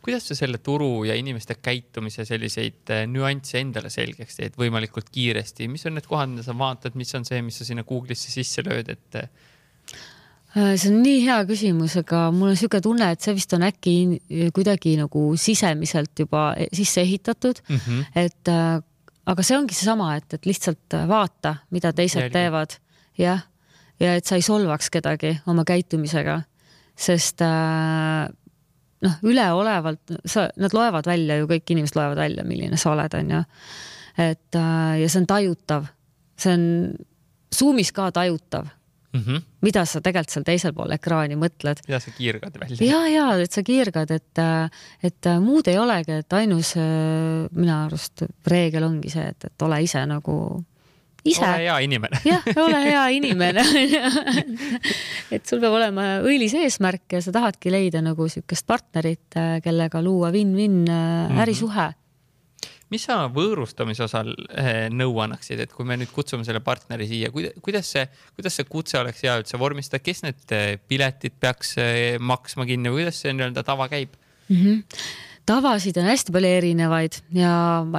Kuidas 0.02 0.28
sa 0.28 0.36
selle 0.36 0.58
turu 0.58 1.04
ja 1.06 1.16
inimeste 1.16 1.56
käitumise 1.62 2.26
selliseid 2.26 2.89
äh, 2.89 3.04
nüansse 3.08 3.60
endale 3.60 3.89
selgeks 3.89 4.36
teed 4.36 4.58
võimalikult 4.58 5.12
kiiresti, 5.12 5.68
mis 5.68 5.86
on 5.86 5.93
need 5.93 6.08
kohad, 6.10 6.30
mida 6.30 6.43
sa 6.43 6.58
vaatad, 6.58 6.95
mis 6.95 7.16
on 7.16 7.26
see, 7.26 7.41
mis 7.41 7.58
sa 7.58 7.66
sinna 7.66 7.84
Google'isse 7.84 8.34
sisse 8.34 8.66
lööd, 8.66 8.89
et 8.89 9.30
Äh, 10.52 10.76
see 10.76 10.89
on 10.91 10.97
nii 10.99 11.22
hea 11.24 11.38
küsimus, 11.47 11.93
aga 12.02 12.26
mul 12.36 12.49
on 12.49 12.58
niisugune 12.58 12.84
tunne, 12.84 13.08
et 13.14 13.24
see 13.24 13.36
vist 13.38 13.54
on 13.56 13.64
äkki 13.64 13.93
kuidagi 14.52 14.97
nagu 14.99 15.30
sisemiselt 15.39 16.26
juba 16.26 16.49
sisse 16.76 17.06
ehitatud. 17.06 17.62
Mm, 17.70 17.78
-hmm. 17.78 18.06
et 18.16 18.52
äh, 18.52 18.82
aga 19.30 19.45
see 19.45 19.57
ongi 19.57 19.78
seesama, 19.78 20.15
et, 20.17 20.34
et 20.34 20.47
lihtsalt 20.49 20.97
vaata, 21.09 21.55
mida 21.72 21.93
teised 21.93 22.24
Jälgi. 22.26 22.34
teevad, 22.34 22.76
jah, 23.19 23.43
ja 24.01 24.15
et 24.17 24.26
sa 24.26 24.39
ei 24.39 24.45
solvaks 24.45 24.89
kedagi 24.93 25.36
oma 25.51 25.65
käitumisega, 25.67 26.39
sest 26.97 27.43
äh, 27.45 28.26
noh, 29.05 29.15
üleolevalt 29.28 30.17
sa, 30.26 30.47
nad 30.57 30.74
loevad 30.76 31.07
välja 31.09 31.39
ju, 31.39 31.47
kõik 31.51 31.74
inimesed 31.76 31.97
loevad 31.99 32.24
välja, 32.24 32.45
milline 32.47 32.80
sa 32.82 32.93
oled, 32.95 33.17
onju. 33.22 33.45
et 34.22 34.59
ja 34.59 35.07
see 35.07 35.22
on 35.22 35.30
tajutav, 35.30 35.89
see 36.39 36.57
on 36.57 36.67
Zoomis 37.51 37.91
ka 37.91 38.05
tajutav 38.15 38.69
mm. 39.14 39.22
-hmm. 39.22 39.43
mida 39.62 39.86
sa 39.86 40.01
tegelikult 40.01 40.36
seal 40.36 40.47
teisel 40.47 40.74
pool 40.74 40.91
ekraani 40.91 41.36
mõtled. 41.36 41.84
ja 41.88 41.99
sa 41.99 42.12
kiirgad 42.18 42.59
välja. 42.59 42.88
ja, 42.88 43.07
ja 43.07 43.28
et 43.41 43.51
sa 43.51 43.64
kiirgad, 43.64 44.12
et, 44.12 44.43
et 45.03 45.32
muud 45.39 45.68
ei 45.68 45.78
olegi, 45.78 46.12
et 46.12 46.34
ainus 46.34 46.76
minu 47.51 47.76
arust 47.84 48.26
reegel 48.47 48.84
ongi 48.84 49.09
see, 49.09 49.28
et, 49.28 49.45
et 49.45 49.68
ole 49.68 49.82
ise 49.84 50.05
nagu 50.05 50.64
ise. 51.24 51.45
ole 51.45 51.57
hea 51.64 51.78
inimene. 51.86 52.22
jah, 52.32 52.43
ole 52.64 52.84
hea 52.86 53.05
inimene 53.20 53.64
et 55.36 55.45
sul 55.47 55.62
peab 55.62 55.78
olema 55.78 56.07
õilis 56.26 56.55
eesmärk 56.57 57.18
ja 57.18 57.24
sa 57.24 57.34
tahadki 57.36 57.74
leida 57.74 58.01
nagu 58.03 58.28
siukest 58.32 58.68
partnerit, 58.68 59.39
kellega 59.64 60.01
luua 60.03 60.32
win-win 60.34 60.84
mhm. 60.86 61.41
ärisuhe 61.41 61.88
mm. 61.88 61.89
-hmm 61.89 61.99
mis 62.91 63.05
sa 63.07 63.17
võõrustamise 63.31 64.03
osal 64.05 64.33
eh, 64.59 64.87
nõu 64.91 65.15
annaksid, 65.23 65.63
et 65.63 65.73
kui 65.75 65.87
me 65.87 65.97
nüüd 65.99 66.11
kutsume 66.11 66.45
selle 66.47 66.61
partneri 66.63 67.07
siia, 67.09 67.31
kuidas 67.31 67.91
see, 67.95 68.05
kuidas 68.35 68.57
see 68.59 68.67
kutse 68.67 68.99
oleks 68.99 69.23
hea 69.25 69.37
üldse 69.39 69.59
vormistada, 69.61 70.03
kes 70.03 70.23
need 70.25 70.55
eh, 70.55 70.75
piletid 70.91 71.37
peaks 71.39 71.77
eh, 71.81 72.17
maksma 72.19 72.67
kinni 72.69 72.91
või 72.91 73.05
kuidas 73.05 73.21
see 73.23 73.35
nii-öelda 73.35 73.63
tava 73.67 73.87
käib 73.91 74.17
mm? 74.49 74.57
-hmm. 74.57 75.05
tavasid 75.49 76.01
on 76.01 76.11
hästi 76.11 76.35
palju 76.35 76.53
erinevaid 76.59 77.21
ja 77.35 77.53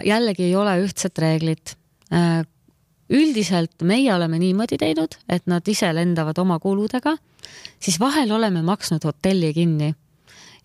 jällegi 0.05 0.51
ei 0.51 0.57
ole 0.57 0.76
ühtset 0.84 1.18
reeglit. 1.18 1.76
üldiselt 3.12 3.82
meie 3.82 4.12
oleme 4.14 4.38
niimoodi 4.38 4.76
teinud, 4.78 5.16
et 5.28 5.47
nad 5.47 5.68
ise 5.68 5.88
lendavad 5.95 6.38
oma 6.38 6.59
kuludega, 6.61 7.16
siis 7.80 8.01
vahel 8.01 8.32
oleme 8.32 8.62
maksnud 8.62 9.05
hotelli 9.05 9.55
kinni 9.57 9.95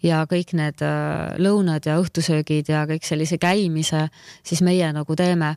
ja 0.04 0.26
kõik 0.30 0.54
need 0.58 0.84
äh, 0.86 1.38
lõunad 1.41 1.86
ja 1.86 1.98
õhtusöögid 2.02 2.70
ja 2.70 2.86
kõik 2.89 3.08
sellise 3.08 3.39
käimise, 3.41 4.08
siis 4.43 4.62
meie 4.66 4.91
nagu 4.93 5.16
teeme. 5.16 5.56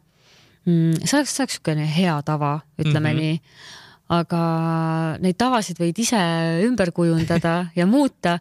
Mm, 0.67 1.01
see 1.05 1.19
oleks, 1.19 1.35
see 1.35 1.45
oleks 1.45 1.59
niisugune 1.59 1.87
hea 1.89 2.17
tava, 2.23 2.61
ütleme 2.79 3.13
mm 3.13 3.19
-hmm. 3.19 3.21
nii 3.21 3.79
aga 4.11 4.43
neid 5.23 5.37
tavasid 5.39 5.79
võid 5.79 5.99
ise 6.03 6.19
ümber 6.67 6.91
kujundada 6.95 7.71
ja 7.77 7.87
muuta. 7.87 8.39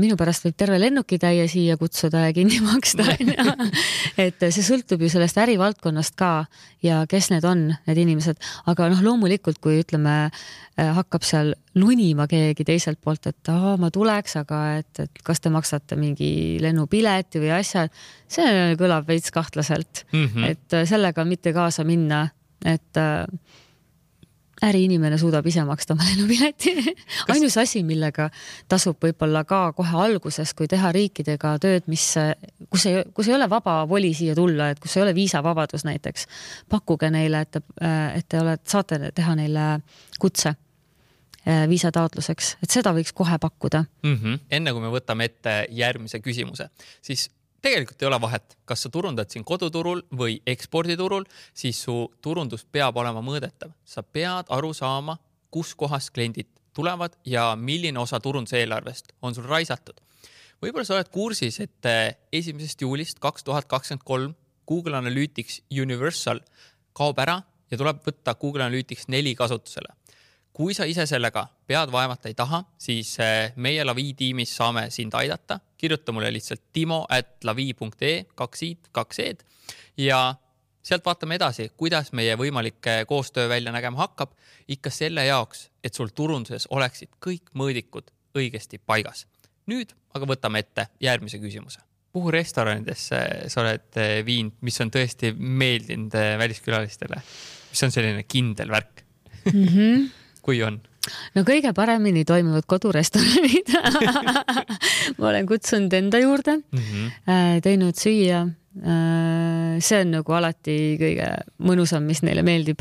minu 0.00 0.16
pärast 0.16 0.46
võib 0.46 0.56
terve 0.56 0.78
lennukitäie 0.80 1.44
siia 1.52 1.76
kutsuda 1.76 2.26
ja 2.26 2.32
kinni 2.32 2.60
maksta, 2.64 3.04
onju. 3.12 3.70
et 4.24 4.40
see 4.48 4.64
sõltub 4.64 5.02
ju 5.04 5.10
sellest 5.12 5.36
ärivaldkonnast 5.42 6.16
ka 6.16 6.32
ja 6.82 7.02
kes 7.10 7.28
need 7.32 7.44
on, 7.44 7.66
need 7.86 8.00
inimesed, 8.06 8.40
aga 8.72 8.88
noh, 8.92 9.02
loomulikult, 9.04 9.60
kui 9.62 9.82
ütleme, 9.82 10.16
hakkab 10.76 11.26
seal 11.26 11.52
lunima 11.76 12.26
keegi 12.30 12.64
teiselt 12.64 13.00
poolt, 13.04 13.28
et 13.28 13.50
aa, 13.52 13.76
ma 13.80 13.90
tuleks, 13.92 14.38
aga 14.40 14.60
et, 14.80 15.04
et 15.04 15.24
kas 15.24 15.42
te 15.44 15.52
maksate 15.52 15.98
mingi 16.00 16.32
lennupileti 16.62 17.42
või 17.42 17.52
asja, 17.58 17.84
see 18.32 18.72
kõlab 18.80 19.08
veits 19.08 19.32
kahtlaselt 19.34 20.06
mm, 20.12 20.24
-hmm. 20.24 20.48
et 20.48 20.78
sellega 20.88 21.24
mitte 21.28 21.52
kaasa 21.52 21.84
minna, 21.84 22.24
et 22.64 22.96
äh, 22.96 23.26
äriinimene 24.62 25.18
suudab 25.18 25.46
ise 25.46 25.64
maksta 25.66 25.94
oma 25.94 26.06
lennupileti 26.06 26.72
ainus 27.32 27.56
asi, 27.60 27.82
millega 27.86 28.28
tasub 28.70 28.98
võib-olla 29.02 29.44
ka 29.48 29.60
kohe 29.76 29.98
alguses, 30.06 30.54
kui 30.58 30.68
teha 30.70 30.92
riikidega 30.94 31.56
tööd, 31.62 31.88
mis, 31.92 32.06
kus 32.70 32.86
ei, 32.90 33.02
kus 33.14 33.30
ei 33.30 33.36
ole 33.36 33.48
vaba 33.50 33.82
voli 33.88 34.12
siia 34.16 34.36
tulla, 34.38 34.70
et 34.72 34.82
kus 34.82 34.96
ei 34.96 35.04
ole 35.06 35.14
viisavabadus 35.18 35.86
näiteks, 35.88 36.26
pakkuge 36.72 37.10
neile, 37.14 37.44
et, 37.46 37.62
et 38.16 38.28
te 38.28 38.40
olete, 38.40 38.70
saate 38.70 39.00
teha 39.14 39.36
neile 39.38 39.68
kutse 40.22 40.54
eh, 40.54 41.64
viisataotluseks, 41.68 42.56
et 42.62 42.78
seda 42.78 42.94
võiks 42.96 43.14
kohe 43.16 43.38
pakkuda 43.42 43.84
mm. 44.02 44.16
-hmm. 44.16 44.42
enne 44.50 44.72
kui 44.72 44.84
me 44.84 44.92
võtame 44.94 45.30
ette 45.30 45.62
järgmise 45.70 46.22
küsimuse, 46.22 46.70
siis 47.02 47.30
tegelikult 47.62 48.02
ei 48.02 48.08
ole 48.08 48.18
vahet, 48.20 48.56
kas 48.66 48.82
sa 48.84 48.90
turundad 48.92 49.30
siin 49.30 49.44
koduturul 49.46 50.02
või 50.18 50.38
eksporditurul, 50.46 51.24
siis 51.54 51.82
su 51.86 51.96
turundus 52.22 52.64
peab 52.64 52.96
olema 52.96 53.22
mõõdetav. 53.24 53.72
sa 53.84 54.02
pead 54.02 54.50
aru 54.50 54.72
saama, 54.74 55.18
kuskohast 55.50 56.10
kliendid 56.10 56.48
tulevad 56.74 57.16
ja 57.24 57.56
milline 57.56 57.98
osa 57.98 58.20
turunduseelarvest 58.20 59.12
on 59.22 59.34
sul 59.34 59.44
raisatud. 59.44 60.00
võib-olla 60.62 60.84
sa 60.84 60.94
oled 60.94 61.08
kursis, 61.08 61.60
et 61.60 61.86
eh, 61.86 62.14
esimesest 62.32 62.80
juulist 62.80 63.18
kaks 63.18 63.44
tuhat 63.44 63.66
kakskümmend 63.66 64.04
kolm 64.04 64.34
Google 64.66 64.96
Analytics 64.96 65.62
Universal 65.70 66.40
kaob 66.92 67.18
ära 67.18 67.42
ja 67.70 67.78
tuleb 67.78 68.02
võtta 68.06 68.34
Google 68.34 68.64
Analytics 68.64 69.08
neli 69.08 69.34
kasutusele 69.34 70.01
kui 70.52 70.74
sa 70.76 70.84
ise 70.88 71.06
sellega 71.08 71.46
pead 71.66 71.92
vaevata 71.92 72.28
ei 72.28 72.36
taha, 72.36 72.62
siis 72.78 73.14
eh, 73.24 73.52
meie 73.56 73.84
Lavi 73.84 74.12
tiimis 74.14 74.52
saame 74.56 74.90
sind 74.90 75.14
aidata. 75.14 75.60
kirjuta 75.76 76.12
mulle 76.12 76.32
lihtsalt 76.32 76.62
timo 76.72 77.06
at 77.08 77.44
lavi.ee, 77.44 78.24
kaks 78.34 78.62
i-d, 78.62 78.92
kaks 78.92 79.18
e-d 79.18 79.42
ja 79.96 80.34
sealt 80.82 81.04
vaatame 81.06 81.38
edasi, 81.38 81.70
kuidas 81.76 82.12
meie 82.12 82.36
võimalik 82.38 82.86
koostöö 83.06 83.48
välja 83.48 83.72
nägema 83.72 83.98
hakkab, 83.98 84.34
ikka 84.68 84.90
selle 84.90 85.24
jaoks, 85.26 85.70
et 85.84 85.94
sul 85.94 86.12
turunduses 86.14 86.68
oleksid 86.70 87.16
kõik 87.26 87.50
mõõdikud 87.54 88.12
õigesti 88.38 88.78
paigas. 88.78 89.26
nüüd 89.66 89.92
aga 90.14 90.26
võtame 90.26 90.58
ette 90.58 90.86
järgmise 91.00 91.38
küsimuse. 91.38 91.80
kuhu 92.12 92.30
restoranidesse 92.30 93.48
sa 93.48 93.60
oled 93.60 93.96
eh, 93.96 94.24
viinud, 94.26 94.58
mis 94.60 94.80
on 94.80 94.90
tõesti 94.90 95.32
meeldinud 95.32 96.14
eh, 96.14 96.34
väliskülalistele, 96.38 97.22
mis 97.70 97.82
on 97.82 97.90
selline 97.90 98.22
kindel 98.22 98.68
värk 98.68 99.04
mm? 99.52 99.68
-hmm 99.68 100.21
kui 100.42 100.62
on? 100.66 100.80
no 101.34 101.42
kõige 101.46 101.72
paremini 101.74 102.24
toimivad 102.28 102.66
kodurestoranid 102.70 103.72
ma 105.18 105.30
olen 105.30 105.46
kutsunud 105.48 105.92
enda 105.98 106.20
juurde 106.22 106.58
mm, 106.60 106.82
-hmm. 106.82 107.62
teinud 107.62 107.98
süüa. 107.98 108.44
Äh, 108.82 109.80
see 109.84 110.00
on 110.00 110.14
nagu 110.14 110.32
alati 110.32 110.96
kõige 111.00 111.28
mõnusam, 111.58 112.06
mis 112.08 112.22
neile 112.22 112.42
meeldib. 112.42 112.80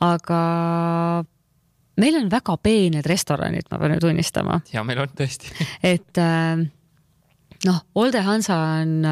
aga 0.00 0.40
meil 1.96 2.16
on 2.18 2.30
väga 2.30 2.56
peened 2.62 3.06
restoranid, 3.06 3.66
ma 3.70 3.78
pean 3.78 3.94
ju 3.94 4.00
tunnistama. 4.00 4.60
ja 4.72 4.84
meil 4.84 4.98
on 4.98 5.08
tõesti 5.08 5.50
et 5.94 6.18
äh, 6.18 6.60
noh, 7.64 7.80
Olde 7.94 8.20
Hansa 8.20 8.56
on 8.82 9.02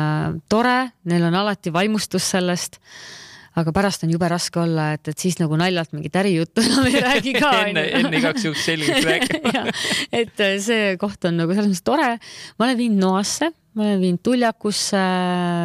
tore, 0.48 0.92
neil 1.04 1.24
on 1.24 1.34
alati 1.34 1.72
vaimustus 1.72 2.30
sellest 2.30 2.78
aga 3.58 3.72
pärast 3.74 4.04
on 4.06 4.12
jube 4.12 4.28
raske 4.32 4.60
olla, 4.62 4.92
et, 4.96 5.08
et 5.12 5.18
siis 5.18 5.36
nagu 5.40 5.56
naljalt 5.60 5.92
mingit 5.92 6.14
ärijuttu 6.16 6.62
enam 6.64 6.86
ei 6.88 7.00
räägi 7.04 7.34
ka 7.36 7.50
enne, 7.66 7.84
enne 7.98 8.20
igaks 8.20 8.46
juhuks 8.46 8.64
selgeks 8.68 9.06
rääkima 9.10 9.64
et 10.22 10.40
äh, 10.40 10.54
see 10.62 10.94
koht 11.00 11.28
on 11.28 11.36
nagu 11.42 11.52
selles 11.52 11.68
mõttes 11.68 11.84
tore. 11.84 12.14
ma 12.56 12.68
olen 12.68 12.78
viinud 12.80 13.02
Noasse, 13.02 13.50
ma 13.76 13.86
olen 13.88 14.00
viinud 14.00 14.22
Tuljakusse, 14.24 15.02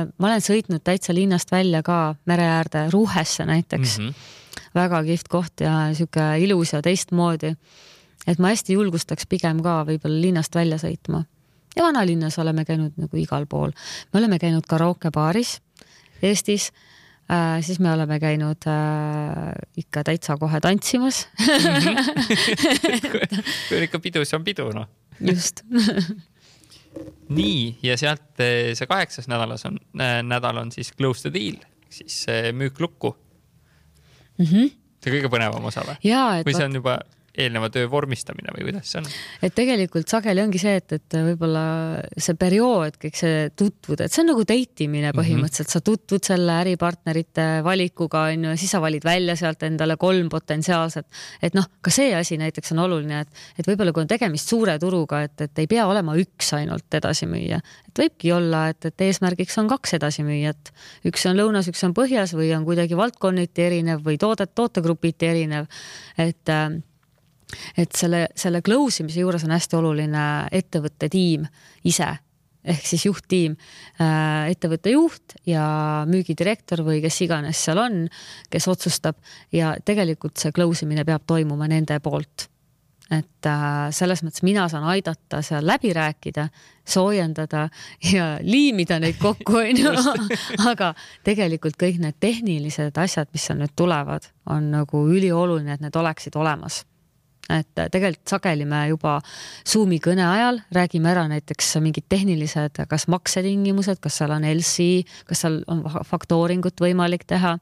ma 0.09 0.31
olen 0.31 0.43
sõitnud 0.43 0.83
täitsa 0.83 1.15
linnast 1.15 1.51
välja 1.53 1.83
ka 1.85 2.01
mere 2.27 2.47
äärde, 2.57 2.87
Ruhesse 2.91 3.45
näiteks 3.47 3.97
mm. 3.99 4.09
-hmm. 4.09 4.67
väga 4.75 5.03
kihvt 5.07 5.31
koht 5.31 5.63
ja 5.63 5.77
sihuke 5.93 6.27
ilus 6.43 6.73
ja 6.73 6.81
teistmoodi. 6.81 7.55
et 8.27 8.39
ma 8.39 8.51
hästi 8.51 8.73
julgustaks 8.73 9.27
pigem 9.29 9.63
ka 9.63 9.83
võib-olla 9.87 10.21
linnast 10.21 10.55
välja 10.55 10.75
sõitma. 10.81 11.23
ja 11.75 11.83
vanalinnas 11.83 12.39
oleme 12.39 12.65
käinud 12.65 12.97
nagu 12.97 13.17
igal 13.17 13.45
pool. 13.45 13.71
me 14.13 14.19
oleme 14.19 14.39
käinud 14.39 14.67
karaokebaaris 14.67 15.61
Eestis 16.21 16.71
äh,, 17.31 17.59
siis 17.61 17.79
me 17.83 17.91
oleme 17.91 18.19
käinud 18.19 18.67
äh, 18.69 19.53
ikka 19.77 20.03
täitsa 20.07 20.37
kohe 20.37 20.61
tantsimas 20.63 21.27
kui 23.67 23.77
on 23.77 23.83
ikka 23.87 23.99
pidu, 24.03 24.23
siis 24.25 24.37
on 24.37 24.43
pidu, 24.47 24.69
noh. 24.75 24.87
just 25.21 25.63
nii, 27.39 27.77
ja 27.83 27.97
sealt 27.99 28.39
eh, 28.43 28.73
see 28.77 28.89
kaheksas 28.89 29.29
nädalas 29.31 29.65
on 29.69 29.79
äh,, 29.99 30.21
nädal 30.25 30.63
on 30.63 30.71
siis 30.71 30.93
close 30.95 31.27
the 31.27 31.33
deal, 31.33 31.59
siis 31.89 32.25
äh, 32.31 32.51
müük 32.53 32.79
lukku 32.79 33.15
mm. 34.37 34.45
-hmm. 34.45 34.73
see 35.03 35.13
kõige 35.17 35.31
põnevam 35.33 35.65
osa 35.69 35.85
või? 35.87 35.99
või 36.45 36.57
see 36.57 36.65
on 36.65 36.81
juba 36.81 36.99
eelneva 37.37 37.69
töö 37.73 37.87
vormistamine 37.91 38.53
või 38.55 38.67
kuidas 38.69 38.91
see 38.91 39.01
on? 39.01 39.09
et 39.45 39.55
tegelikult 39.55 40.09
sageli 40.09 40.41
ongi 40.43 40.61
see, 40.61 40.77
et, 40.81 40.95
et 40.97 41.17
võib-olla 41.29 41.63
see 42.13 42.37
periood, 42.39 42.97
kõik 43.01 43.19
see 43.19 43.47
tutvud, 43.57 44.01
et 44.03 44.13
see 44.13 44.23
on 44.23 44.31
nagu 44.33 44.45
date 44.47 44.85
imine 44.87 45.11
mhm. 45.11 45.19
põhimõtteliselt 45.19 45.67
mm, 45.67 45.71
-hmm. 45.71 45.87
sa 45.87 45.91
tutvud 45.91 46.29
selle 46.31 46.57
äripartnerite 46.63 47.47
valikuga 47.65 48.25
onju 48.31 48.53
ja 48.53 48.59
siis 48.59 48.73
sa 48.73 48.81
valid 48.83 49.05
välja 49.05 49.37
sealt 49.39 49.63
endale 49.67 49.97
kolm 50.01 50.29
potentsiaalset. 50.29 51.07
et 51.41 51.57
noh, 51.57 51.69
ka 51.81 51.93
see 51.93 52.15
asi 52.15 52.37
näiteks 52.41 52.73
on 52.75 52.83
oluline, 52.87 53.21
et, 53.25 53.43
et 53.59 53.69
võib-olla 53.69 53.93
kui 53.93 54.05
on 54.05 54.11
tegemist 54.11 54.49
suure 54.49 54.77
turuga, 54.79 55.21
et, 55.27 55.41
et 55.41 55.63
ei 55.63 55.67
pea 55.67 55.87
olema 55.87 56.17
üks 56.17 56.53
ainult 56.57 56.93
edasimüüja, 56.93 57.61
et 57.87 58.03
võibki 58.03 58.33
olla, 58.33 58.67
et, 58.73 58.89
et 58.89 59.07
eesmärgiks 59.07 59.57
on 59.61 59.69
kaks 59.71 59.97
edasimüüjat, 59.99 60.73
üks 61.09 61.25
on 61.29 61.37
lõunas, 61.37 61.69
üks 61.71 61.83
on 61.87 61.93
põhjas 61.97 62.33
või 62.37 62.51
on 62.57 62.65
kuidagi 62.67 62.97
valdkonniti 62.97 63.67
erinev 63.69 64.03
või 64.05 64.17
toodet, 64.21 64.53
tootegrupiti 64.55 65.29
erinev. 65.29 65.67
et 66.17 66.49
äh, 66.49 66.69
et 67.77 67.91
selle, 67.95 68.27
selle 68.35 68.61
close 68.61 69.03
imise 69.03 69.21
juures 69.23 69.43
on 69.47 69.53
hästi 69.55 69.77
oluline 69.79 70.23
ettevõtte 70.51 71.09
tiim 71.11 71.47
ise 71.87 72.09
ehk 72.67 72.83
siis 72.87 73.05
juhttiim, 73.07 73.55
äh, 74.01 74.49
ettevõtte 74.51 74.91
juht 74.93 75.37
ja 75.47 76.03
müügidirektor 76.09 76.83
või 76.85 76.99
kes 77.03 77.21
iganes 77.25 77.63
seal 77.63 77.79
on, 77.81 78.03
kes 78.51 78.67
otsustab 78.67 79.17
ja 79.55 79.75
tegelikult 79.85 80.37
see 80.41 80.53
close 80.55 80.85
imine 80.85 81.05
peab 81.07 81.25
toimuma 81.27 81.69
nende 81.71 81.99
poolt. 82.03 82.49
et 83.07 83.47
äh, 83.47 83.87
selles 83.95 84.19
mõttes 84.19 84.43
mina 84.43 84.65
saan 84.67 84.83
aidata 84.83 85.39
seal 85.41 85.63
läbi 85.63 85.93
rääkida, 85.95 86.49
soojendada 86.83 87.69
ja 88.11 88.25
liimida 88.43 88.99
neid 88.99 89.15
kokku, 89.21 89.55
onju. 89.63 89.93
aga 90.67 90.91
tegelikult 91.23 91.79
kõik 91.79 92.01
need 92.03 92.19
tehnilised 92.19 92.99
asjad, 92.99 93.31
mis 93.31 93.47
seal 93.47 93.61
nüüd 93.61 93.71
tulevad, 93.79 94.27
on 94.51 94.71
nagu 94.75 95.07
ülioluline, 95.07 95.77
et 95.79 95.87
need 95.87 95.95
oleksid 95.95 96.35
olemas 96.35 96.83
et 97.53 97.83
tegelikult 97.91 98.35
sageli 98.35 98.65
me 98.67 98.83
juba 98.91 99.17
Zoomi 99.67 99.99
kõne 100.03 100.25
ajal 100.27 100.61
räägime 100.75 101.11
ära 101.13 101.27
näiteks 101.31 101.77
mingid 101.83 102.07
tehnilised, 102.09 102.81
kas 102.89 103.07
maksetingimused, 103.11 104.01
kas 104.03 104.19
seal 104.21 104.33
on 104.35 104.47
LC, 104.47 105.05
kas 105.27 105.45
seal 105.45 105.61
on 105.71 105.85
faktooringut 106.07 106.79
võimalik 106.83 107.23
teha 107.29 107.55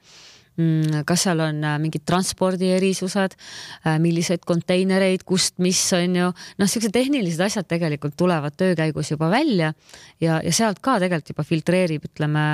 mm, 0.57 1.03
kas 1.07 1.25
seal 1.27 1.43
on 1.45 1.61
äh, 1.63 1.77
mingid 1.81 2.05
transpordierisused, 2.07 3.35
äh, 3.35 3.99
milliseid 4.01 4.45
konteinereid, 4.47 5.25
kust, 5.27 5.57
mis 5.63 5.81
on 5.97 6.17
ju, 6.21 6.31
noh, 6.61 6.71
siuksed 6.71 6.95
tehnilised 6.95 7.43
asjad 7.45 7.69
tegelikult 7.69 8.17
tulevad 8.17 8.57
töö 8.57 8.75
käigus 8.77 9.13
juba 9.13 9.29
välja 9.33 9.73
ja, 10.21 10.39
ja 10.41 10.55
sealt 10.55 10.81
ka 10.81 10.97
tegelikult 11.03 11.35
juba 11.35 11.47
filtreerib, 11.47 12.09
ütleme 12.09 12.47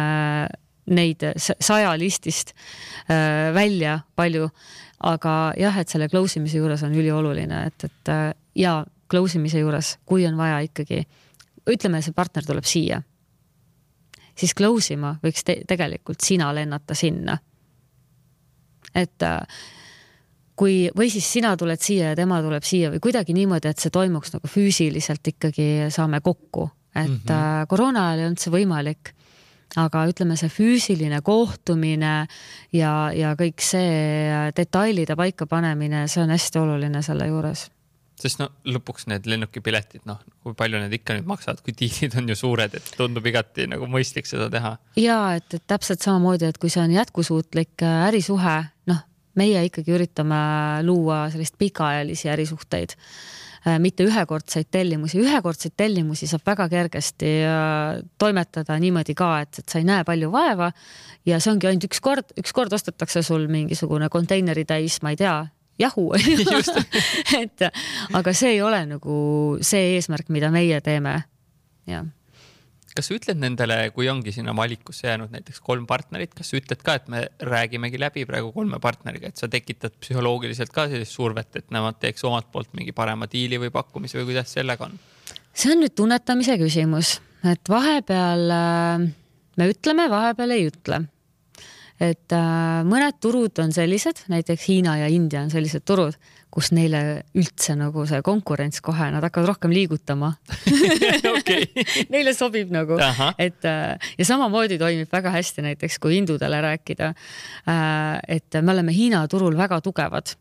neid 0.91 1.23
saja 1.37 1.93
listist 1.99 2.55
äh, 3.07 3.51
välja 3.55 4.01
palju 4.17 4.49
aga 5.03 5.35
jah, 5.57 5.77
et 5.81 5.89
selle 5.89 6.09
close 6.09 6.39
imise 6.39 6.59
juures 6.61 6.83
on 6.85 6.95
ülioluline, 6.95 7.65
et, 7.67 7.87
et 7.87 8.11
äh, 8.13 8.25
ja 8.55 8.81
close 9.11 9.39
imise 9.39 9.61
juures, 9.61 9.95
kui 10.05 10.25
on 10.27 10.37
vaja 10.39 10.61
ikkagi, 10.67 11.03
ütleme, 11.69 12.01
see 12.01 12.15
partner 12.15 12.45
tuleb 12.47 12.67
siia, 12.67 13.01
siis 14.37 14.53
close 14.57 14.95
ima 14.95 15.15
võiks 15.23 15.45
te 15.45 15.59
tegelikult 15.67 16.23
sina 16.23 16.51
lennata 16.55 16.97
sinna. 16.97 17.37
et 18.95 19.23
äh, 19.23 19.39
kui, 20.55 20.89
või 20.97 21.09
siis 21.09 21.27
sina 21.31 21.55
tuled 21.57 21.81
siia 21.81 22.11
ja 22.11 22.17
tema 22.17 22.41
tuleb 22.43 22.65
siia 22.67 22.91
või 22.91 23.01
kuidagi 23.03 23.33
niimoodi, 23.33 23.71
et 23.71 23.79
see 23.79 23.93
toimuks 23.93 24.35
nagu 24.35 24.47
füüsiliselt 24.51 25.27
ikkagi 25.33 25.89
saame 25.89 26.21
kokku, 26.21 26.69
et 26.95 27.07
mm 27.07 27.17
-hmm. 27.25 27.67
koroona 27.67 28.09
ajal 28.09 28.19
ei 28.19 28.25
olnud 28.25 28.43
see 28.43 28.53
võimalik 28.53 29.13
aga 29.79 30.05
ütleme, 30.09 30.35
see 30.39 30.51
füüsiline 30.51 31.21
kohtumine 31.23 32.15
ja, 32.75 32.93
ja 33.15 33.35
kõik 33.39 33.63
see 33.63 34.51
detailide 34.57 35.15
paikapanemine, 35.19 36.07
see 36.11 36.23
on 36.25 36.33
hästi 36.35 36.59
oluline 36.59 37.03
selle 37.05 37.29
juures 37.29 37.69
sest 38.21 38.41
no 38.41 38.49
lõpuks 38.69 39.07
need 39.09 39.25
lennukipiletid, 39.29 40.03
noh, 40.05 40.19
kui 40.45 40.53
palju 40.57 40.81
need 40.83 40.93
ikka 40.99 41.15
nüüd 41.17 41.29
maksavad, 41.29 41.61
kui 41.65 41.73
diilid 41.77 42.13
on 42.19 42.29
ju 42.29 42.37
suured, 42.37 42.75
et 42.77 42.91
tundub 42.97 43.25
igati 43.25 43.67
nagu 43.71 43.87
mõistlik 43.89 44.29
seda 44.29 44.45
teha. 44.53 44.75
ja 44.99 45.17
et, 45.39 45.47
et 45.57 45.65
täpselt 45.65 46.03
samamoodi, 46.05 46.51
et 46.51 46.59
kui 46.61 46.69
see 46.69 46.83
on 46.83 46.93
jätkusuutlik 46.93 47.81
äh, 47.87 48.05
ärisuhe, 48.09 48.57
noh, 48.91 49.03
meie 49.39 49.63
ikkagi 49.67 49.95
üritame 49.95 50.41
luua 50.85 51.23
sellist 51.33 51.57
pikaajalisi 51.61 52.29
ärisuhteid 52.29 52.97
mitte 53.79 54.05
ühekordseid 54.07 54.71
tellimusi, 54.73 55.19
ühekordseid 55.21 55.75
tellimusi 55.77 56.27
saab 56.29 56.45
väga 56.47 56.67
kergesti 56.71 57.31
äh, 57.45 58.01
toimetada 58.17 58.77
niimoodi 58.81 59.15
ka, 59.17 59.31
et, 59.45 59.61
et 59.61 59.69
sa 59.69 59.81
ei 59.81 59.87
näe 59.87 60.05
palju 60.07 60.31
vaeva 60.33 60.71
ja 61.29 61.39
see 61.39 61.53
ongi 61.53 61.69
ainult 61.69 61.89
üks 61.89 62.01
kord, 62.01 62.33
üks 62.41 62.55
kord 62.57 62.73
ostetakse 62.73 63.23
sul 63.25 63.45
mingisugune 63.51 64.09
konteineri 64.09 64.65
täis, 64.65 65.01
ma 65.05 65.13
ei 65.13 65.19
tea, 65.21 65.35
jahu 65.81 66.07
et 67.41 67.67
aga 68.17 68.33
see 68.33 68.55
ei 68.55 68.63
ole 68.65 68.81
nagu 68.95 69.19
see 69.61 69.95
eesmärk, 69.97 70.33
mida 70.33 70.49
meie 70.53 70.81
teeme. 70.81 71.21
jah 71.89 72.09
kas 72.95 73.07
sa 73.07 73.15
ütled 73.15 73.39
nendele, 73.39 73.77
kui 73.95 74.09
ongi 74.11 74.33
sinna 74.35 74.53
valikusse 74.57 75.07
jäänud 75.07 75.31
näiteks 75.33 75.61
kolm 75.63 75.85
partnerit, 75.89 76.33
kas 76.37 76.51
sa 76.51 76.59
ütled 76.59 76.81
ka, 76.83 76.97
et 76.99 77.07
me 77.11 77.23
räägimegi 77.47 77.99
läbi 78.01 78.25
praegu 78.29 78.51
kolme 78.55 78.81
partneriga, 78.83 79.31
et 79.31 79.39
sa 79.41 79.49
tekitad 79.51 79.95
psühholoogiliselt 80.01 80.73
ka 80.75 80.87
sellist 80.91 81.15
survet, 81.15 81.55
et 81.61 81.71
nemad 81.73 81.99
teeks 82.01 82.25
omalt 82.27 82.51
poolt 82.51 82.73
mingi 82.77 82.95
parema 82.95 83.29
diili 83.31 83.59
või 83.61 83.71
pakkumise 83.73 84.19
või 84.19 84.31
kuidas 84.33 84.53
sellega 84.57 84.89
on? 84.89 84.99
see 85.53 85.71
on 85.73 85.81
nüüd 85.83 85.95
tunnetamise 85.95 86.57
küsimus, 86.59 87.17
et 87.47 87.71
vahepeal 87.71 88.53
äh, 88.55 89.07
me 89.57 89.71
ütleme, 89.71 90.07
vahepeal 90.11 90.55
ei 90.55 90.69
ütle 90.71 91.03
et 92.01 92.33
äh, 92.33 92.81
mõned 92.87 93.19
turud 93.21 93.59
on 93.61 93.73
sellised, 93.75 94.25
näiteks 94.31 94.67
Hiina 94.69 94.97
ja 95.03 95.09
India 95.11 95.43
on 95.45 95.51
sellised 95.53 95.85
turud, 95.85 96.17
kus 96.51 96.71
neile 96.75 97.23
üldse 97.37 97.77
nagu 97.79 98.03
see 98.09 98.19
konkurents 98.25 98.81
kohe, 98.83 99.07
nad 99.13 99.23
hakkavad 99.23 99.53
rohkem 99.53 99.71
liigutama. 99.73 100.33
Neile 102.13 102.35
sobib 102.35 102.73
nagu, 102.73 102.99
et 103.39 103.67
äh, 103.67 104.11
ja 104.19 104.27
samamoodi 104.27 104.79
toimib 104.81 105.11
väga 105.11 105.33
hästi 105.37 105.65
näiteks, 105.69 105.99
kui 106.03 106.17
hindudele 106.19 106.61
rääkida. 106.67 107.13
Äh,. 107.71 108.19
et 108.37 108.61
me 108.61 108.75
oleme 108.75 108.93
Hiina 108.95 109.23
turul 109.31 109.57
väga 109.57 109.81
tugevad. 109.81 110.35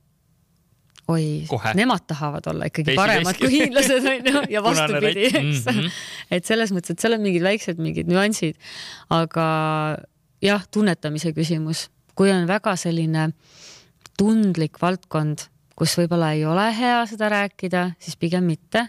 Oi, 1.10 1.46
nemad 1.74 2.04
tahavad 2.06 2.46
olla 2.46 2.68
ikkagi 2.70 2.92
Peisi 2.92 2.98
paremad 3.00 3.32
veski. 3.32 3.42
kui 3.42 3.52
hiinlased 3.56 4.04
onju 4.12 4.42
ja 4.52 4.62
vastupidi, 4.68 5.26
eks 5.26 5.64
mm. 5.64 5.78
-hmm. 5.78 5.96
et 6.30 6.46
selles 6.46 6.70
mõttes, 6.74 6.94
et 6.94 7.02
seal 7.02 7.16
on 7.16 7.24
mingid 7.24 7.42
väiksed 7.42 7.82
mingid 7.82 8.10
nüansid, 8.10 8.58
aga 9.10 9.46
jah, 10.42 10.66
tunnetamise 10.70 11.32
küsimus, 11.34 11.88
kui 12.14 12.30
on 12.30 12.46
väga 12.46 12.76
selline 12.78 13.30
tundlik 14.20 14.78
valdkond, 14.82 15.48
kus 15.80 15.96
võib-olla 15.96 16.34
ei 16.36 16.44
ole 16.44 16.66
hea 16.76 16.98
seda 17.08 17.30
rääkida, 17.32 17.86
siis 17.98 18.18
pigem 18.20 18.44
mitte. 18.44 18.88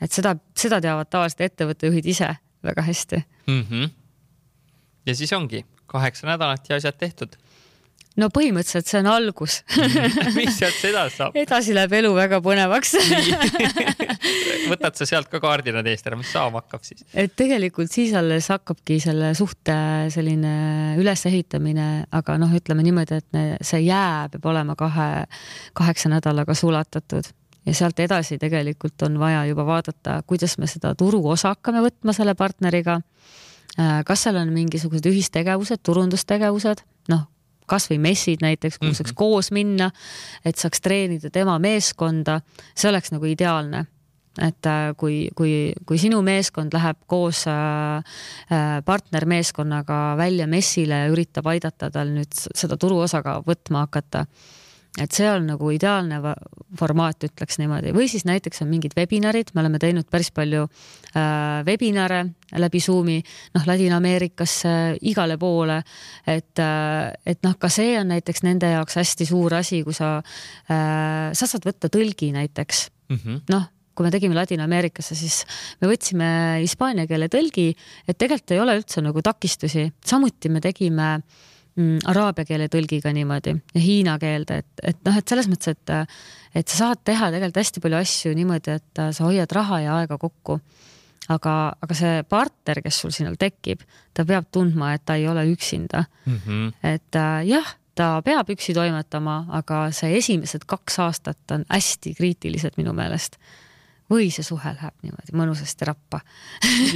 et 0.00 0.12
seda, 0.14 0.36
seda 0.56 0.78
teavad 0.80 1.10
tavaliselt 1.10 1.42
ettevõtte 1.48 1.90
juhid 1.90 2.06
ise 2.08 2.28
väga 2.64 2.82
hästi 2.86 3.18
mm. 3.46 3.64
-hmm. 3.70 3.90
ja 5.06 5.14
siis 5.14 5.32
ongi 5.32 5.64
kaheksa 5.86 6.26
nädalat 6.26 6.68
ja 6.68 6.76
asjad 6.76 6.96
tehtud 6.96 7.34
no 8.18 8.28
põhimõtteliselt 8.34 8.90
see 8.90 9.00
on 9.02 9.08
algus 9.10 9.60
mis 10.38 10.56
sealt 10.58 10.82
edasi 10.88 11.20
saab? 11.20 11.38
edasi 11.38 11.76
läheb 11.76 11.94
elu 12.00 12.10
väga 12.16 12.40
põnevaks 12.44 12.96
võtad 14.72 14.98
sa 14.98 15.08
sealt 15.08 15.30
ka 15.30 15.40
kaardina 15.42 15.84
eest 15.86 16.08
ära, 16.10 16.18
mis 16.18 16.30
saama 16.32 16.62
hakkab 16.64 16.84
siis? 16.86 17.04
et 17.14 17.34
tegelikult 17.38 17.92
siis 17.92 18.14
alles 18.18 18.50
hakkabki 18.52 19.00
selle 19.02 19.32
suhte 19.38 19.76
selline 20.12 20.54
ülesehitamine, 21.00 21.90
aga 22.10 22.38
noh, 22.40 22.54
ütleme 22.56 22.84
niimoodi, 22.86 23.20
et 23.20 23.66
see 23.66 23.84
jää 23.86 24.30
peab 24.34 24.50
olema 24.52 24.76
kahe, 24.78 25.10
kaheksa 25.78 26.10
nädalaga 26.12 26.56
sulatatud 26.58 27.30
ja 27.66 27.74
sealt 27.76 28.00
edasi 28.00 28.38
tegelikult 28.40 29.02
on 29.06 29.18
vaja 29.20 29.44
juba 29.48 29.66
vaadata, 29.66 30.20
kuidas 30.26 30.56
me 30.58 30.68
seda 30.70 30.94
turuosa 30.98 31.54
hakkame 31.54 31.82
võtma 31.84 32.14
selle 32.16 32.34
partneriga. 32.38 33.00
Äh, 33.78 34.00
kas 34.06 34.24
seal 34.26 34.38
on 34.40 34.50
mingisugused 34.54 35.06
ühistegevused, 35.06 35.82
turundustegevused, 35.86 36.82
noh, 37.12 37.28
kasvõi 37.70 38.00
messid 38.02 38.42
näiteks, 38.44 38.78
kuhu 38.78 38.88
mm 38.88 38.92
-hmm. 38.92 38.98
saaks 38.98 39.16
koos 39.16 39.50
minna, 39.54 39.90
et 40.44 40.58
saaks 40.58 40.80
treenida 40.80 41.30
tema 41.30 41.58
meeskonda, 41.58 42.40
see 42.74 42.90
oleks 42.90 43.12
nagu 43.14 43.26
ideaalne 43.30 43.86
et 44.38 44.66
äh, 44.66 44.94
kui, 44.96 45.28
kui, 45.34 45.72
kui 45.86 45.98
sinu 45.98 46.20
meeskond 46.22 46.72
läheb 46.74 47.00
koos 47.10 47.42
äh, 47.50 48.04
partnermeeskonnaga 48.84 50.14
välja 50.16 50.46
messile 50.46 51.02
ja 51.02 51.10
üritab 51.10 51.48
aidata 51.50 51.90
tal 51.90 52.12
nüüd 52.14 52.30
seda 52.32 52.78
turuosaga 52.80 53.40
võtma 53.46 53.86
hakata 53.88 54.26
et 54.98 55.14
see 55.14 55.28
on 55.30 55.46
nagu 55.52 55.70
ideaalne 55.70 56.18
formaat, 56.78 57.26
ütleks 57.28 57.60
niimoodi, 57.60 57.92
või 57.94 58.08
siis 58.10 58.24
näiteks 58.26 58.64
on 58.64 58.70
mingid 58.70 58.96
webinarid, 58.98 59.52
me 59.54 59.62
oleme 59.62 59.78
teinud 59.82 60.08
päris 60.10 60.32
palju 60.34 60.64
äh, 60.66 61.60
webinare 61.66 62.24
läbi 62.58 62.82
Zoomi, 62.82 63.18
noh, 63.54 63.66
Ladina-Ameerikasse, 63.70 64.74
igale 65.06 65.38
poole, 65.40 65.80
et 66.26 66.62
äh,, 66.62 67.10
et 67.26 67.42
noh, 67.46 67.54
ka 67.60 67.70
see 67.70 67.94
on 68.00 68.10
näiteks 68.10 68.42
nende 68.46 68.72
jaoks 68.72 68.98
hästi 68.98 69.28
suur 69.28 69.54
asi, 69.60 69.84
kui 69.86 69.94
sa 69.94 70.16
äh,, 70.18 71.30
sa 71.36 71.46
saad 71.46 71.66
võtta 71.66 71.92
tõlgi 71.92 72.32
näiteks. 72.34 72.88
Mm 73.10 73.20
-hmm., 73.20 73.44
noh 73.54 73.68
kui 74.00 74.06
me 74.06 74.12
tegime 74.14 74.34
Ladina-Ameerikasse, 74.38 75.14
siis 75.18 75.42
me 75.82 75.88
võtsime 75.90 76.26
hispaania 76.62 77.04
keele 77.10 77.26
tõlgi, 77.28 77.74
et 78.08 78.16
tegelikult 78.16 78.54
ei 78.54 78.60
ole 78.62 78.76
üldse 78.78 79.02
nagu 79.04 79.20
takistusi, 79.20 79.90
samuti 80.06 80.48
me 80.48 80.62
tegime 80.64 81.08
äh, 81.18 81.49
mm, 81.76 82.04
araabia 82.10 82.46
keele 82.48 82.68
tõlgiga 82.72 83.12
niimoodi 83.14 83.54
ja 83.74 83.80
hiina 83.82 84.18
keelde, 84.22 84.60
et, 84.62 84.84
et 84.92 85.00
noh, 85.06 85.16
et 85.16 85.32
selles 85.32 85.48
mõttes, 85.50 85.74
et, 85.74 85.94
et 86.54 86.68
sa 86.68 86.84
saad 86.84 87.02
teha 87.04 87.30
tegelikult 87.32 87.62
hästi 87.62 87.82
palju 87.84 88.00
asju 88.00 88.36
niimoodi, 88.38 88.78
et 88.80 89.02
sa 89.16 89.26
hoiad 89.26 89.52
raha 89.56 89.82
ja 89.84 89.98
aega 90.00 90.18
kokku. 90.20 90.60
aga, 91.30 91.52
aga 91.82 91.94
see 91.94 92.22
partner, 92.26 92.80
kes 92.82 92.96
sul 93.02 93.12
sinna 93.14 93.36
tekib, 93.38 93.84
ta 94.14 94.24
peab 94.26 94.48
tundma, 94.50 94.94
et 94.94 95.04
ta 95.06 95.14
ei 95.14 95.28
ole 95.28 95.44
üksinda 95.52 96.04
mm. 96.26 96.40
-hmm. 96.46 96.72
et 96.82 97.16
äh, 97.16 97.46
jah, 97.46 97.76
ta 97.94 98.22
peab 98.24 98.50
üksi 98.50 98.74
toimetama, 98.74 99.44
aga 99.48 99.90
see 99.94 100.16
esimesed 100.18 100.64
kaks 100.66 100.98
aastat 100.98 101.54
on 101.54 101.64
hästi 101.70 102.14
kriitilised 102.14 102.78
minu 102.80 102.92
meelest 102.92 103.38
või 104.10 104.30
see 104.34 104.44
suhe 104.46 104.72
läheb 104.74 105.04
niimoodi 105.04 105.36
mõnusasti 105.38 105.86
rappa 105.86 106.20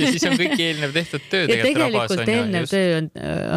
ja 0.00 0.10
siis 0.10 0.24
on 0.28 0.36
kõik 0.38 0.58
eelnev 0.58 0.94
tehtud 0.96 1.28
töö 1.30 1.46
tegelikult 1.50 1.94
rabas 1.94 2.16
on 2.16 2.24
ju. 2.24 2.34
eelnev 2.34 2.66
just... 2.66 2.74
töö 2.74 2.96
on, 2.98 3.10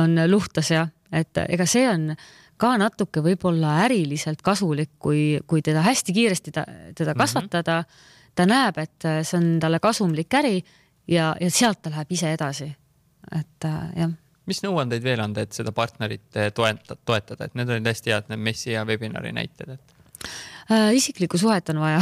on 0.04 0.32
luhtas 0.32 0.72
jah, 0.74 0.92
et 1.12 1.38
ega 1.48 1.66
see 1.66 1.88
on 1.90 2.12
ka 2.58 2.74
natuke 2.82 3.22
võib-olla 3.26 3.84
äriliselt 3.86 4.42
kasulik, 4.46 4.96
kui, 5.00 5.40
kui 5.48 5.62
teda 5.66 5.84
hästi 5.86 6.14
kiiresti 6.14 6.54
ta, 6.56 6.66
teda 6.98 7.14
mhm. 7.14 7.20
kasvatada 7.20 7.82
mm. 7.82 7.86
-hmm. 7.86 8.32
ta 8.36 8.46
näeb, 8.46 8.78
et 8.78 9.10
see 9.24 9.38
on 9.38 9.60
talle 9.60 9.80
kasumlik 9.80 10.34
äri 10.34 10.64
ja, 11.08 11.36
ja 11.42 11.52
sealt 11.52 11.82
ta 11.82 11.94
läheb 11.94 12.12
ise 12.12 12.32
edasi. 12.34 12.76
et 13.40 13.66
äh, 13.66 13.92
jah. 13.96 14.12
mis 14.46 14.62
nõuandeid 14.64 15.04
veel 15.04 15.20
anda, 15.20 15.44
et 15.44 15.54
seda 15.54 15.72
partnerit 15.76 16.38
äh, 16.38 16.52
toetada, 16.56 16.96
toetada, 17.06 17.46
et 17.46 17.56
need 17.56 17.70
olid 17.70 17.88
hästi 17.88 18.14
head, 18.14 18.30
need 18.32 18.40
messi 18.40 18.72
ja 18.72 18.86
webinari 18.86 19.34
näited, 19.36 19.74
et 19.76 19.96
äh,? 20.72 20.94
isiklikku 20.96 21.38
suhet 21.38 21.70
on 21.70 21.82
vaja 21.84 22.00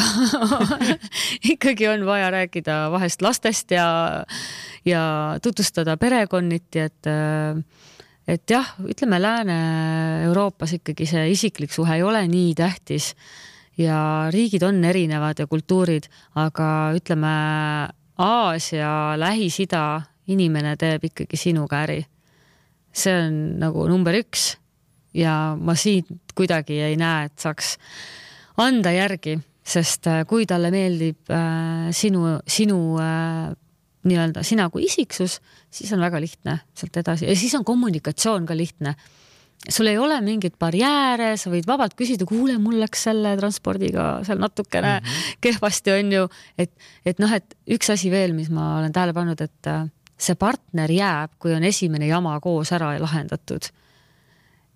ikkagi 1.53 1.87
on 1.87 2.05
vaja 2.05 2.29
rääkida 2.31 2.91
vahest 2.91 3.21
lastest 3.21 3.71
ja, 3.71 3.87
ja 4.85 5.03
tutvustada 5.41 5.97
perekonniti, 5.97 6.79
et 6.79 7.09
äh, 7.09 7.63
et 8.27 8.49
jah, 8.49 8.73
ütleme 8.81 9.19
Lääne-Euroopas 9.21 10.73
ikkagi 10.79 11.05
see 11.09 11.27
isiklik 11.31 11.73
suhe 11.73 11.99
ei 11.99 12.03
ole 12.03 12.23
nii 12.27 12.55
tähtis 12.57 13.13
ja 13.77 14.27
riigid 14.33 14.63
on 14.63 14.83
erinevad 14.83 15.39
ja 15.39 15.47
kultuurid, 15.47 16.09
aga 16.35 16.67
ütleme 16.97 17.35
Aasia, 18.17 19.15
Lähis-Ida 19.19 20.01
inimene 20.31 20.75
teeb 20.79 21.03
ikkagi 21.11 21.37
sinuga 21.37 21.83
äri. 21.85 22.05
see 22.95 23.11
on 23.11 23.59
nagu 23.59 23.87
number 23.91 24.15
üks 24.15 24.55
ja 25.13 25.55
ma 25.59 25.75
siit 25.75 26.07
kuidagi 26.35 26.79
ei 26.79 26.95
näe, 26.95 27.25
et 27.27 27.39
saaks 27.39 27.75
anda 28.63 28.93
järgi, 28.95 29.35
sest 29.65 30.07
äh, 30.07 30.23
kui 30.27 30.45
talle 30.47 30.71
meeldib 30.71 31.27
äh, 31.27 31.91
sinu, 31.91 32.37
sinu 32.47 32.95
äh, 33.03 33.51
nii-öelda 34.05 34.43
sina 34.45 34.69
kui 34.73 34.85
isiksus, 34.85 35.39
siis 35.73 35.91
on 35.95 36.03
väga 36.03 36.21
lihtne 36.21 36.59
sealt 36.77 36.97
edasi 37.01 37.29
ja 37.29 37.35
siis 37.37 37.55
on 37.57 37.65
kommunikatsioon 37.65 38.45
ka 38.45 38.57
lihtne. 38.57 38.95
sul 39.69 39.87
ei 39.87 39.97
ole 39.97 40.19
mingeid 40.21 40.57
barjääre, 40.59 41.37
sa 41.37 41.49
võid 41.49 41.65
vabalt 41.67 41.95
küsida, 41.97 42.25
kuule, 42.29 42.57
mul 42.61 42.77
läks 42.79 43.07
selle 43.07 43.35
transpordiga 43.37 44.19
seal 44.23 44.39
natukene 44.39 44.99
mm 44.99 45.05
-hmm. 45.05 45.37
kehvasti, 45.41 45.91
on 45.91 46.11
ju, 46.11 46.27
et, 46.57 46.71
et 47.05 47.19
noh, 47.19 47.33
et 47.33 47.55
üks 47.67 47.89
asi 47.91 48.11
veel, 48.11 48.33
mis 48.33 48.49
ma 48.49 48.77
olen 48.79 48.91
tähele 48.91 49.13
pannud, 49.13 49.41
et 49.41 49.67
äh, 49.67 49.87
see 50.17 50.35
partner 50.35 50.91
jääb, 50.91 51.31
kui 51.39 51.53
on 51.53 51.63
esimene 51.63 52.07
jama 52.07 52.39
koos 52.39 52.71
ära 52.71 52.99
lahendatud. 52.99 53.61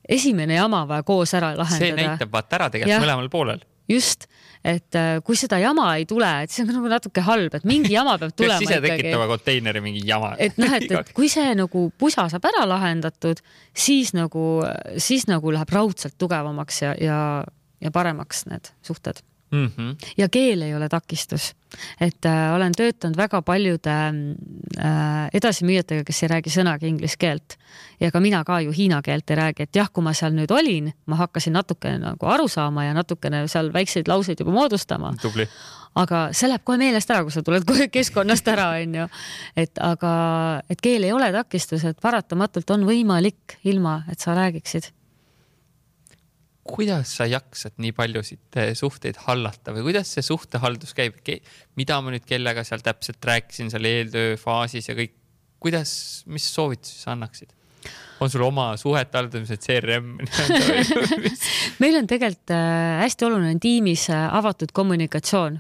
esimene 0.09 0.53
jama 0.53 0.88
vaja 0.88 1.03
koos 1.03 1.34
ära 1.34 1.53
lahendada. 1.57 1.95
see 1.95 2.07
näitab 2.07 2.32
vaata 2.32 2.55
ära 2.55 2.69
tegelikult 2.69 3.05
mõlemal 3.05 3.30
poolel 3.30 3.59
just, 3.90 4.28
et 4.66 4.98
äh, 4.98 5.20
kui 5.26 5.38
seda 5.40 5.60
jama 5.62 5.88
ei 5.98 6.06
tule, 6.10 6.30
et 6.44 6.54
see 6.54 6.66
on 6.66 6.74
nagu 6.76 6.92
natuke 6.92 7.24
halb, 7.26 7.56
et 7.60 7.68
mingi 7.70 7.94
jama 7.96 8.18
peab 8.22 8.36
tulema 8.40 8.66
ise 8.66 8.82
tekitama 8.84 9.30
konteineri 9.32 9.84
mingi 9.86 10.04
jama. 10.08 10.34
et 10.46 10.60
noh, 10.62 10.76
et, 10.78 10.92
et 10.92 11.14
kui 11.18 11.32
see 11.32 11.54
nagu 11.58 11.88
pusa 12.00 12.28
saab 12.32 12.50
ära 12.52 12.66
lahendatud, 12.70 13.42
siis 13.74 14.14
nagu, 14.18 14.46
siis 14.98 15.28
nagu 15.32 15.56
läheb 15.56 15.74
raudselt 15.76 16.18
tugevamaks 16.22 16.84
ja, 16.86 16.94
ja, 17.02 17.24
ja 17.84 17.96
paremaks 17.96 18.46
need 18.52 18.74
suhted 18.86 19.24
mm. 19.52 19.72
-hmm. 19.78 19.95
ja 20.18 20.30
keel 20.30 20.62
ei 20.62 20.76
ole 20.76 20.89
takistus, 20.89 21.56
et 22.02 22.26
äh, 22.26 22.56
olen 22.56 22.72
töötanud 22.78 23.18
väga 23.18 23.41
paljude 23.41 23.95
äh, 23.95 25.30
edasimüüjatega, 25.34 26.04
kes 26.04 26.24
ei 26.24 26.30
räägi 26.30 26.54
sõnagi 26.54 26.88
inglise 26.88 27.18
keelt 27.20 27.58
ja 28.00 28.12
ka 28.12 28.20
mina 28.20 28.43
ka 28.43 28.60
ju 28.62 28.72
hiina 28.72 29.02
keelt 29.02 29.30
ei 29.30 29.36
räägi, 29.36 29.64
et 29.64 29.76
jah, 29.76 29.89
kui 29.93 30.04
ma 30.04 30.14
seal 30.14 30.34
nüüd 30.34 30.52
olin, 30.52 30.93
ma 31.06 31.16
hakkasin 31.16 31.54
natukene 31.54 32.00
nagu 32.00 32.26
aru 32.26 32.47
saama 32.47 32.86
ja 32.86 32.93
natukene 32.93 33.47
seal 33.47 33.74
väikseid 33.74 34.08
lauseid 34.08 34.39
juba 34.39 34.52
moodustama. 34.52 35.14
aga 35.95 36.30
see 36.32 36.50
läheb 36.50 36.64
kohe 36.64 36.78
meelest 36.78 37.10
ära, 37.12 37.24
kui 37.24 37.32
sa 37.32 37.41
tuled 37.43 37.66
kohe 37.66 37.88
keskkonnast 37.88 38.47
ära, 38.47 38.70
onju. 38.82 39.08
et 39.58 39.82
aga, 39.82 40.14
et 40.70 40.82
keel 40.82 41.04
ei 41.04 41.12
ole 41.12 41.32
takistus, 41.32 41.84
et 41.84 41.97
paratamatult 42.02 42.70
on 42.70 42.86
võimalik 42.86 43.60
ilma, 43.64 44.04
et 44.12 44.20
sa 44.20 44.36
räägiksid 44.38 44.93
kuidas 46.70 47.15
sa 47.20 47.28
jaksad 47.30 47.78
nii 47.82 47.93
paljusid 47.97 48.59
eh, 48.61 48.74
suhteid 48.78 49.22
hallata 49.26 49.74
või 49.76 49.89
kuidas 49.89 50.15
see 50.15 50.26
suhtehaldus 50.26 50.95
käib, 50.97 51.20
mida 51.80 51.99
ma 52.01 52.13
nüüd 52.13 52.26
kellega 52.30 52.65
seal 52.67 52.84
täpselt 52.86 53.24
rääkisin 53.26 53.72
seal 53.74 53.88
eeltöö 53.89 54.36
faasis 54.39 54.91
ja 54.91 54.97
kõik, 54.97 55.15
kuidas, 55.59 55.91
mis 56.30 56.47
soovitusi 56.53 57.01
sa 57.03 57.15
annaksid? 57.17 57.55
on 58.20 58.30
sul 58.30 58.43
oma 58.43 58.74
suhete 58.78 59.17
haldamise 59.17 59.57
CRM 59.57 60.17
meil 61.82 61.97
on 61.99 62.07
tegelikult 62.09 62.51
äh, 62.51 62.99
hästi 63.03 63.28
oluline 63.28 63.55
tiimis 63.63 64.09
äh, 64.11 64.28
avatud 64.36 64.74
kommunikatsioon. 64.76 65.59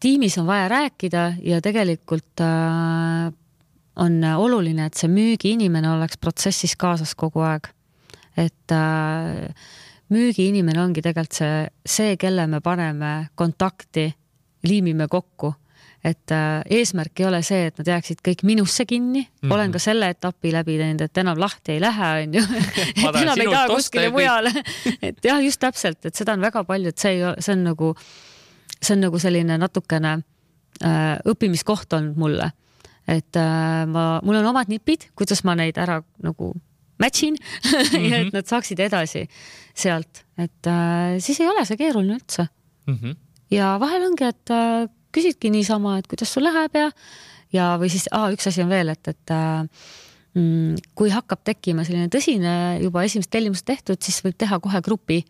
tiimis 0.00 0.38
on 0.38 0.46
vaja 0.46 0.68
rääkida 0.68 1.24
ja 1.42 1.60
tegelikult 1.60 2.40
äh, 2.40 3.32
on 3.96 4.24
oluline, 4.24 4.86
et 4.86 4.96
see 4.96 5.10
müügiinimene 5.10 5.90
oleks 5.92 6.16
protsessis 6.16 6.76
kaasas 6.80 7.14
kogu 7.18 7.42
aeg. 7.44 7.68
et 8.40 8.72
müügiinimene 10.12 10.82
ongi 10.82 11.02
tegelikult 11.04 11.40
see, 11.40 11.66
see, 11.86 12.16
kelle 12.20 12.46
me 12.46 12.60
paneme 12.60 13.12
kontakti, 13.38 14.10
liimime 14.68 15.08
kokku 15.10 15.54
et 16.04 16.34
äh, 16.34 16.62
eesmärk 16.78 17.20
ei 17.20 17.26
ole 17.28 17.40
see, 17.46 17.68
et 17.70 17.78
nad 17.78 17.88
jääksid 17.92 18.22
kõik 18.26 18.42
minusse 18.46 18.84
kinni 18.86 19.20
mm, 19.22 19.28
-hmm. 19.42 19.54
olen 19.54 19.72
ka 19.72 19.78
selle 19.78 20.08
etapi 20.10 20.52
läbi 20.52 20.76
teinud, 20.78 21.04
et 21.06 21.18
enam 21.18 21.38
lahti 21.38 21.76
ei 21.76 21.80
lähe, 21.80 22.08
onju. 22.24 22.42
et 22.42 23.18
enam 23.22 23.40
ei 23.40 23.46
taha 23.46 23.68
kuskile 23.70 24.10
mujale. 24.10 24.52
et 25.02 25.24
jah, 25.24 25.38
just 25.44 25.60
täpselt, 25.60 26.04
et 26.06 26.14
seda 26.14 26.34
on 26.34 26.42
väga 26.42 26.64
palju, 26.64 26.88
et 26.88 26.98
see 26.98 27.14
ei 27.16 27.24
ole, 27.24 27.36
see 27.38 27.54
on 27.54 27.64
nagu, 27.70 27.94
see 28.80 28.96
on 28.96 29.06
nagu 29.06 29.22
selline 29.22 29.58
natukene 29.62 30.16
äh, 30.82 31.22
õppimiskoht 31.34 31.94
olnud 31.98 32.18
mulle. 32.18 32.50
et 33.06 33.36
äh, 33.38 33.86
ma, 33.86 34.20
mul 34.24 34.42
on 34.42 34.50
omad 34.50 34.68
nipid, 34.68 35.10
kuidas 35.14 35.44
ma 35.44 35.54
neid 35.54 35.78
ära 35.78 36.02
nagu 36.22 36.52
match 37.02 37.26
in 37.26 37.36
mm 37.36 37.82
-hmm. 37.92 38.14
et 38.20 38.32
nad 38.38 38.48
saaksid 38.48 38.80
edasi 38.80 39.26
sealt, 39.74 40.24
et 40.38 40.70
äh, 40.70 41.18
siis 41.18 41.40
ei 41.40 41.48
ole 41.48 41.64
see 41.68 41.80
keeruline 41.80 42.18
üldse 42.20 42.46
mm. 42.86 42.94
-hmm. 42.94 43.16
ja 43.50 43.76
vahel 43.80 44.06
ongi, 44.10 44.28
et 44.28 44.54
äh, 44.54 44.88
küsidki 45.12 45.50
niisama, 45.50 45.98
et 45.98 46.08
kuidas 46.08 46.32
sul 46.32 46.46
läheb 46.46 46.78
ja, 46.78 46.88
ja, 47.52 47.74
või 47.80 47.90
siis 47.92 48.08
ah, 48.12 48.30
üks 48.32 48.48
asi 48.48 48.64
on 48.64 48.72
veel, 48.72 48.92
et, 48.94 49.08
et 49.08 49.34
äh, 49.34 49.68
mm, 50.34 50.80
kui 50.94 51.12
hakkab 51.12 51.44
tekkima 51.44 51.84
selline 51.84 52.08
tõsine 52.12 52.54
juba 52.82 53.04
esimesed 53.04 53.30
tellimused 53.32 53.68
tehtud, 53.68 54.00
siis 54.02 54.22
võib 54.24 54.38
teha 54.38 54.60
kohe 54.60 54.80
grupi 54.84 55.22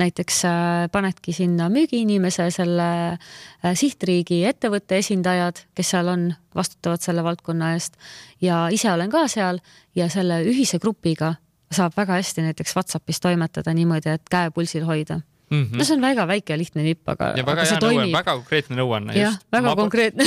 näiteks 0.00 0.42
äh, 0.48 0.88
panedki 0.92 1.34
sinna 1.36 1.68
müügiinimese, 1.72 2.48
selle 2.54 2.88
äh, 3.12 3.74
sihtriigi 3.78 4.42
ettevõtte 4.48 4.98
esindajad, 5.00 5.64
kes 5.76 5.92
seal 5.94 6.10
on, 6.12 6.26
vastutavad 6.56 7.04
selle 7.04 7.24
valdkonna 7.26 7.74
eest. 7.76 7.98
Ja 8.40 8.66
ise 8.72 8.90
olen 8.92 9.12
ka 9.12 9.26
seal 9.28 9.60
ja 9.96 10.08
selle 10.12 10.42
ühise 10.48 10.80
grupiga 10.82 11.34
saab 11.70 11.94
väga 11.96 12.18
hästi 12.18 12.42
näiteks 12.48 12.74
Whatsappis 12.76 13.20
toimetada 13.22 13.74
niimoodi, 13.74 14.16
et 14.16 14.30
käe 14.30 14.50
pulsil 14.54 14.88
hoida 14.88 15.20
mm. 15.50 15.64
-hmm. 15.64 15.78
no 15.78 15.84
see 15.84 15.96
on 15.96 16.02
väga 16.04 16.26
väike 16.30 16.54
ja 16.54 16.58
lihtne 16.58 16.84
nipp, 16.84 17.08
aga. 17.12 17.32
ja 17.36 17.44
väga 17.46 17.66
hea 17.68 17.78
nõuanne, 17.82 18.12
väga 18.14 18.34
konkreetne 18.40 18.78
nõuanne. 18.78 19.16
jah, 19.18 19.38
väga 19.52 19.68
ma 19.68 19.76
konkreetne 19.78 20.26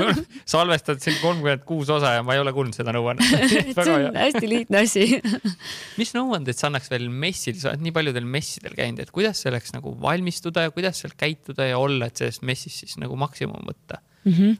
salvestad 0.54 1.02
siin 1.04 1.18
kolmkümmend 1.22 1.64
kuus 1.68 1.90
osa 1.94 2.14
ja 2.18 2.22
ma 2.26 2.36
ei 2.36 2.42
ole 2.42 2.54
kuulnud 2.56 2.76
seda 2.76 2.94
nõuannet 2.96 3.46
see 3.50 3.74
on 3.84 4.06
hea. 4.06 4.14
hästi 4.26 4.50
lihtne 4.50 4.82
asi 4.84 5.06
mis 6.00 6.14
nõuandeid 6.16 6.58
sa 6.58 6.70
annaks 6.70 6.90
veel 6.92 7.08
messil, 7.08 7.58
sa 7.60 7.72
oled 7.72 7.84
nii 7.86 7.94
paljudel 7.94 8.26
messidel 8.26 8.74
käinud, 8.78 9.04
et 9.04 9.14
kuidas 9.14 9.44
selleks 9.46 9.76
nagu 9.76 9.94
valmistuda 10.00 10.68
ja 10.68 10.74
kuidas 10.74 11.02
seal 11.02 11.14
käituda 11.18 11.70
ja 11.70 11.78
olla, 11.78 12.10
et 12.10 12.20
sellest 12.20 12.44
messist 12.46 12.84
siis 12.84 12.98
nagu 13.00 13.16
maksimum 13.18 13.62
võtta 13.68 14.02
mm. 14.24 14.32
-hmm. 14.32 14.56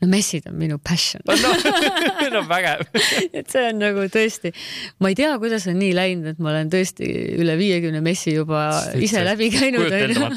no 0.00 0.08
messid 0.08 0.46
on 0.50 0.56
minu 0.58 0.78
passion 0.78 1.22
no, 1.28 2.30
no 2.32 2.42
vägev 2.48 2.84
et 3.38 3.50
see 3.50 3.64
on 3.70 3.80
nagu 3.82 4.06
tõesti, 4.12 4.52
ma 5.00 5.12
ei 5.12 5.18
tea, 5.18 5.32
kuidas 5.42 5.66
on 5.70 5.78
nii 5.80 5.94
läinud, 5.96 6.34
et 6.34 6.42
ma 6.42 6.52
olen 6.52 6.70
tõesti 6.72 7.08
üle 7.40 7.56
viiekümne 7.60 8.02
messi 8.04 8.34
juba 8.34 8.66
Sest 8.84 9.02
ise 9.08 9.24
läbi 9.24 9.50
käinud. 9.54 9.90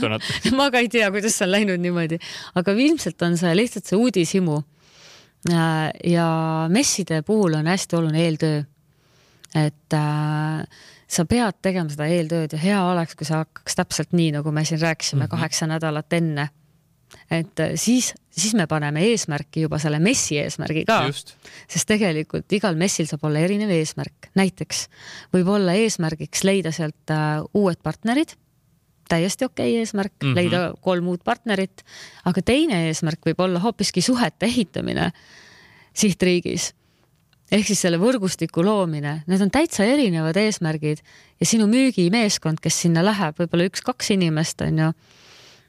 ma 0.60 0.70
ka 0.74 0.82
ei 0.84 0.90
tea, 0.92 1.12
kuidas 1.14 1.38
see 1.38 1.48
on 1.48 1.54
läinud 1.54 1.84
niimoodi, 1.84 2.20
aga 2.56 2.76
ilmselt 2.88 3.22
on 3.28 3.38
see 3.40 3.54
lihtsalt 3.58 3.90
see 3.90 4.00
uudishimu. 4.00 4.62
ja 6.04 6.28
messide 6.70 7.22
puhul 7.24 7.54
on 7.56 7.68
hästi 7.68 7.96
oluline 7.96 8.24
eeltöö. 8.26 8.64
et 9.56 9.94
äh, 9.94 10.66
sa 11.08 11.24
pead 11.26 11.62
tegema 11.64 11.90
seda 11.90 12.08
eeltööd 12.12 12.54
ja 12.54 12.60
hea 12.60 12.80
oleks, 12.84 13.16
kui 13.16 13.26
sa 13.26 13.46
hakkaks 13.46 13.78
täpselt 13.80 14.12
nii, 14.12 14.34
nagu 14.36 14.52
me 14.52 14.66
siin 14.66 14.82
rääkisime 14.82 15.20
mm, 15.20 15.26
-hmm. 15.26 15.30
kaheksa 15.30 15.68
nädalat 15.68 16.14
enne 16.14 16.50
et 17.32 17.60
äh, 17.60 17.76
siis, 17.76 18.14
siis 18.32 18.54
me 18.56 18.68
paneme 18.68 19.04
eesmärki 19.10 19.66
juba 19.66 19.80
selle 19.82 20.00
messi 20.04 20.38
eesmärgi 20.40 20.86
ka. 20.88 21.00
sest 21.12 21.88
tegelikult 21.88 22.52
igal 22.56 22.78
messil 22.80 23.08
saab 23.10 23.26
olla 23.28 23.44
erinev 23.44 23.72
eesmärk, 23.76 24.32
näiteks 24.40 24.88
võib 25.36 25.52
olla 25.58 25.76
eesmärgiks 25.80 26.44
leida 26.48 26.72
sealt 26.76 27.14
uh, 27.14 27.44
uued 27.58 27.80
partnerid, 27.84 28.36
täiesti 29.08 29.48
okei 29.48 29.74
okay 29.74 29.84
eesmärk 29.84 30.14
mm, 30.14 30.28
-hmm. 30.30 30.36
leida 30.36 30.74
kolm 30.82 31.08
uut 31.08 31.24
partnerit, 31.24 31.84
aga 32.26 32.42
teine 32.42 32.88
eesmärk 32.88 33.24
võib 33.26 33.44
olla 33.44 33.60
hoopiski 33.64 34.02
suhete 34.02 34.46
ehitamine 34.46 35.12
sihtriigis. 35.98 36.74
Ehk 37.52 37.64
siis 37.64 37.80
selle 37.80 37.96
võrgustiku 37.98 38.64
loomine, 38.66 39.22
need 39.28 39.42
on 39.42 39.52
täitsa 39.52 39.86
erinevad 39.88 40.36
eesmärgid. 40.36 41.00
Ja 41.40 41.46
sinu 41.48 41.64
müügimeeskond, 41.72 42.60
kes 42.60 42.82
sinna 42.84 43.06
läheb, 43.06 43.38
võib-olla 43.40 43.70
üks-kaks 43.70 44.12
inimest 44.18 44.62
on 44.66 44.82
ju 44.84 44.90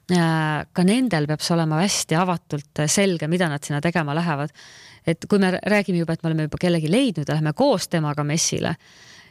ka 0.09 0.83
nendel 0.85 1.27
peab 1.29 1.43
see 1.45 1.53
olema 1.53 1.81
hästi 1.83 2.17
avatult 2.17 2.81
selge, 2.89 3.27
mida 3.29 3.49
nad 3.49 3.63
sinna 3.63 3.81
tegema 3.81 4.15
lähevad. 4.15 4.49
et 5.07 5.25
kui 5.29 5.39
me 5.39 5.51
räägime 5.51 5.97
juba, 5.97 6.13
et 6.13 6.23
me 6.23 6.27
oleme 6.27 6.43
juba 6.43 6.57
kellegi 6.61 6.91
leidnud 6.91 7.27
ja 7.27 7.35
lähme 7.35 7.53
koos 7.53 7.87
temaga 7.87 8.23
messile, 8.23 8.75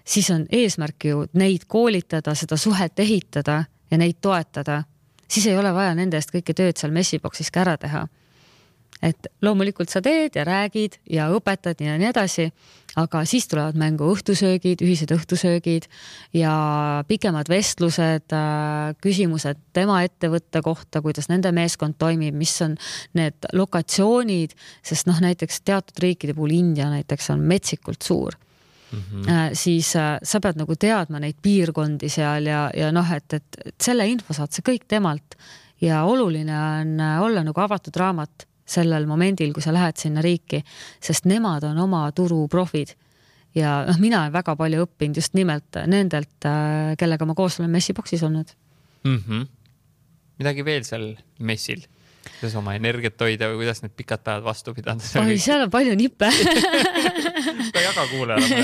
siis 0.04 0.30
on 0.30 0.46
eesmärk 0.50 1.04
ju 1.04 1.26
neid 1.32 1.66
koolitada, 1.66 2.34
seda 2.34 2.56
suhet 2.56 2.98
ehitada 2.98 3.64
ja 3.90 3.98
neid 3.98 4.16
toetada. 4.20 4.84
siis 5.28 5.46
ei 5.46 5.58
ole 5.58 5.74
vaja 5.74 5.94
nende 5.94 6.16
eest 6.16 6.30
kõike 6.34 6.54
tööd 6.54 6.76
seal 6.76 6.92
messiboksis 6.92 7.50
ka 7.50 7.60
ära 7.60 7.76
teha 7.76 8.06
et 9.02 9.28
loomulikult 9.42 9.90
sa 9.92 10.02
teed 10.02 10.36
ja 10.38 10.44
räägid 10.46 10.98
ja 11.10 11.28
õpetad 11.34 11.78
ja 11.82 11.94
nii 11.98 12.08
edasi, 12.10 12.48
aga 12.98 13.22
siis 13.28 13.46
tulevad 13.50 13.78
mängu 13.78 14.08
õhtusöögid, 14.10 14.82
ühised 14.82 15.12
õhtusöögid 15.14 15.86
ja 16.36 16.54
pikemad 17.08 17.50
vestlused, 17.50 18.26
äh, 18.34 18.96
küsimused 19.04 19.60
tema 19.76 20.00
ettevõtte 20.06 20.62
kohta, 20.64 21.02
kuidas 21.04 21.30
nende 21.30 21.52
meeskond 21.54 21.98
toimib, 21.98 22.34
mis 22.34 22.56
on 22.64 22.74
need 23.18 23.48
lokatsioonid, 23.54 24.56
sest 24.82 25.08
noh, 25.10 25.22
näiteks 25.22 25.62
teatud 25.62 26.02
riikide 26.02 26.34
puhul 26.34 26.56
India 26.58 26.90
näiteks 26.90 27.32
on 27.34 27.46
metsikult 27.46 28.02
suur 28.02 28.38
Mm 28.88 28.98
-hmm. 28.98 29.50
siis 29.52 29.96
äh, 29.96 30.16
sa 30.22 30.40
pead 30.40 30.56
nagu 30.56 30.76
teadma 30.76 31.20
neid 31.20 31.36
piirkondi 31.42 32.08
seal 32.08 32.46
ja, 32.46 32.70
ja 32.74 32.92
noh, 32.92 33.12
et, 33.12 33.32
et, 33.32 33.44
et 33.64 33.74
selle 33.80 34.06
info 34.08 34.32
saad 34.32 34.48
sa 34.50 34.62
kõik 34.64 34.88
temalt 34.88 35.36
ja 35.80 36.04
oluline 36.04 36.56
on 36.56 37.00
olla 37.20 37.44
nagu 37.44 37.60
avatud 37.60 37.96
raamat 37.96 38.47
sellel 38.68 39.08
momendil, 39.08 39.52
kui 39.56 39.64
sa 39.64 39.74
lähed 39.74 39.98
sinna 40.00 40.22
riiki, 40.24 40.62
sest 41.04 41.28
nemad 41.28 41.66
on 41.68 41.78
oma 41.84 42.06
turu 42.16 42.46
profid. 42.52 42.94
ja 43.56 43.82
noh, 43.88 43.96
mina 43.98 44.20
olen 44.22 44.32
väga 44.32 44.54
palju 44.60 44.84
õppinud 44.84 45.18
just 45.18 45.34
nimelt 45.34 45.78
nendelt, 45.88 46.36
äh, 46.46 46.94
kellega 47.00 47.26
ma 47.26 47.34
koos 47.34 47.58
olen 47.60 47.72
messiboksis 47.72 48.22
olnud 48.22 48.52
mm. 49.04 49.22
-hmm. 49.28 49.46
midagi 50.38 50.64
veel 50.64 50.84
seal 50.84 51.16
messil? 51.38 51.86
kuidas 52.38 52.54
oma 52.60 52.74
energiat 52.76 53.20
hoida 53.24 53.48
või 53.48 53.62
kuidas 53.62 53.80
need 53.82 53.94
pikad 53.96 54.20
päevad 54.22 54.44
vastu 54.44 54.74
pidada? 54.74 55.02
oi, 55.24 55.38
seal 55.38 55.64
on 55.64 55.70
palju 55.70 55.96
nippe 55.96 56.28
jaga 57.88 58.06
kuulajale 58.12 58.62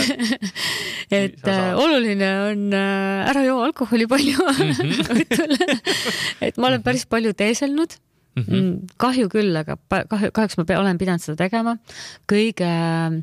et 1.24 1.48
äh, 1.48 1.74
oluline 1.74 2.30
on 2.50 2.72
äh, 2.76 3.30
ära 3.32 3.44
joo 3.48 3.62
alkoholi 3.64 4.06
palju 4.06 4.36
mm 4.36 4.70
-hmm. 4.70 5.14
õhtul 5.16 5.56
et 6.40 6.56
ma 6.56 6.66
olen 6.68 6.82
päris 6.82 7.06
palju 7.06 7.32
teeselnud 7.32 7.96
Mhm. 7.96 8.13
Mm. 8.34 8.44
-hmm. 8.48 8.96
kahju 9.00 9.30
küll, 9.32 9.54
aga 9.56 9.78
kahju, 9.88 10.32
kahjuks 10.34 10.58
ma 10.58 10.66
olen 10.80 10.98
pidanud 10.98 11.22
seda 11.22 11.36
tegema. 11.44 11.76
kõige 12.30 12.68
ähm, 12.68 13.22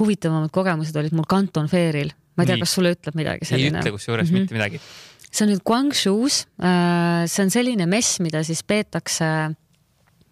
huvitavamad 0.00 0.50
kogemused 0.50 0.96
olid 0.96 1.14
mul 1.16 1.28
Canton 1.28 1.68
Fairil, 1.68 2.12
ma 2.36 2.44
ei 2.44 2.52
tea, 2.52 2.58
kas 2.58 2.74
sulle 2.74 2.94
ütleb 2.96 3.16
midagi 3.18 3.48
selline? 3.48 3.78
ei 3.78 3.84
ütle 3.84 3.96
kusjuures 3.96 4.30
mm 4.30 4.36
-hmm. 4.36 4.40
mitte 4.40 4.54
midagi. 4.54 4.80
see 5.30 5.46
on 5.46 5.52
nüüd 5.52 5.64
Guangzhou's, 5.64 6.46
äh, 6.58 7.26
see 7.26 7.44
on 7.44 7.50
selline 7.50 7.86
mess, 7.86 8.20
mida 8.20 8.42
siis 8.44 8.62
peetakse 8.62 9.54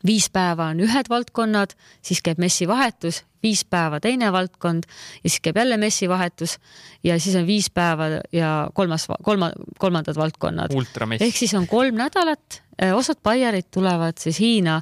viis 0.07 0.29
päeva 0.31 0.71
on 0.73 0.81
ühed 0.85 1.11
valdkonnad, 1.11 1.75
siis 2.03 2.23
käib 2.23 2.39
messivahetus, 2.39 3.25
viis 3.43 3.65
päeva 3.65 4.01
teine 4.01 4.33
valdkond 4.35 4.87
ja 5.23 5.31
siis 5.31 5.41
käib 5.43 5.59
jälle 5.59 5.77
messivahetus 5.77 6.59
ja 7.05 7.19
siis 7.21 7.37
on 7.37 7.47
viis 7.47 7.71
päeva 7.71 8.11
ja 8.33 8.71
kolmas, 8.75 9.09
kolma, 9.23 9.51
kolmandad 9.79 10.17
valdkonnad. 10.17 10.75
ehk 11.21 11.37
siis 11.37 11.55
on 11.55 11.67
kolm 11.67 11.95
nädalat 11.95 12.63
Äh, 12.79 12.95
osad 12.95 13.19
baierid 13.27 13.73
tulevad 13.75 14.21
siis 14.23 14.39
Hiina, 14.39 14.77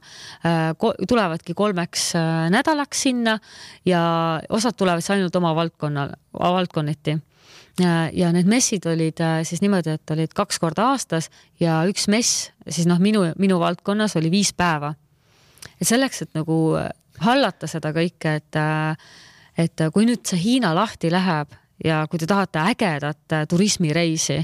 äh, 0.45 0.75
tulevadki 1.09 1.55
kolmeks 1.57 2.11
äh, 2.17 2.51
nädalaks 2.53 3.07
sinna 3.07 3.39
ja 3.89 4.03
osad 4.53 4.77
tulevad 4.77 5.01
siis 5.01 5.15
ainult 5.15 5.37
oma 5.37 5.55
valdkonna, 5.57 6.11
valdkonniti 6.37 7.17
ja 8.13 8.31
need 8.33 8.49
messid 8.49 8.87
olid 8.89 9.21
siis 9.45 9.61
niimoodi, 9.61 9.99
et 9.99 10.13
olid 10.15 10.33
kaks 10.33 10.57
korda 10.59 10.87
aastas 10.95 11.29
ja 11.61 11.83
üks 11.85 12.07
mess 12.09 12.51
siis 12.69 12.89
noh, 12.89 13.01
minu, 13.01 13.27
minu 13.37 13.59
valdkonnas 13.61 14.17
oli 14.17 14.31
viis 14.33 14.55
päeva. 14.57 14.95
Et 15.81 15.89
selleks, 15.89 16.23
et 16.23 16.35
nagu 16.37 16.57
hallata 17.25 17.69
seda 17.71 17.93
kõike, 17.97 18.37
et, 18.41 18.59
et 19.59 19.87
kui 19.93 20.09
nüüd 20.09 20.25
see 20.29 20.41
Hiina 20.43 20.75
lahti 20.77 21.11
läheb 21.13 21.55
ja 21.85 22.05
kui 22.11 22.21
te 22.21 22.29
tahate 22.29 22.63
ägedat 22.73 23.37
turismireisi, 23.51 24.41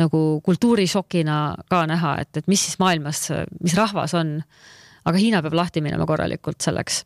nagu 0.00 0.40
kultuurishokina 0.44 1.38
ka 1.70 1.84
näha, 1.88 2.16
et, 2.24 2.42
et 2.42 2.50
mis 2.50 2.66
siis 2.68 2.80
maailmas, 2.82 3.28
mis 3.62 3.76
rahvas 3.76 4.14
on. 4.18 4.40
aga 5.06 5.18
Hiina 5.22 5.40
peab 5.42 5.54
lahti 5.54 5.80
minema 5.80 6.06
korralikult 6.06 6.60
selleks, 6.60 7.04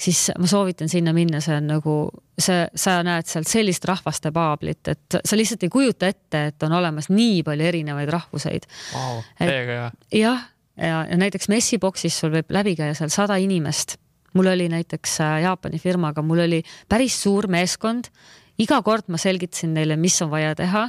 siis 0.00 0.30
ma 0.38 0.46
soovitan 0.46 0.88
sinna 0.88 1.12
minna, 1.12 1.40
see 1.42 1.56
on 1.58 1.66
nagu 1.66 1.96
see, 2.38 2.62
sa 2.78 3.00
näed 3.06 3.28
sealt 3.28 3.50
sellist 3.50 3.84
rahvaste 3.88 4.32
paablit, 4.32 4.88
et 4.88 5.18
sa 5.18 5.36
lihtsalt 5.36 5.66
ei 5.66 5.72
kujuta 5.72 6.08
ette, 6.08 6.44
et 6.52 6.66
on 6.66 6.76
olemas 6.78 7.10
nii 7.10 7.42
palju 7.46 7.66
erinevaid 7.72 8.12
rahvuseid 8.14 8.68
wow,. 8.94 9.20
täiega 9.42 9.76
hea. 9.76 9.90
jah, 10.22 10.46
ja, 10.80 11.04
ja 11.10 11.16
näiteks 11.20 11.50
messiboksis 11.52 12.18
sul 12.20 12.32
võib 12.34 12.50
läbi 12.54 12.76
käia 12.78 12.96
seal 12.98 13.12
sada 13.12 13.36
inimest 13.40 13.98
mul 14.34 14.50
oli 14.52 14.68
näiteks 14.70 15.20
äh, 15.20 15.38
Jaapani 15.44 15.78
firmaga, 15.78 16.22
mul 16.22 16.44
oli 16.46 16.62
päris 16.88 17.16
suur 17.22 17.48
meeskond. 17.50 18.10
iga 18.58 18.82
kord 18.82 19.08
ma 19.08 19.18
selgitasin 19.18 19.74
neile, 19.74 19.96
mis 19.96 20.20
on 20.22 20.30
vaja 20.30 20.54
teha 20.54 20.88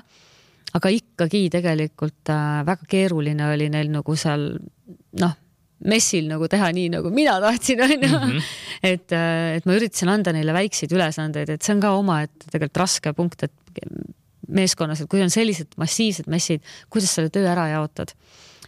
aga 0.78 0.92
ikkagi 0.94 1.48
tegelikult 1.54 2.32
äh, 2.32 2.62
väga 2.68 2.88
keeruline 2.90 3.52
oli 3.54 3.70
neil 3.74 3.92
nagu 3.92 4.16
seal 4.20 4.46
noh, 5.20 5.34
messil 5.92 6.28
nagu 6.30 6.48
teha 6.52 6.70
nii, 6.76 6.92
nagu 6.96 7.12
mina 7.14 7.38
tahtsin, 7.44 7.82
onju. 7.88 8.12
Mhm. 8.12 8.52
et, 8.92 9.08
äh, 9.16 9.58
et 9.58 9.68
ma 9.68 9.78
üritasin 9.78 10.12
anda 10.14 10.34
neile 10.36 10.56
väikseid 10.56 10.94
ülesandeid, 10.96 11.50
et 11.56 11.66
see 11.66 11.76
on 11.76 11.84
ka 11.84 11.96
omaette 11.98 12.48
tegelikult 12.48 12.84
raske 12.86 13.16
punkt, 13.18 13.48
et 13.48 13.84
meeskonnas, 14.52 15.02
et 15.02 15.10
kui 15.12 15.24
on 15.24 15.32
sellised 15.32 15.78
massiivsed 15.80 16.28
messid, 16.32 16.64
kuidas 16.92 17.14
selle 17.16 17.32
töö 17.34 17.48
ära 17.48 17.70
jaotad 17.72 18.14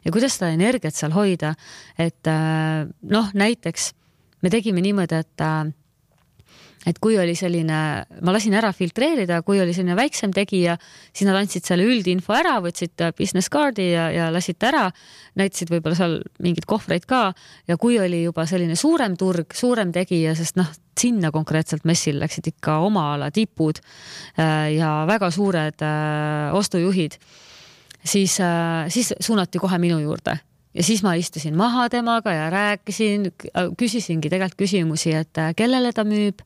ja 0.04 0.12
kuidas 0.12 0.38
seda 0.38 0.52
energiat 0.54 0.96
seal 0.96 1.16
hoida, 1.16 1.54
et 1.98 2.28
äh, 2.30 2.84
noh, 3.10 3.32
näiteks 3.34 3.92
me 4.44 4.52
tegime 4.54 4.84
niimoodi, 4.84 5.24
et 5.24 5.48
et 6.90 7.00
kui 7.00 7.16
oli 7.20 7.36
selline, 7.38 7.80
ma 8.26 8.34
lasin 8.36 8.56
ära 8.60 8.74
filtreerida, 8.76 9.40
kui 9.48 9.62
oli 9.64 9.76
selline 9.76 9.96
väiksem 9.98 10.34
tegija, 10.36 10.76
siis 11.14 11.28
nad 11.30 11.38
andsid 11.40 11.66
selle 11.68 11.86
üldinfo 11.88 12.36
ära, 12.36 12.58
võtsid 12.64 13.06
business 13.18 13.52
card'i 13.54 13.90
ja, 13.94 14.10
ja 14.14 14.30
lasid 14.34 14.60
ära, 14.68 14.90
näitasid 15.40 15.72
võib-olla 15.72 15.98
seal 16.00 16.18
mingeid 16.44 16.68
kohvreid 16.70 17.08
ka. 17.10 17.24
Ja 17.72 17.78
kui 17.80 17.96
oli 18.02 18.24
juba 18.26 18.46
selline 18.50 18.76
suurem 18.80 19.16
turg, 19.20 19.56
suurem 19.56 19.94
tegija, 19.96 20.36
sest 20.36 20.60
noh, 20.60 20.70
sinna 21.00 21.32
konkreetselt 21.34 21.88
messil 21.90 22.20
läksid 22.22 22.52
ikka 22.52 22.82
oma 22.86 23.14
ala 23.16 23.32
tipud 23.34 23.80
äh, 23.80 24.74
ja 24.76 25.04
väga 25.10 25.32
suured 25.34 25.88
äh, 25.88 26.52
ostujuhid, 26.60 27.18
siis, 28.06 28.40
äh, 28.40 28.90
siis 28.94 29.14
suunati 29.20 29.60
kohe 29.60 29.78
minu 29.82 30.00
juurde 30.04 30.38
ja 30.74 30.84
siis 30.84 31.04
ma 31.06 31.14
istusin 31.20 31.58
maha 31.58 31.88
temaga 31.90 32.34
ja 32.34 32.50
rääkisin, 32.50 33.30
küsisingi 33.78 34.30
tegelikult 34.32 34.60
küsimusi, 34.66 35.14
et 35.18 35.38
äh, 35.38 35.54
kellele 35.56 35.94
ta 35.94 36.06
müüb, 36.08 36.42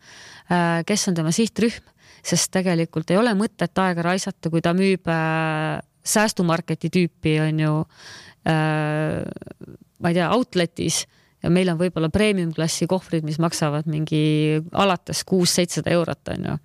äh, 0.52 0.84
kes 0.88 1.08
on 1.12 1.18
tema 1.18 1.32
sihtrühm, 1.36 1.84
sest 2.28 2.52
tegelikult 2.56 3.12
ei 3.12 3.20
ole 3.20 3.34
mõtet 3.40 3.78
aega 3.80 4.04
raisata, 4.10 4.52
kui 4.52 4.64
ta 4.64 4.74
müüb 4.78 5.08
äh, 5.12 5.80
säästumarketi 6.08 6.92
tüüpi 6.92 7.38
on 7.44 7.60
ju 7.60 7.74
äh,, 8.48 9.24
ma 10.00 10.12
ei 10.12 10.18
tea, 10.18 10.30
outlet'is 10.32 11.04
ja 11.44 11.52
meil 11.54 11.70
on 11.72 11.80
võib-olla 11.80 12.10
premium 12.14 12.54
klassi 12.56 12.88
kohvrid, 12.90 13.26
mis 13.28 13.40
maksavad 13.44 13.88
mingi 13.92 14.62
alates 14.72 15.24
kuus-seitsesada 15.28 15.94
eurot, 15.96 16.34
on 16.36 16.50
ju. 16.52 16.58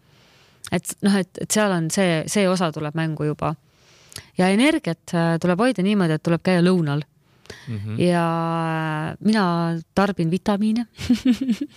et 0.78 0.94
noh, 1.06 1.18
et, 1.20 1.42
et 1.42 1.50
seal 1.50 1.74
on 1.74 1.90
see, 1.94 2.22
see 2.30 2.48
osa 2.48 2.72
tuleb 2.74 2.96
mängu 2.98 3.26
juba. 3.32 3.54
Ja 4.38 4.50
energiat 4.52 5.14
äh, 5.14 5.38
tuleb 5.40 5.64
hoida 5.64 5.82
niimoodi, 5.82 6.18
et 6.18 6.22
tuleb 6.22 6.44
käia 6.44 6.64
lõunal 6.64 7.06
Mm 7.68 7.78
-hmm. 7.78 8.00
ja 8.00 9.16
mina 9.20 9.78
tarbin 9.94 10.30
vitamiine 10.30 10.86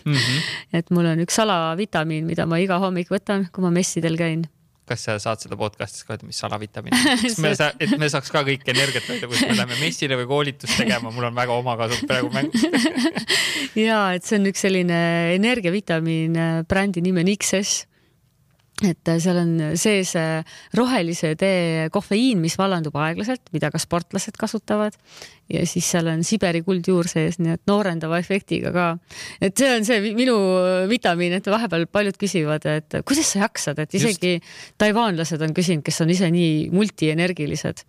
mm. 0.06 0.14
-hmm. 0.14 0.42
et 0.78 0.90
mul 0.90 1.06
on 1.06 1.20
üks 1.20 1.36
salavitamiin, 1.36 2.26
mida 2.26 2.46
ma 2.46 2.58
iga 2.58 2.80
hommik 2.80 3.10
võtan, 3.12 3.50
kui 3.52 3.62
ma 3.62 3.72
messidel 3.72 4.18
käin 4.18 4.46
kas 4.86 5.04
sa 5.04 5.16
saad 5.20 5.42
seda 5.42 5.58
podcast'is 5.58 6.06
ka 6.06 6.14
öelda, 6.14 6.28
mis 6.30 6.40
salavitamiin 6.40 6.94
on? 6.94 7.74
et 7.84 7.98
me 7.98 8.10
saaks 8.10 8.32
ka 8.32 8.44
kõik 8.46 8.68
energiat 8.70 9.08
hoida, 9.10 9.28
kui 9.28 9.42
me 9.42 9.58
läheme 9.58 9.80
messile 9.82 10.18
või 10.20 10.28
koolitust 10.30 10.78
tegema, 10.78 11.12
mul 11.12 11.26
on 11.30 11.36
väga 11.36 11.58
omakasum 11.58 12.08
praegu 12.08 12.30
mängus 12.34 12.66
ja 13.88 14.14
et 14.14 14.24
see 14.24 14.40
on 14.40 14.46
üks 14.52 14.66
selline 14.68 15.02
energiavitamiin, 15.36 16.38
brändi 16.70 17.02
nimi 17.02 17.26
on 17.26 17.34
XS 17.36 17.86
et 18.84 19.08
äh, 19.08 19.20
seal 19.24 19.38
on 19.40 19.52
sees 19.80 20.12
äh, 20.20 20.44
rohelise 20.76 21.32
tee 21.40 21.88
kofeiin, 21.94 22.42
mis 22.44 22.58
vallandub 22.60 22.96
aeglaselt, 23.00 23.46
mida 23.56 23.70
ka 23.72 23.80
sportlased 23.80 24.36
kasutavad. 24.40 24.98
ja 25.52 25.62
siis 25.70 25.88
seal 25.94 26.10
on 26.12 26.24
Siberi 26.26 26.64
kuldjuur 26.66 27.08
sees, 27.08 27.38
nii 27.40 27.54
et 27.56 27.62
noorendava 27.70 28.20
efektiga 28.20 28.74
ka. 28.76 28.88
et 29.40 29.56
see 29.56 29.72
on 29.78 29.88
see 29.88 30.16
minu 30.18 30.36
vitamiin, 30.92 31.38
et 31.40 31.48
vahepeal 31.48 31.88
paljud 31.88 32.18
küsivad, 32.20 32.66
et 32.68 33.00
kuidas 33.06 33.32
sa 33.32 33.46
jaksad, 33.46 33.80
et 33.80 33.96
isegi 33.96 34.34
Just. 34.40 34.76
taivaanlased 34.82 35.42
on 35.46 35.56
küsinud, 35.56 35.86
kes 35.86 36.02
on 36.04 36.12
ise 36.12 36.32
nii 36.34 36.68
multienergilised 36.76 37.86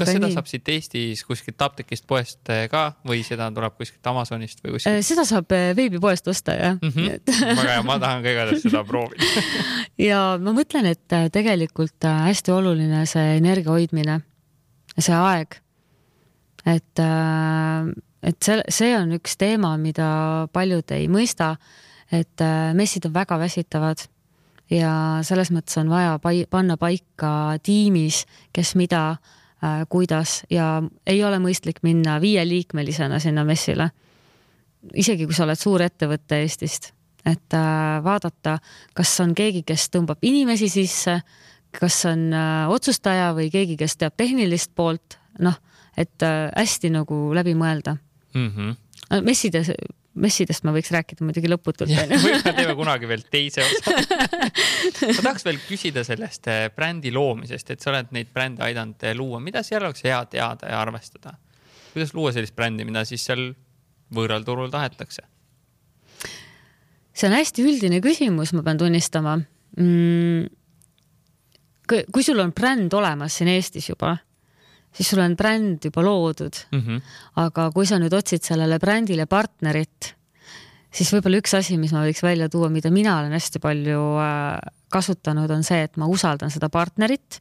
kas 0.00 0.10
seda 0.14 0.28
nii. 0.28 0.34
saab 0.36 0.48
siit 0.48 0.68
Eestis 0.72 1.22
kuskilt 1.26 1.62
apteekist, 1.64 2.06
poest 2.08 2.50
eh, 2.52 2.66
ka 2.72 2.84
või 3.06 3.22
seda 3.26 3.48
tuleb 3.54 3.76
kuskilt 3.78 4.10
Amazonist 4.10 4.62
või 4.64 4.76
kuskilt? 4.76 5.00
Eh, 5.00 5.04
seda 5.06 5.24
saab 5.28 5.52
eh, 5.56 5.72
veebipoest 5.76 6.28
osta 6.30 6.56
jah 6.58 6.78
mm. 6.78 6.94
-hmm. 6.94 7.10
Et... 7.16 7.34
väga 7.60 7.68
hea, 7.72 7.82
ma 7.90 7.98
tahan 8.02 8.24
ka 8.24 8.32
igatahes 8.34 8.64
seda 8.66 8.84
proovida 8.88 9.44
ja 10.08 10.22
ma 10.40 10.54
mõtlen, 10.56 10.88
et 10.94 11.18
tegelikult 11.34 12.08
hästi 12.08 12.54
oluline 12.54 13.04
see 13.10 13.36
energia 13.38 13.74
hoidmine, 13.74 14.20
see 14.98 15.14
aeg. 15.18 15.60
et, 16.66 17.04
et 18.22 18.42
see, 18.42 18.58
see 18.68 18.96
on 18.96 19.14
üks 19.18 19.36
teema, 19.40 19.76
mida 19.76 20.48
paljud 20.52 20.96
ei 20.96 21.06
mõista, 21.12 21.54
et 22.12 22.42
messid 22.74 23.06
on 23.06 23.14
väga 23.14 23.38
väsitavad 23.38 24.06
ja 24.72 25.20
selles 25.22 25.50
mõttes 25.52 25.76
on 25.80 25.90
vaja 25.92 26.18
pai 26.18 26.44
panna 26.50 26.76
paika 26.80 27.58
tiimis, 27.62 28.24
kes 28.52 28.74
mida 28.80 29.04
Äh, 29.14 29.43
kuidas 29.88 30.42
ja 30.50 30.82
ei 31.06 31.22
ole 31.24 31.38
mõistlik 31.42 31.82
minna 31.82 32.18
viieliikmelisena 32.20 33.18
sinna 33.18 33.44
messile. 33.44 33.90
isegi 34.94 35.24
kui 35.24 35.34
sa 35.34 35.46
oled 35.46 35.56
suur 35.56 35.82
ettevõte 35.82 36.42
Eestist, 36.42 36.92
et 37.24 37.56
äh, 37.56 38.04
vaadata, 38.04 38.58
kas 38.94 39.14
on 39.24 39.34
keegi, 39.34 39.62
kes 39.62 39.88
tõmbab 39.90 40.20
inimesi 40.22 40.68
sisse, 40.68 41.20
kas 41.72 42.04
on 42.10 42.32
äh, 42.32 42.68
otsustaja 42.68 43.32
või 43.34 43.50
keegi, 43.50 43.78
kes 43.80 43.96
teab 43.96 44.16
tehnilist 44.16 44.74
poolt, 44.74 45.18
noh, 45.38 45.56
et 45.96 46.22
hästi 46.56 46.90
nagu 46.90 47.16
läbi 47.34 47.54
mõelda 47.54 47.96
mm. 48.34 48.48
-hmm. 48.50 49.22
messides 49.22 49.70
messidest 50.20 50.64
ma 50.66 50.72
võiks 50.74 50.90
rääkida 50.94 51.26
muidugi 51.26 51.50
lõputult. 51.50 51.90
võib-olla 51.90 52.54
teeme 52.54 52.74
kunagi 52.78 53.08
veel 53.10 53.24
teise 53.30 53.64
osa 53.66 53.94
ma 53.94 55.16
tahaks 55.18 55.46
veel 55.46 55.60
küsida 55.66 56.04
sellest 56.06 56.48
eh, 56.52 56.66
brändi 56.74 57.12
loomisest, 57.14 57.74
et 57.74 57.82
sa 57.82 57.90
oled 57.92 58.12
neid 58.14 58.30
brände 58.34 58.64
aidanud 58.66 59.02
eh, 59.06 59.14
luua, 59.18 59.40
mida 59.42 59.64
seal 59.66 59.82
oleks 59.82 60.04
hea 60.06 60.20
teada 60.30 60.70
ja 60.70 60.80
arvestada? 60.82 61.34
kuidas 61.94 62.14
luua 62.14 62.34
sellist 62.34 62.54
brändi, 62.56 62.86
mida 62.86 63.04
siis 63.08 63.24
seal 63.26 63.48
võõral 64.14 64.46
turul 64.46 64.70
tahetakse? 64.74 65.26
see 67.14 67.30
on 67.30 67.36
hästi 67.36 67.66
üldine 67.66 68.02
küsimus, 68.04 68.54
ma 68.54 68.62
pean 68.66 68.78
tunnistama 68.78 69.38
mm,. 69.78 70.46
kui 72.14 72.26
sul 72.26 72.42
on 72.42 72.54
bränd 72.54 72.94
olemas 72.94 73.40
siin 73.40 73.50
Eestis 73.54 73.90
juba 73.90 74.16
siis 74.94 75.10
sul 75.10 75.22
on 75.24 75.36
bränd 75.36 75.84
juba 75.88 76.02
loodud 76.04 76.60
mm. 76.70 76.80
-hmm. 76.80 77.00
aga 77.42 77.70
kui 77.74 77.86
sa 77.86 77.98
nüüd 77.98 78.14
otsid 78.14 78.44
sellele 78.46 78.78
brändile 78.78 79.26
partnerit, 79.26 80.14
siis 80.94 81.10
võib-olla 81.12 81.40
üks 81.42 81.56
asi, 81.58 81.78
mis 81.78 81.92
ma 81.92 82.04
võiks 82.06 82.22
välja 82.22 82.48
tuua, 82.48 82.70
mida 82.70 82.90
mina 82.94 83.18
olen 83.18 83.34
hästi 83.34 83.62
palju 83.62 84.02
äh, 84.22 84.58
kasutanud, 84.88 85.50
on 85.50 85.64
see, 85.66 85.82
et 85.82 85.96
ma 85.96 86.06
usaldan 86.06 86.50
seda 86.50 86.68
partnerit. 86.68 87.40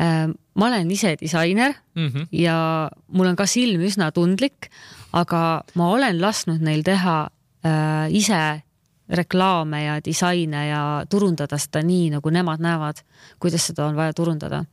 Äh, 0.00 0.28
ma 0.54 0.66
olen 0.66 0.90
ise 0.90 1.16
disainer 1.20 1.72
mm 1.94 2.08
-hmm. 2.08 2.26
ja 2.32 2.90
mul 3.08 3.26
on 3.26 3.36
ka 3.36 3.46
silm 3.46 3.80
üsna 3.80 4.12
tundlik, 4.12 4.70
aga 5.12 5.64
ma 5.74 5.90
olen 5.90 6.20
lasknud 6.20 6.60
neil 6.60 6.82
teha 6.82 7.28
äh, 7.64 8.10
ise 8.10 8.62
reklaame 9.08 9.84
ja 9.84 10.00
disaine 10.04 10.68
ja 10.68 11.04
turundada 11.10 11.58
seda 11.58 11.82
nii, 11.82 12.10
nagu 12.10 12.30
nemad 12.30 12.60
näevad, 12.60 13.04
kuidas 13.38 13.66
seda 13.66 13.86
on 13.86 13.96
vaja 13.96 14.12
turundada 14.12 14.64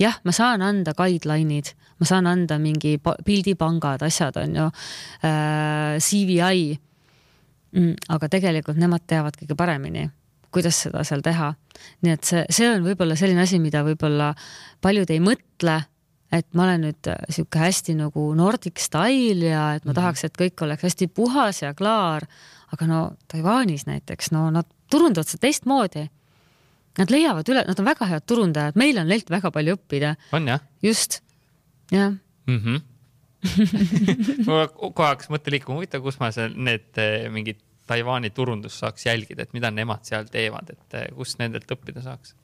jah, 0.00 0.18
ma 0.24 0.34
saan 0.34 0.62
anda 0.62 0.94
guideline'id, 0.96 1.72
ma 2.00 2.08
saan 2.08 2.28
anda 2.30 2.58
mingi 2.62 2.96
pildipangad, 3.00 4.04
asjad 4.06 4.36
on 4.42 4.56
ju 4.60 4.66
äh,, 4.66 5.96
CVI 5.98 6.76
mm,. 7.72 7.92
aga 8.14 8.30
tegelikult 8.32 8.80
nemad 8.80 9.06
teavad 9.06 9.36
kõige 9.40 9.56
paremini, 9.58 10.06
kuidas 10.54 10.78
seda 10.86 11.04
seal 11.04 11.24
teha. 11.24 11.52
nii 12.02 12.16
et 12.16 12.24
see, 12.24 12.46
see 12.50 12.70
on 12.70 12.84
võib-olla 12.86 13.16
selline 13.18 13.44
asi, 13.44 13.60
mida 13.62 13.84
võib-olla 13.86 14.32
paljud 14.84 15.10
ei 15.10 15.20
mõtle 15.20 15.80
et 16.32 16.46
ma 16.58 16.66
olen 16.66 16.88
nüüd 16.88 17.08
äh, 17.10 17.22
sihuke 17.30 17.60
hästi 17.60 17.94
nagu 18.00 18.26
Nordic 18.36 18.80
style 18.82 19.52
ja 19.52 19.68
et 19.76 19.84
ma 19.84 19.92
mhm. 19.92 19.98
tahaks, 20.00 20.26
et 20.26 20.36
kõik 20.38 20.64
oleks 20.66 20.88
hästi 20.88 21.08
puhas 21.14 21.62
ja 21.62 21.74
klaar. 21.74 22.26
aga 22.74 22.86
no 22.90 23.00
Taiwanis 23.30 23.86
näiteks, 23.86 24.32
no 24.34 24.48
nad 24.50 24.66
turundavad 24.90 25.28
seda 25.28 25.46
teistmoodi 25.46 26.08
Nad 26.96 27.12
leiavad 27.12 27.48
üle, 27.52 27.62
nad 27.68 27.80
on 27.80 27.88
väga 27.88 28.08
head 28.08 28.24
turundajad, 28.28 28.76
meil 28.80 28.98
on 29.00 29.10
neilt 29.10 29.28
väga 29.32 29.50
palju 29.52 29.76
õppida. 29.76 30.14
on 30.32 30.48
jah? 30.48 30.62
just, 30.84 31.20
jah 31.92 32.14
mm 32.46 32.58
-hmm. 32.58 32.80
mul 34.46 34.66
kohe 34.94 35.08
hakkas 35.08 35.30
mõte 35.30 35.52
liikuma, 35.52 35.76
huvitav, 35.78 36.02
kus 36.02 36.18
ma 36.20 36.30
seal 36.34 36.54
need 36.56 36.98
eh, 37.02 37.28
mingid 37.30 37.60
Taiwan'i 37.86 38.30
turundust 38.34 38.82
saaks 38.82 39.06
jälgida, 39.06 39.42
et 39.42 39.52
mida 39.54 39.70
nemad 39.70 40.02
seal 40.08 40.26
teevad, 40.30 40.70
et 40.70 40.94
eh, 40.98 41.08
kus 41.14 41.36
nendelt 41.38 41.70
õppida 41.70 42.02
saaks? 42.02 42.34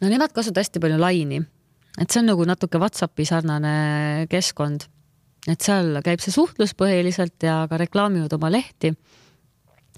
no 0.00 0.08
nemad 0.08 0.32
kasutavad 0.32 0.64
hästi 0.64 0.82
palju 0.82 0.98
laini, 1.00 1.40
et 2.00 2.10
see 2.10 2.20
on 2.20 2.30
nagu 2.32 2.44
natuke 2.44 2.78
Whatsappi 2.78 3.24
sarnane 3.24 4.26
keskkond, 4.30 4.88
et 5.48 5.60
seal 5.60 6.02
käib 6.04 6.20
see 6.20 6.34
suhtlus 6.34 6.74
põhiliselt 6.74 7.42
ja 7.42 7.66
ka 7.70 7.78
reklaamivad 7.80 8.32
oma 8.32 8.50
lehti 8.50 8.92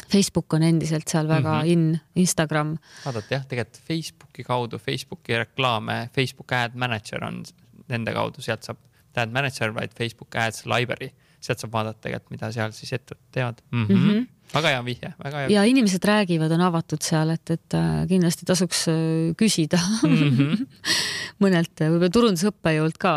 Facebook 0.08 0.52
on 0.56 0.62
endiselt 0.62 1.08
seal 1.08 1.28
väga 1.28 1.54
mm 1.54 1.62
-hmm. 1.62 1.72
in, 1.72 2.00
Instagram. 2.24 2.76
vaadata 3.04 3.34
jah, 3.34 3.46
tegelikult 3.46 3.82
Facebooki 3.88 4.44
kaudu, 4.44 4.78
Facebooki 4.78 5.38
reklaame, 5.38 6.08
Facebook 6.14 6.52
Ad 6.52 6.74
Manager 6.74 7.24
on 7.24 7.42
nende 7.88 8.12
kaudu, 8.12 8.42
sealt 8.42 8.62
saab, 8.62 8.78
Ad 9.16 9.32
Manager, 9.32 9.74
vaid 9.74 9.90
Facebook 9.98 10.36
Ads 10.36 10.66
Library, 10.66 11.10
sealt 11.40 11.58
saab 11.58 11.72
vaadata 11.72 12.00
tegelikult, 12.00 12.30
mida 12.30 12.52
seal 12.52 12.72
siis 12.72 12.92
ettevõtted 12.92 13.32
teevad 13.32 13.62
mm. 13.70 13.86
-hmm. 13.86 13.94
Mm 13.94 14.10
-hmm 14.10 14.26
väga 14.54 14.72
hea 14.72 14.84
vihje, 14.84 15.10
väga 15.24 15.42
hea. 15.42 15.50
ja 15.52 15.64
inimesed 15.68 16.04
räägivad, 16.04 16.52
on 16.56 16.64
avatud 16.68 17.04
seal, 17.04 17.32
et, 17.34 17.50
et 17.50 17.76
äh, 17.76 18.06
kindlasti 18.08 18.48
tasuks 18.48 18.86
äh, 18.88 18.96
küsida 19.38 19.80
mm 20.02 20.16
-hmm. 20.16 20.66
mõnelt 21.44 21.82
äh, 21.82 21.92
võib-olla 21.92 22.12
turundusõppejõult 22.16 22.98
ka 22.98 23.14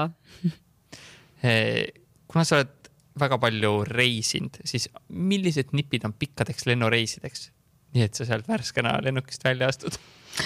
kuna 2.32 2.44
sa 2.44 2.60
oled 2.60 2.81
väga 3.20 3.38
palju 3.41 3.74
reisinud, 3.88 4.62
siis 4.68 4.88
millised 5.09 5.76
nipid 5.76 6.05
on 6.07 6.16
pikkadeks 6.18 6.68
lennureisideks? 6.70 7.49
nii 7.91 8.05
et 8.07 8.16
sa 8.16 8.24
sealt 8.24 8.47
värskena 8.47 8.93
lennukist 9.03 9.43
välja 9.43 9.68
astud 9.68 9.97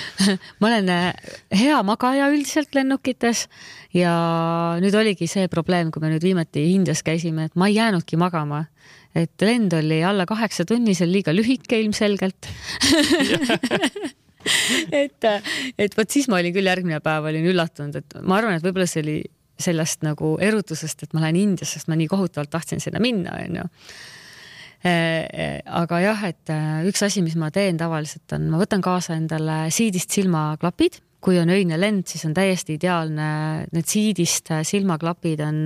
ma 0.59 0.69
olen 0.71 0.87
äh, 0.89 1.33
hea 1.53 1.77
magaja 1.85 2.31
üldiselt 2.33 2.73
lennukites 2.73 3.45
ja 3.93 4.15
nüüd 4.81 4.97
oligi 4.97 5.27
see 5.29 5.45
probleem, 5.51 5.91
kui 5.93 6.01
me 6.01 6.09
nüüd 6.09 6.25
viimati 6.25 6.63
Indias 6.73 7.05
käisime, 7.05 7.45
et 7.49 7.59
ma 7.59 7.69
ei 7.69 7.77
jäänudki 7.77 8.17
magama. 8.17 8.65
et 9.15 9.45
lend 9.45 9.73
oli 9.77 10.01
alla 10.03 10.25
kaheksa 10.25 10.65
tunni, 10.65 10.95
see 10.97 11.05
on 11.05 11.13
liiga 11.13 11.35
lühike 11.37 11.79
ilmselgelt 11.83 12.49
et, 15.03 15.27
et 15.77 15.97
vot 15.97 16.11
siis 16.11 16.27
ma 16.29 16.39
olin 16.41 16.53
küll 16.55 16.69
järgmine 16.69 16.99
päev 17.03 17.29
olin 17.29 17.47
üllatunud, 17.51 17.97
et 18.01 18.17
ma 18.23 18.39
arvan, 18.39 18.57
et 18.57 18.65
võib-olla 18.65 18.87
see 18.89 19.03
oli 19.05 19.17
sellest 19.61 20.03
nagu 20.05 20.35
erutusest, 20.43 21.05
et 21.05 21.15
ma 21.15 21.23
lähen 21.23 21.39
Indiasse, 21.39 21.79
sest 21.79 21.89
ma 21.91 21.97
nii 21.99 22.09
kohutavalt 22.11 22.51
tahtsin 22.51 22.83
sinna 22.83 23.01
minna, 23.03 23.37
onju. 23.45 23.65
Äh, 24.85 25.25
äh, 25.33 25.61
aga 25.65 25.99
jah, 26.03 26.19
et 26.27 26.51
äh, 26.53 26.83
üks 26.85 27.01
asi, 27.01 27.23
mis 27.25 27.33
ma 27.41 27.49
teen 27.53 27.79
tavaliselt 27.79 28.35
on, 28.37 28.51
ma 28.51 28.59
võtan 28.61 28.83
kaasa 28.85 29.15
endale 29.17 29.63
siidist 29.73 30.13
silmaklapid, 30.13 30.99
kui 31.25 31.39
on 31.41 31.49
öine 31.49 31.79
lend, 31.79 32.05
siis 32.11 32.27
on 32.27 32.35
täiesti 32.37 32.75
ideaalne, 32.77 33.29
need 33.73 33.89
siidist 33.89 34.51
silmaklapid 34.69 35.41
on, 35.41 35.63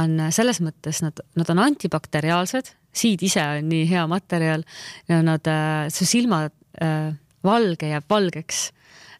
on 0.00 0.16
selles 0.32 0.62
mõttes 0.64 1.02
nad, 1.04 1.20
nad 1.36 1.52
on 1.52 1.60
antibakteriaalsed, 1.66 2.72
siid 2.94 3.26
ise 3.26 3.44
on 3.58 3.68
nii 3.68 3.84
hea 3.90 4.06
materjal 4.08 4.64
ja 5.10 5.20
nad, 5.26 5.50
su 5.92 6.08
silmad 6.08 6.54
valge 7.44 7.90
jääb 7.90 8.08
valgeks. 8.08 8.70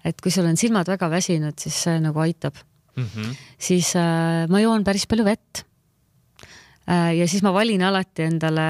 et 0.04 0.20
kui 0.20 0.32
sul 0.32 0.48
on 0.48 0.56
silmad 0.56 0.88
väga 0.88 1.10
väsinud, 1.12 1.58
siis 1.60 1.76
see 1.86 2.00
nagu 2.00 2.24
aitab 2.24 2.56
mm. 2.96 3.04
-hmm. 3.04 3.36
siis 3.58 3.94
äh, 3.96 4.48
ma 4.48 4.60
joon 4.60 4.84
päris 4.84 5.06
palju 5.06 5.24
vett 5.24 5.64
äh,. 6.88 7.16
ja 7.18 7.28
siis 7.28 7.42
ma 7.42 7.52
valin 7.52 7.82
alati 7.82 8.22
endale 8.22 8.68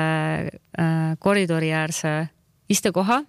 äh, 0.79 1.17
koridori 1.19 1.73
äärse 1.73 2.29
istekoha 2.69 3.23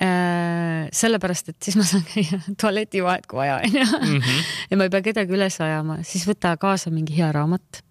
äh,. 0.00 0.88
sellepärast, 0.92 1.48
et 1.48 1.62
siis 1.62 1.76
ma 1.76 1.84
saan 1.84 2.04
käia 2.14 2.40
tualetivahet, 2.60 3.26
kui 3.26 3.36
vaja 3.36 3.60
onju. 3.64 3.86
Mhm. 4.02 4.44
ja 4.70 4.76
ma 4.76 4.84
ei 4.84 4.90
pea 4.90 5.02
kedagi 5.02 5.32
üles 5.32 5.60
ajama, 5.60 6.02
siis 6.02 6.26
võta 6.28 6.56
kaasa 6.56 6.90
mingi 6.90 7.16
hea 7.16 7.32
raamat 7.32 7.85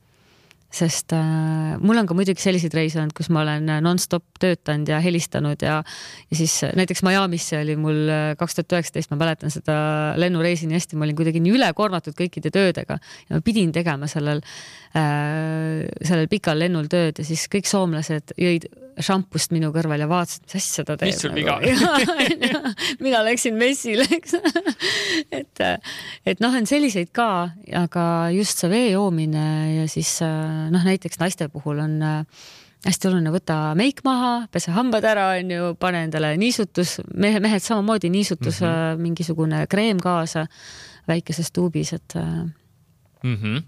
sest 0.75 1.13
äh, 1.15 1.75
mul 1.79 1.99
on 1.99 2.07
ka 2.09 2.15
muidugi 2.17 2.43
selliseid 2.43 2.75
reise 2.75 2.99
olnud, 2.99 3.15
kus 3.15 3.29
ma 3.33 3.43
olen 3.45 3.69
äh, 3.71 3.81
nonstop 3.83 4.25
töötanud 4.41 4.89
ja 4.91 4.99
helistanud 5.03 5.63
ja, 5.63 5.79
ja 6.29 6.37
siis 6.37 6.57
äh, 6.67 6.73
näiteks 6.77 7.03
Miami'sse 7.05 7.61
oli 7.61 7.77
mul 7.79 8.01
äh, 8.11 8.23
kaks 8.39 8.59
tuhat 8.59 8.77
üheksateist, 8.77 9.11
ma 9.13 9.19
mäletan 9.21 9.53
seda 9.53 9.77
lennureisi 10.19 10.69
nii 10.69 10.79
hästi, 10.79 10.99
ma 10.99 11.07
olin 11.07 11.19
kuidagi 11.19 11.43
nii 11.43 11.55
ülekoormatud 11.57 12.17
kõikide 12.17 12.51
töödega 12.55 12.99
ja 12.99 13.37
ma 13.37 13.43
pidin 13.45 13.71
tegema 13.75 14.09
sellel 14.11 14.43
äh,, 14.95 15.85
sellel 16.01 16.27
pikal 16.31 16.59
lennul 16.59 16.89
tööd 16.91 17.21
ja 17.21 17.27
siis 17.27 17.47
kõik 17.51 17.69
soomlased 17.71 18.35
jõid 18.41 18.67
šampust 19.03 19.51
minu 19.51 19.71
kõrval 19.75 19.99
ja 19.99 20.07
vaatasid, 20.09 20.45
mis 20.47 20.55
asja 20.55 20.85
ta 20.87 20.95
teeb. 20.99 21.11
mis 21.11 21.21
sul 21.21 21.33
viga 21.35 21.57
on? 21.59 22.69
mina 23.03 23.21
läksin 23.25 23.57
messile, 23.59 24.05
eks 24.17 24.37
et, 25.39 25.63
et 26.25 26.43
noh, 26.43 26.55
on 26.55 26.67
selliseid 26.69 27.11
ka, 27.15 27.29
aga 27.75 28.05
just 28.35 28.63
see 28.63 28.71
vee 28.71 28.87
joomine 28.93 29.45
ja 29.81 29.87
siis 29.91 30.13
noh, 30.71 30.85
näiteks 30.85 31.19
naiste 31.21 31.49
puhul 31.53 31.81
on 31.83 31.97
äh, 32.05 32.47
hästi 32.85 33.09
oluline, 33.09 33.33
võta 33.33 33.59
meik 33.77 34.01
maha, 34.05 34.33
pese 34.53 34.73
hambad 34.75 35.05
ära, 35.09 35.29
onju, 35.39 35.75
pane 35.81 36.05
endale 36.07 36.35
niisutus, 36.41 36.99
mehe, 37.13 37.41
mehed 37.43 37.63
samamoodi 37.63 38.11
niisutus 38.13 38.61
mm, 38.61 38.67
-hmm. 38.67 39.05
mingisugune 39.07 39.63
kreem 39.67 40.01
kaasa 40.01 40.45
väikeses 41.07 41.51
tuubis, 41.51 41.93
et 41.93 42.13
mm. 43.23 43.35
-hmm 43.35 43.63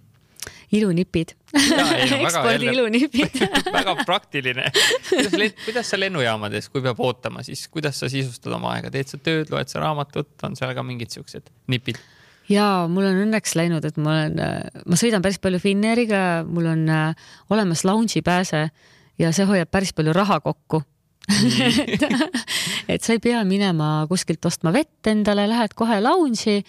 ilunipid. 0.71 1.33
ekspordi 2.19 2.65
ilunipid 2.65 3.39
väga 3.77 3.95
praktiline. 4.05 4.71
kuidas, 5.09 5.53
kuidas 5.65 5.89
sa 5.89 5.99
lennujaamades, 5.99 6.69
kui 6.69 6.81
peab 6.81 6.99
ootama, 6.99 7.43
siis 7.43 7.67
kuidas 7.71 7.99
sa 7.99 8.09
sisustad 8.11 8.53
oma 8.53 8.73
aega, 8.75 8.91
teed 8.91 9.11
sa 9.11 9.17
tööd, 9.17 9.51
loed 9.53 9.71
sa 9.71 9.79
raamatut, 9.83 10.33
on 10.43 10.55
seal 10.59 10.73
ka 10.75 10.83
mingid 10.83 11.13
siuksed 11.15 11.51
nipid? 11.67 11.99
Ja 12.51 12.65
mul 12.91 13.07
on 13.09 13.23
õnneks 13.25 13.55
läinud, 13.59 13.85
et 13.87 13.97
ma 14.01 14.13
olen, 14.13 14.37
ma 14.87 14.99
sõidan 14.99 15.23
päris 15.25 15.39
palju 15.43 15.61
Finnairiga, 15.63 16.43
mul 16.47 16.69
on 16.73 16.85
äh, 16.91 17.31
olemas 17.53 17.83
lounge'i 17.87 18.23
pääse 18.25 18.67
ja 19.19 19.33
see 19.35 19.47
hoiab 19.49 19.71
päris 19.73 19.93
palju 19.97 20.15
raha 20.15 20.39
kokku. 20.43 20.81
Et, 21.27 22.03
et 22.93 23.03
sa 23.03 23.15
ei 23.15 23.23
pea 23.23 23.41
minema 23.47 24.05
kuskilt 24.09 24.45
ostma 24.47 24.71
vett 24.75 25.09
endale, 25.11 25.47
lähed 25.51 25.75
kohe 25.77 25.99
lounge'i, 26.03 26.61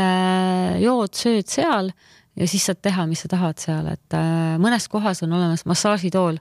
äh, 0.00 0.80
jood, 0.82 1.14
sööd 1.14 1.50
seal 1.50 1.92
ja 2.38 2.46
siis 2.48 2.66
saad 2.66 2.80
teha, 2.82 3.06
mis 3.10 3.24
sa 3.24 3.30
tahad 3.30 3.58
seal, 3.62 3.90
et 3.92 4.16
äh, 4.16 4.56
mõnes 4.62 4.86
kohas 4.90 5.22
on 5.26 5.34
olemas 5.38 5.66
massaažitool. 5.68 6.38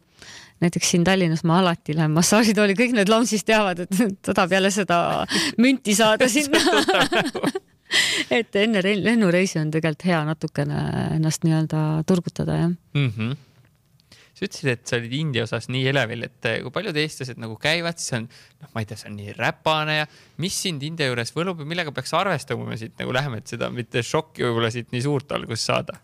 näiteks 0.59 0.89
siin 0.91 1.03
Tallinnas 1.07 1.45
ma 1.47 1.59
alati 1.61 1.95
lähen 1.95 2.11
massaažitooli, 2.11 2.75
kõik 2.75 2.97
need 2.97 3.09
lounge'is 3.11 3.45
teavad, 3.45 3.85
et 3.85 4.01
ta 4.25 4.33
tahab 4.33 4.57
jälle 4.57 4.71
seda 4.71 5.25
münti 5.63 5.95
saada 5.95 6.29
sinna 6.29 6.59
et 8.39 8.55
enne 8.61 8.83
lennureisi 8.85 9.59
on 9.61 9.71
tegelikult 9.73 10.07
hea 10.09 10.23
natukene 10.27 10.81
ennast 11.17 11.45
nii-öelda 11.45 11.85
turgutada, 12.09 12.57
jah 12.63 12.73
mm. 12.73 13.13
-hmm 13.13 13.37
sa 14.39 14.47
ütlesid, 14.47 14.69
et 14.71 14.87
sa 14.87 14.95
olid 14.95 15.13
India 15.17 15.43
osas 15.43 15.67
nii 15.71 15.87
elevil, 15.91 16.23
et 16.29 16.47
eh, 16.47 16.59
kui 16.63 16.71
paljud 16.71 16.95
eestlased 17.01 17.39
nagu 17.41 17.57
käivad, 17.59 17.99
siis 17.99 18.15
on, 18.15 18.27
noh, 18.63 18.69
ma 18.71 18.83
ei 18.83 18.87
tea, 18.87 18.99
see 19.01 19.09
on 19.11 19.17
nii 19.19 19.33
räpane 19.35 19.97
ja 19.97 20.05
mis 20.39 20.55
sind 20.63 20.85
India 20.87 21.09
juures 21.09 21.33
võlub 21.35 21.59
ja 21.59 21.67
millega 21.67 21.91
peaks 21.95 22.15
arvestama, 22.15 22.63
kui 22.63 22.71
me 22.71 22.79
siit 22.79 22.95
nagu 23.01 23.15
läheme, 23.15 23.41
et 23.41 23.51
seda 23.51 23.67
mitte 23.73 24.03
šokki 24.05 24.47
võib-olla 24.47 24.71
siit 24.71 24.93
nii 24.95 25.03
suurt 25.03 25.35
algust 25.35 25.67
saada? 25.67 25.99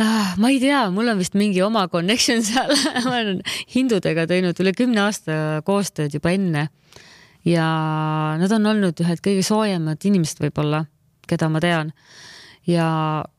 Ah, 0.00 0.36
ma 0.38 0.52
ei 0.52 0.60
tea, 0.62 0.84
mul 0.94 1.10
on 1.10 1.18
vist 1.18 1.34
mingi 1.34 1.58
oma 1.66 1.88
connection 1.90 2.44
seal 2.46 2.70
ma 3.08 3.16
olen 3.18 3.42
hindudega 3.74 4.28
teinud 4.30 4.62
üle 4.62 4.72
kümne 4.76 5.02
aasta 5.08 5.34
koostööd 5.66 6.14
juba 6.14 6.36
enne 6.36 6.68
ja 7.44 7.66
nad 8.40 8.52
on 8.52 8.66
olnud 8.66 9.00
ühed 9.00 9.22
kõige 9.24 9.44
soojemad 9.46 10.04
inimesed 10.04 10.42
võib-olla, 10.42 10.84
keda 11.28 11.48
ma 11.48 11.60
tean 11.62 11.94
ja 12.68 12.86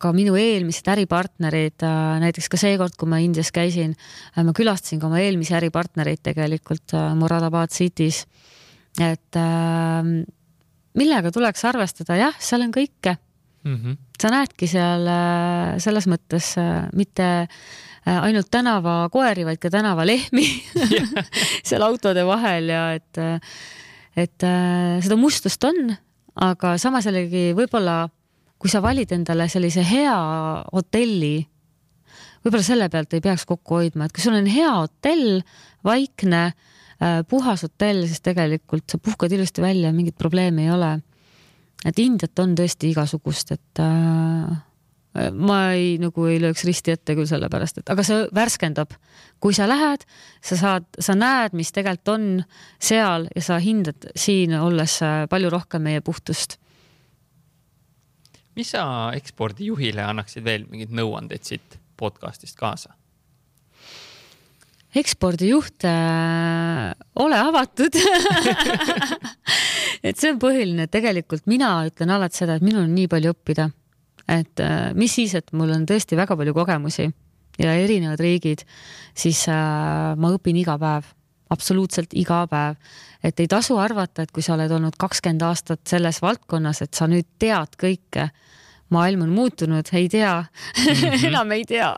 ka 0.02 0.12
minu 0.16 0.36
eelmised 0.39 0.88
äripartnerid, 0.91 1.84
äh, 1.86 2.20
näiteks 2.24 2.49
ka 2.52 2.60
seekord, 2.60 2.95
kui 2.99 3.10
ma 3.10 3.22
Indias 3.22 3.52
käisin, 3.54 3.93
äh, 4.34 4.43
ma 4.45 4.54
külastasin 4.58 5.02
ka 5.02 5.10
oma 5.10 5.22
eelmisi 5.22 5.56
äripartnereid 5.58 6.24
tegelikult 6.26 6.95
äh, 6.97 7.12
Muradabad 7.18 7.74
City's. 7.74 8.26
et 8.99 9.38
millega 10.99 11.30
tuleks 11.32 11.62
arvestada, 11.64 12.18
jah, 12.20 12.34
seal 12.43 12.66
on 12.66 12.74
kõike 12.76 13.14
mm. 13.64 13.76
-hmm. 13.78 13.93
sa 14.20 14.32
näedki 14.34 14.68
seal 14.68 15.08
selles 15.80 16.10
mõttes 16.12 16.49
mitte 16.91 17.47
ainult 18.04 18.49
tänavakoeri, 18.52 19.45
vaid 19.47 19.62
ka 19.64 19.70
tänavalehmi 19.72 20.43
seal 21.70 21.88
autode 21.88 22.26
vahel 22.28 22.68
ja 22.68 22.84
et, 22.99 23.16
et 24.16 24.43
seda 24.43 25.16
mustust 25.16 25.64
on, 25.64 25.93
aga 26.41 26.74
samas 26.82 27.05
jällegi 27.07 27.51
võib-olla 27.55 28.09
kui 28.62 28.70
sa 28.70 28.82
valid 28.84 29.09
endale 29.16 29.47
sellise 29.49 29.82
hea 29.86 30.18
hotelli, 30.70 31.39
võib-olla 32.45 32.66
selle 32.66 32.89
pealt 32.93 33.16
ei 33.18 33.24
peaks 33.24 33.47
kokku 33.49 33.80
hoidma, 33.80 34.05
et 34.05 34.14
kui 34.14 34.22
sul 34.24 34.38
on 34.38 34.49
hea 34.49 34.70
hotell, 34.76 35.41
vaikne, 35.88 36.43
äh, 37.01 37.22
puhas 37.30 37.66
hotell, 37.66 38.05
siis 38.05 38.22
tegelikult 38.22 38.86
sa 38.93 39.01
puhkad 39.01 39.34
ilusti 39.34 39.66
välja, 39.66 39.93
mingit 39.95 40.18
probleemi 40.18 40.68
ei 40.68 40.76
ole. 40.76 40.99
et 41.82 41.97
Indiat 41.97 42.38
on 42.39 42.53
tõesti 42.53 42.91
igasugust, 42.93 43.55
et 43.55 43.82
äh, 43.82 44.57
ma 45.12 45.59
ei, 45.76 45.97
nagu 45.99 46.26
ei 46.30 46.38
lööks 46.39 46.64
risti 46.68 46.93
ette 46.93 47.16
küll 47.18 47.28
sellepärast, 47.28 47.82
et 47.82 47.89
aga 47.91 48.03
see 48.07 48.24
värskendab. 48.36 48.95
kui 49.41 49.53
sa 49.57 49.66
lähed, 49.68 50.05
sa 50.41 50.55
saad, 50.55 50.86
sa 50.99 51.16
näed, 51.18 51.55
mis 51.57 51.72
tegelikult 51.74 52.14
on 52.14 52.28
seal 52.80 53.28
ja 53.36 53.41
sa 53.41 53.57
hindad 53.59 54.12
siin 54.16 54.53
olles 54.55 55.01
äh, 55.03 55.26
palju 55.30 55.49
rohkem 55.49 55.84
meie 55.84 56.01
puhtust 56.01 56.59
mis 58.55 58.72
sa 58.76 59.12
ekspordijuhile 59.16 60.03
annaksid 60.05 60.43
veel 60.45 60.66
mingeid 60.70 60.91
nõuandeid 60.95 61.45
siit 61.47 61.78
podcast'ist 61.99 62.57
kaasa? 62.59 62.95
ekspordijuht 64.95 65.86
äh,, 65.88 66.91
ole 67.16 67.38
avatud 67.39 67.95
et 70.07 70.18
see 70.18 70.32
on 70.34 70.39
põhiline, 70.41 70.88
tegelikult 70.91 71.47
mina 71.51 71.74
ütlen 71.88 72.12
alati 72.12 72.41
seda, 72.41 72.57
et 72.57 72.66
minul 72.66 72.84
on 72.86 72.95
nii 72.95 73.07
palju 73.12 73.32
õppida, 73.36 73.70
et 74.32 74.63
äh, 74.63 74.91
mis 74.97 75.13
siis, 75.15 75.36
et 75.38 75.51
mul 75.57 75.73
on 75.75 75.86
tõesti 75.89 76.17
väga 76.19 76.38
palju 76.39 76.53
kogemusi 76.55 77.07
ja 77.59 77.73
erinevad 77.75 78.21
riigid, 78.23 78.63
siis 79.17 79.43
äh, 79.51 80.13
ma 80.17 80.32
õpin 80.36 80.59
iga 80.61 80.77
päev, 80.82 81.09
absoluutselt 81.51 82.15
iga 82.15 82.45
päev. 82.47 82.79
et 83.23 83.39
ei 83.39 83.47
tasu 83.47 83.77
arvata, 83.77 84.23
et 84.23 84.32
kui 84.32 84.43
sa 84.43 84.55
oled 84.55 84.71
olnud 84.71 84.95
kakskümmend 84.97 85.43
aastat 85.45 85.84
selles 85.88 86.21
valdkonnas, 86.21 86.82
et 86.82 86.93
sa 86.93 87.07
nüüd 87.11 87.27
tead 87.39 87.75
kõike 87.77 88.29
maailm 88.91 89.21
on 89.27 89.36
muutunud, 89.36 89.88
ei 89.93 90.09
tea 90.09 90.41
mm, 90.41 90.93
-hmm. 90.93 91.25
enam 91.29 91.51
ei 91.51 91.65
tea 91.65 91.93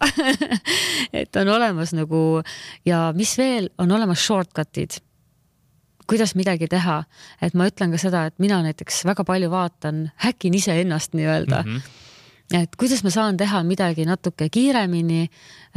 et 1.22 1.36
on 1.36 1.50
olemas 1.50 1.94
nagu 1.94 2.42
ja 2.86 3.12
mis 3.16 3.38
veel, 3.38 3.70
on 3.78 3.92
olemas 3.92 4.26
shortcut'id 4.26 5.00
kuidas 6.08 6.36
midagi 6.36 6.68
teha, 6.68 7.04
et 7.42 7.54
ma 7.54 7.68
ütlen 7.68 7.92
ka 7.92 7.98
seda, 7.98 8.26
et 8.26 8.40
mina 8.40 8.62
näiteks 8.62 9.06
väga 9.06 9.24
palju 9.24 9.50
vaatan, 9.50 10.12
häkin 10.16 10.54
iseennast 10.54 11.14
nii-öelda 11.14 11.64
mm. 11.64 11.76
-hmm 11.78 12.03
et 12.54 12.76
kuidas 12.80 13.02
ma 13.06 13.12
saan 13.14 13.38
teha 13.40 13.64
midagi 13.66 14.06
natuke 14.08 14.48
kiiremini, 14.54 15.26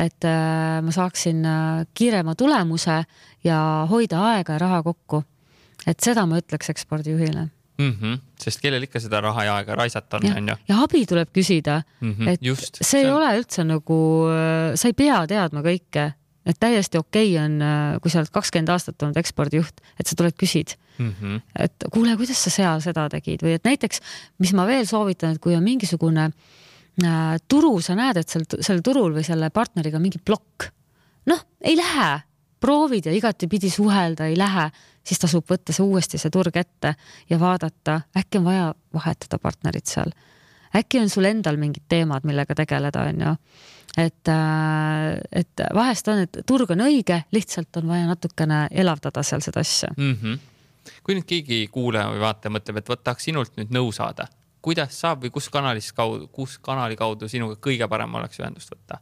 et 0.02 0.28
äh, 0.28 0.82
ma 0.84 0.92
saaksin 0.94 1.44
äh, 1.48 1.86
kiirema 1.96 2.36
tulemuse 2.38 3.02
ja 3.44 3.60
hoida 3.90 4.20
aega 4.32 4.56
ja 4.56 4.64
raha 4.66 4.82
kokku. 4.84 5.22
et 5.86 6.02
seda 6.02 6.24
ma 6.26 6.40
ütleks 6.40 6.70
ekspordijuhile 6.72 7.46
mm. 7.78 7.92
-hmm. 8.00 8.18
sest 8.42 8.60
kellel 8.60 8.82
ikka 8.82 9.00
seda 9.00 9.20
raha 9.20 9.44
ja 9.44 9.56
aega 9.56 9.74
raisata 9.74 10.16
on, 10.16 10.36
onju. 10.36 10.56
ja 10.68 10.82
abi 10.82 11.06
tuleb 11.06 11.28
küsida 11.32 11.82
mm. 12.00 12.12
-hmm. 12.12 12.28
et 12.28 12.42
Just, 12.42 12.78
see 12.82 13.00
ei 13.00 13.06
see... 13.06 13.14
ole 13.14 13.36
üldse 13.38 13.64
nagu, 13.64 13.98
sa 14.74 14.88
ei 14.88 14.92
pea 14.92 15.26
teadma 15.26 15.62
kõike, 15.62 16.10
et 16.46 16.58
täiesti 16.60 16.98
okei 16.98 17.36
okay 17.36 17.44
on, 17.44 17.60
kui 18.02 18.10
sa 18.10 18.18
oled 18.18 18.32
kakskümmend 18.32 18.68
aastat 18.68 19.02
olnud 19.02 19.16
ekspordijuht, 19.16 19.80
et 20.00 20.06
sa 20.06 20.16
tuled, 20.16 20.34
küsid 20.36 20.76
mm. 20.98 21.14
-hmm. 21.20 21.40
et 21.58 21.88
kuule, 21.92 22.16
kuidas 22.16 22.44
sa 22.44 22.50
seal 22.50 22.80
seda 22.80 23.08
tegid 23.08 23.42
või 23.42 23.56
et 23.56 23.64
näiteks, 23.64 24.00
mis 24.38 24.52
ma 24.52 24.66
veel 24.66 24.86
soovitan, 24.86 25.36
et 25.36 25.40
kui 25.40 25.54
on 25.54 25.62
mingisugune 25.62 26.24
äh, 26.24 26.65
turu, 27.48 27.74
sa 27.84 27.96
näed, 27.98 28.16
et 28.16 28.28
seal, 28.32 28.46
sellel 28.60 28.82
turul 28.84 29.12
või 29.16 29.24
selle 29.26 29.50
partneriga 29.52 30.00
mingi 30.00 30.20
plokk, 30.22 30.70
noh, 31.28 31.42
ei 31.60 31.76
lähe 31.76 32.08
proovid 32.60 33.06
ja 33.06 33.12
igatepidi 33.12 33.70
suhelda 33.70 34.26
ei 34.26 34.36
lähe, 34.38 34.70
siis 35.04 35.20
tasub 35.20 35.44
võtta 35.50 35.74
see 35.76 35.84
uuesti 35.84 36.18
see 36.18 36.32
turg 36.32 36.56
ette 36.56 36.94
ja 37.30 37.38
vaadata, 37.40 38.00
äkki 38.16 38.40
on 38.40 38.48
vaja 38.48 38.70
vahetada 38.94 39.38
partnerit 39.38 39.86
seal. 39.86 40.10
äkki 40.76 41.00
on 41.00 41.08
sul 41.12 41.24
endal 41.24 41.56
mingid 41.56 41.84
teemad, 41.88 42.24
millega 42.24 42.54
tegeleda, 42.54 43.04
on 43.10 43.20
ju. 43.20 43.36
et, 43.96 44.28
äh, 44.28 45.20
et 45.32 45.64
vahest 45.74 46.08
on, 46.08 46.24
et 46.26 46.38
turg 46.46 46.70
on 46.70 46.80
õige, 46.88 47.22
lihtsalt 47.32 47.76
on 47.76 47.88
vaja 47.88 48.06
natukene 48.06 48.66
elavdada 48.70 49.22
seal 49.22 49.40
seda 49.40 49.60
asja 49.60 49.92
mm. 49.96 50.18
-hmm 50.22 50.38
kui 51.02 51.14
nüüd 51.14 51.26
keegi 51.26 51.66
kuulaja 51.72 52.10
või 52.12 52.20
vaataja 52.22 52.52
mõtleb, 52.54 52.76
et 52.78 52.88
vot 52.88 53.00
tahaks 53.02 53.24
sinult 53.24 53.56
nüüd 53.58 53.72
nõu 53.74 53.92
saada, 53.92 54.28
kuidas 54.62 55.00
saab 55.00 55.24
või 55.24 55.32
kus 55.34 55.50
kanalis 55.52 55.92
kaudu, 55.96 56.28
kus 56.32 56.58
kanali 56.62 56.96
kaudu 56.96 57.28
sinuga 57.28 57.58
kõige 57.62 57.88
parem 57.88 58.14
oleks 58.20 58.40
ühendust 58.40 58.72
võtta? 58.72 59.00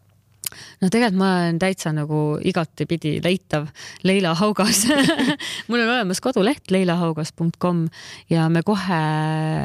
no 0.82 0.90
tegelikult 0.92 1.18
ma 1.18 1.30
olen 1.40 1.58
täitsa 1.62 1.92
nagu 1.94 2.20
igatepidi 2.46 3.16
leitav 3.24 3.68
Leila 4.06 4.34
Haugas 4.38 4.84
mul 5.68 5.82
on 5.82 5.88
olemas 5.88 6.20
koduleht 6.24 6.72
leilahaugas.com 6.74 7.84
ja 8.32 8.48
me 8.52 8.64
kohe 8.66 9.00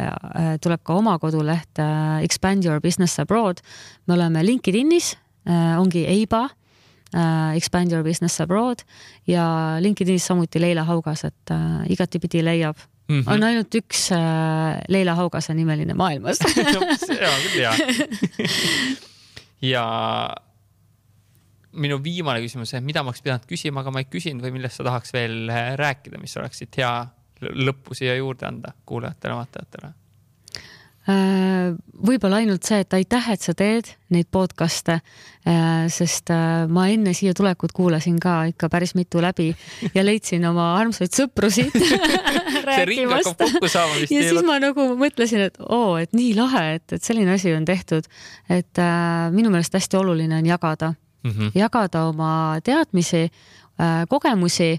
äh, 0.10 0.53
tuleb 0.61 0.84
ka 0.86 0.99
oma 0.99 1.18
koduleht 1.22 1.82
äh, 1.82 2.24
Expand 2.26 2.66
your 2.66 2.82
business 2.82 3.20
abroad. 3.20 3.61
me 4.07 4.16
oleme 4.18 4.45
LinkedInis, 4.45 5.16
äh, 5.48 5.76
ongi 5.80 6.06
EIBA 6.07 6.48
Expand 7.57 7.91
your 7.91 8.03
business 8.06 8.38
abroad 8.41 8.84
ja 9.28 9.78
LinkedInis 9.82 10.28
samuti 10.30 10.61
Leila 10.61 10.84
Haugas, 10.86 11.24
et 11.26 11.53
igatipidi 11.90 12.44
leiab 12.45 12.78
Mm 13.10 13.19
-hmm. 13.19 13.34
on 13.34 13.44
ainult 13.44 13.76
üks 13.76 14.11
äh, 14.14 14.81
Leila 14.88 15.15
Haugase 15.18 15.53
nimeline 15.57 15.94
maailmas 15.98 16.41
on 16.45 16.53
küll 16.53 17.64
hea 17.64 17.73
ja 19.61 19.86
minu 21.72 21.99
viimane 22.03 22.41
küsimus, 22.44 22.73
mida 22.81 23.03
ma 23.03 23.11
oleks 23.11 23.23
pidanud 23.26 23.48
küsima, 23.49 23.84
aga 23.84 23.94
ma 23.94 24.03
ei 24.03 24.10
küsinud 24.10 24.45
või 24.45 24.56
millest 24.57 24.80
sa 24.80 24.86
tahaks 24.88 25.14
veel 25.14 25.49
äh, 25.49 25.73
rääkida, 25.80 26.22
mis 26.22 26.38
oleks 26.38 26.61
siit 26.61 26.77
hea 26.77 26.94
lõppu 27.41 27.98
siia 27.98 28.15
juurde 28.18 28.48
anda 28.49 28.73
kuulajatele-vaatajatele? 28.90 29.91
Äh, 29.94 29.98
võib-olla 31.10 32.40
ainult 32.44 32.68
see, 32.68 32.84
et 32.84 32.94
aitäh, 32.94 33.30
et 33.34 33.41
sa 33.41 33.56
teed 33.57 33.88
neid 34.14 34.27
podcast'e, 34.31 34.99
äh, 35.49 35.88
sest 35.90 36.30
ma 36.69 36.86
enne 36.94 37.15
siia 37.18 37.34
tulekut 37.38 37.73
kuulasin 37.76 38.19
ka 38.22 38.44
ikka 38.52 38.69
päris 38.69 38.94
mitu 38.98 39.22
läbi 39.23 39.49
ja 39.95 40.03
leidsin 40.06 40.45
oma 40.49 40.72
armsaid 40.77 41.15
sõpru 41.15 41.49
siit 41.56 41.73
vist. 43.98 44.14
ja 44.14 44.23
siis 44.30 44.45
ma 44.45 44.60
nagu 44.61 44.90
mõtlesin, 44.99 45.48
et 45.49 45.60
oo, 45.65 45.98
et 45.98 46.14
nii 46.14 46.34
lahe, 46.38 46.65
et, 46.80 46.98
et 46.99 47.03
selline 47.03 47.34
asi 47.36 47.53
on 47.57 47.65
tehtud. 47.65 48.10
et 48.49 48.81
äh, 48.81 49.30
minu 49.34 49.49
meelest 49.49 49.73
hästi 49.73 49.98
oluline 49.98 50.38
on 50.38 50.45
jagada 50.45 50.94
mm, 51.23 51.31
-hmm. 51.31 51.52
jagada 51.56 52.06
oma 52.06 52.60
teadmisi, 52.64 53.31
äh, 53.80 54.06
kogemusi. 54.10 54.77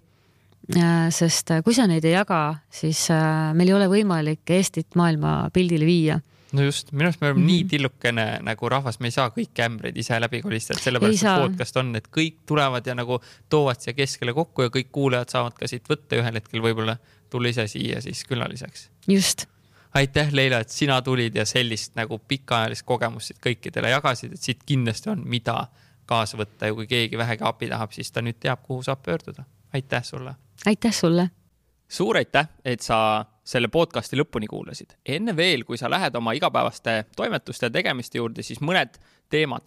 Äh, 0.77 1.09
sest 1.15 1.51
äh, 1.51 1.63
kui 1.67 1.75
sa 1.75 1.87
neid 1.91 2.05
ei 2.05 2.13
jaga, 2.15 2.61
siis 2.71 3.09
meil 3.55 3.71
ei 3.71 3.75
ole 3.75 3.89
võimalik 3.91 4.53
Eestit 4.55 4.99
maailmapildile 4.99 5.89
viia 5.89 6.21
no 6.53 6.65
just, 6.67 6.93
minu 6.93 7.09
arust 7.09 7.21
me 7.21 7.29
oleme 7.29 7.41
mm 7.41 7.47
-hmm. 7.47 7.51
nii 7.53 7.65
tillukene 7.65 8.39
nagu 8.43 8.69
rahvas, 8.69 9.01
me 9.01 9.07
ei 9.07 9.11
saa 9.11 9.29
kõiki 9.31 9.65
ämbreid 9.65 9.97
ise 9.97 10.21
läbi 10.21 10.43
kolistada, 10.43 10.81
sellepärast 10.81 11.21
see 11.21 11.37
podcast 11.43 11.77
on, 11.77 11.95
et 11.97 12.09
kõik 12.17 12.43
tulevad 12.47 12.87
ja 12.87 12.95
nagu 12.95 13.21
toovad 13.49 13.81
siia 13.81 13.95
keskele 13.95 14.35
kokku 14.35 14.63
ja 14.63 14.69
kõik 14.69 14.91
kuulajad 14.93 15.29
saavad 15.29 15.55
ka 15.59 15.69
siit 15.69 15.89
võtta 15.89 16.19
ühel 16.19 16.35
hetkel 16.35 16.63
võib-olla 16.63 16.97
tulla 17.31 17.49
ise 17.49 17.67
siia 17.67 18.01
siis 18.01 18.25
külaliseks. 18.25 18.91
just. 19.09 19.47
aitäh, 19.95 20.33
Leila, 20.33 20.59
et 20.59 20.69
sina 20.69 21.03
tulid 21.03 21.37
ja 21.37 21.45
sellist 21.45 21.95
nagu 21.97 22.19
pikaajalist 22.19 22.83
kogemust 22.83 23.27
siit 23.27 23.41
kõikidele 23.47 23.91
jagasid, 23.91 24.33
et 24.33 24.43
siit 24.43 24.63
kindlasti 24.67 25.11
on, 25.11 25.23
mida 25.25 25.67
kaasa 26.07 26.37
võtta 26.37 26.67
ja 26.67 26.75
kui 26.75 26.87
keegi 26.87 27.19
vähegi 27.19 27.45
abi 27.47 27.69
tahab, 27.69 27.93
siis 27.93 28.11
ta 28.13 28.23
nüüd 28.23 28.39
teab, 28.41 28.63
kuhu 28.63 28.83
saab 28.83 29.03
pöörduda. 29.03 29.45
aitäh 29.73 30.05
sulle. 30.05 30.35
Aitäh 30.67 30.93
sulle. 30.93 31.31
suur 31.89 32.17
aitäh, 32.17 32.49
et 32.65 32.81
sa 32.81 33.25
selle 33.45 33.69
podcasti 33.69 34.17
lõpuni 34.17 34.47
kuulasid. 34.47 34.95
enne 35.07 35.37
veel, 35.37 35.65
kui 35.65 35.79
sa 35.79 35.91
lähed 35.91 36.15
oma 36.17 36.33
igapäevaste 36.33 37.05
toimetuste 37.17 37.67
ja 37.67 37.71
tegemiste 37.71 38.19
juurde, 38.19 38.43
siis 38.43 38.61
mõned 38.61 39.01
teemad. 39.31 39.63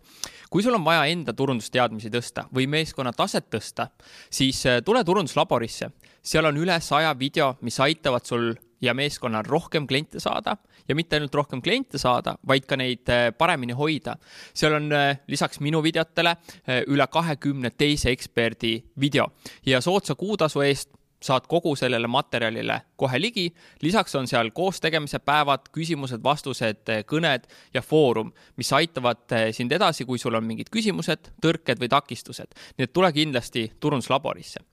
kui 0.50 0.64
sul 0.64 0.76
on 0.76 0.86
vaja 0.86 1.06
enda 1.06 1.34
turundusteadmisi 1.34 2.10
tõsta 2.10 2.46
või 2.54 2.68
meeskonna 2.68 3.14
taset 3.14 3.50
tõsta, 3.50 3.90
siis 4.30 4.66
äh, 4.66 4.82
tule 4.86 5.04
turunduslaborisse. 5.04 5.90
seal 6.22 6.46
on 6.46 6.58
üle 6.58 6.80
saja 6.82 7.20
video, 7.20 7.58
mis 7.62 7.80
aitavad 7.80 8.26
sul 8.26 8.54
ja 8.84 8.94
meeskonnal 8.94 9.46
rohkem 9.48 9.88
kliente 9.88 10.20
saada 10.20 10.58
ja 10.88 10.96
mitte 10.96 11.16
ainult 11.16 11.36
rohkem 11.36 11.62
kliente 11.62 11.98
saada, 11.98 12.36
vaid 12.48 12.68
ka 12.68 12.78
neid 12.80 13.10
äh, 13.10 13.30
paremini 13.38 13.76
hoida. 13.78 14.18
seal 14.54 14.76
on 14.80 14.92
äh, 14.92 15.20
lisaks 15.28 15.62
minu 15.64 15.84
videotele 15.84 16.36
äh, 16.36 16.84
üle 16.88 17.08
kahekümne 17.08 17.72
teise 17.78 18.12
eksperdi 18.12 18.76
video 19.00 19.30
ja 19.66 19.82
soodsa 19.82 20.16
kuutasu 20.16 20.62
eest 20.62 20.92
saad 21.24 21.48
kogu 21.48 21.72
sellele 21.80 22.08
materjalile 22.08 22.82
kohe 23.00 23.22
ligi. 23.22 23.54
lisaks 23.82 24.16
on 24.16 24.28
seal 24.28 24.52
koostegemise 24.52 25.20
päevad, 25.24 25.70
küsimused-vastused, 25.72 26.92
kõned 27.08 27.48
ja 27.74 27.82
foorum, 27.82 28.34
mis 28.60 28.74
aitavad 28.74 29.24
sind 29.56 29.72
edasi, 29.72 30.06
kui 30.06 30.20
sul 30.20 30.36
on 30.36 30.44
mingid 30.44 30.68
küsimused, 30.74 31.32
tõrked 31.42 31.80
või 31.80 31.90
takistused. 31.96 32.60
nii 32.78 32.90
et 32.90 32.94
tule 32.94 33.14
kindlasti 33.16 33.70
turunduslaborisse 33.80 34.73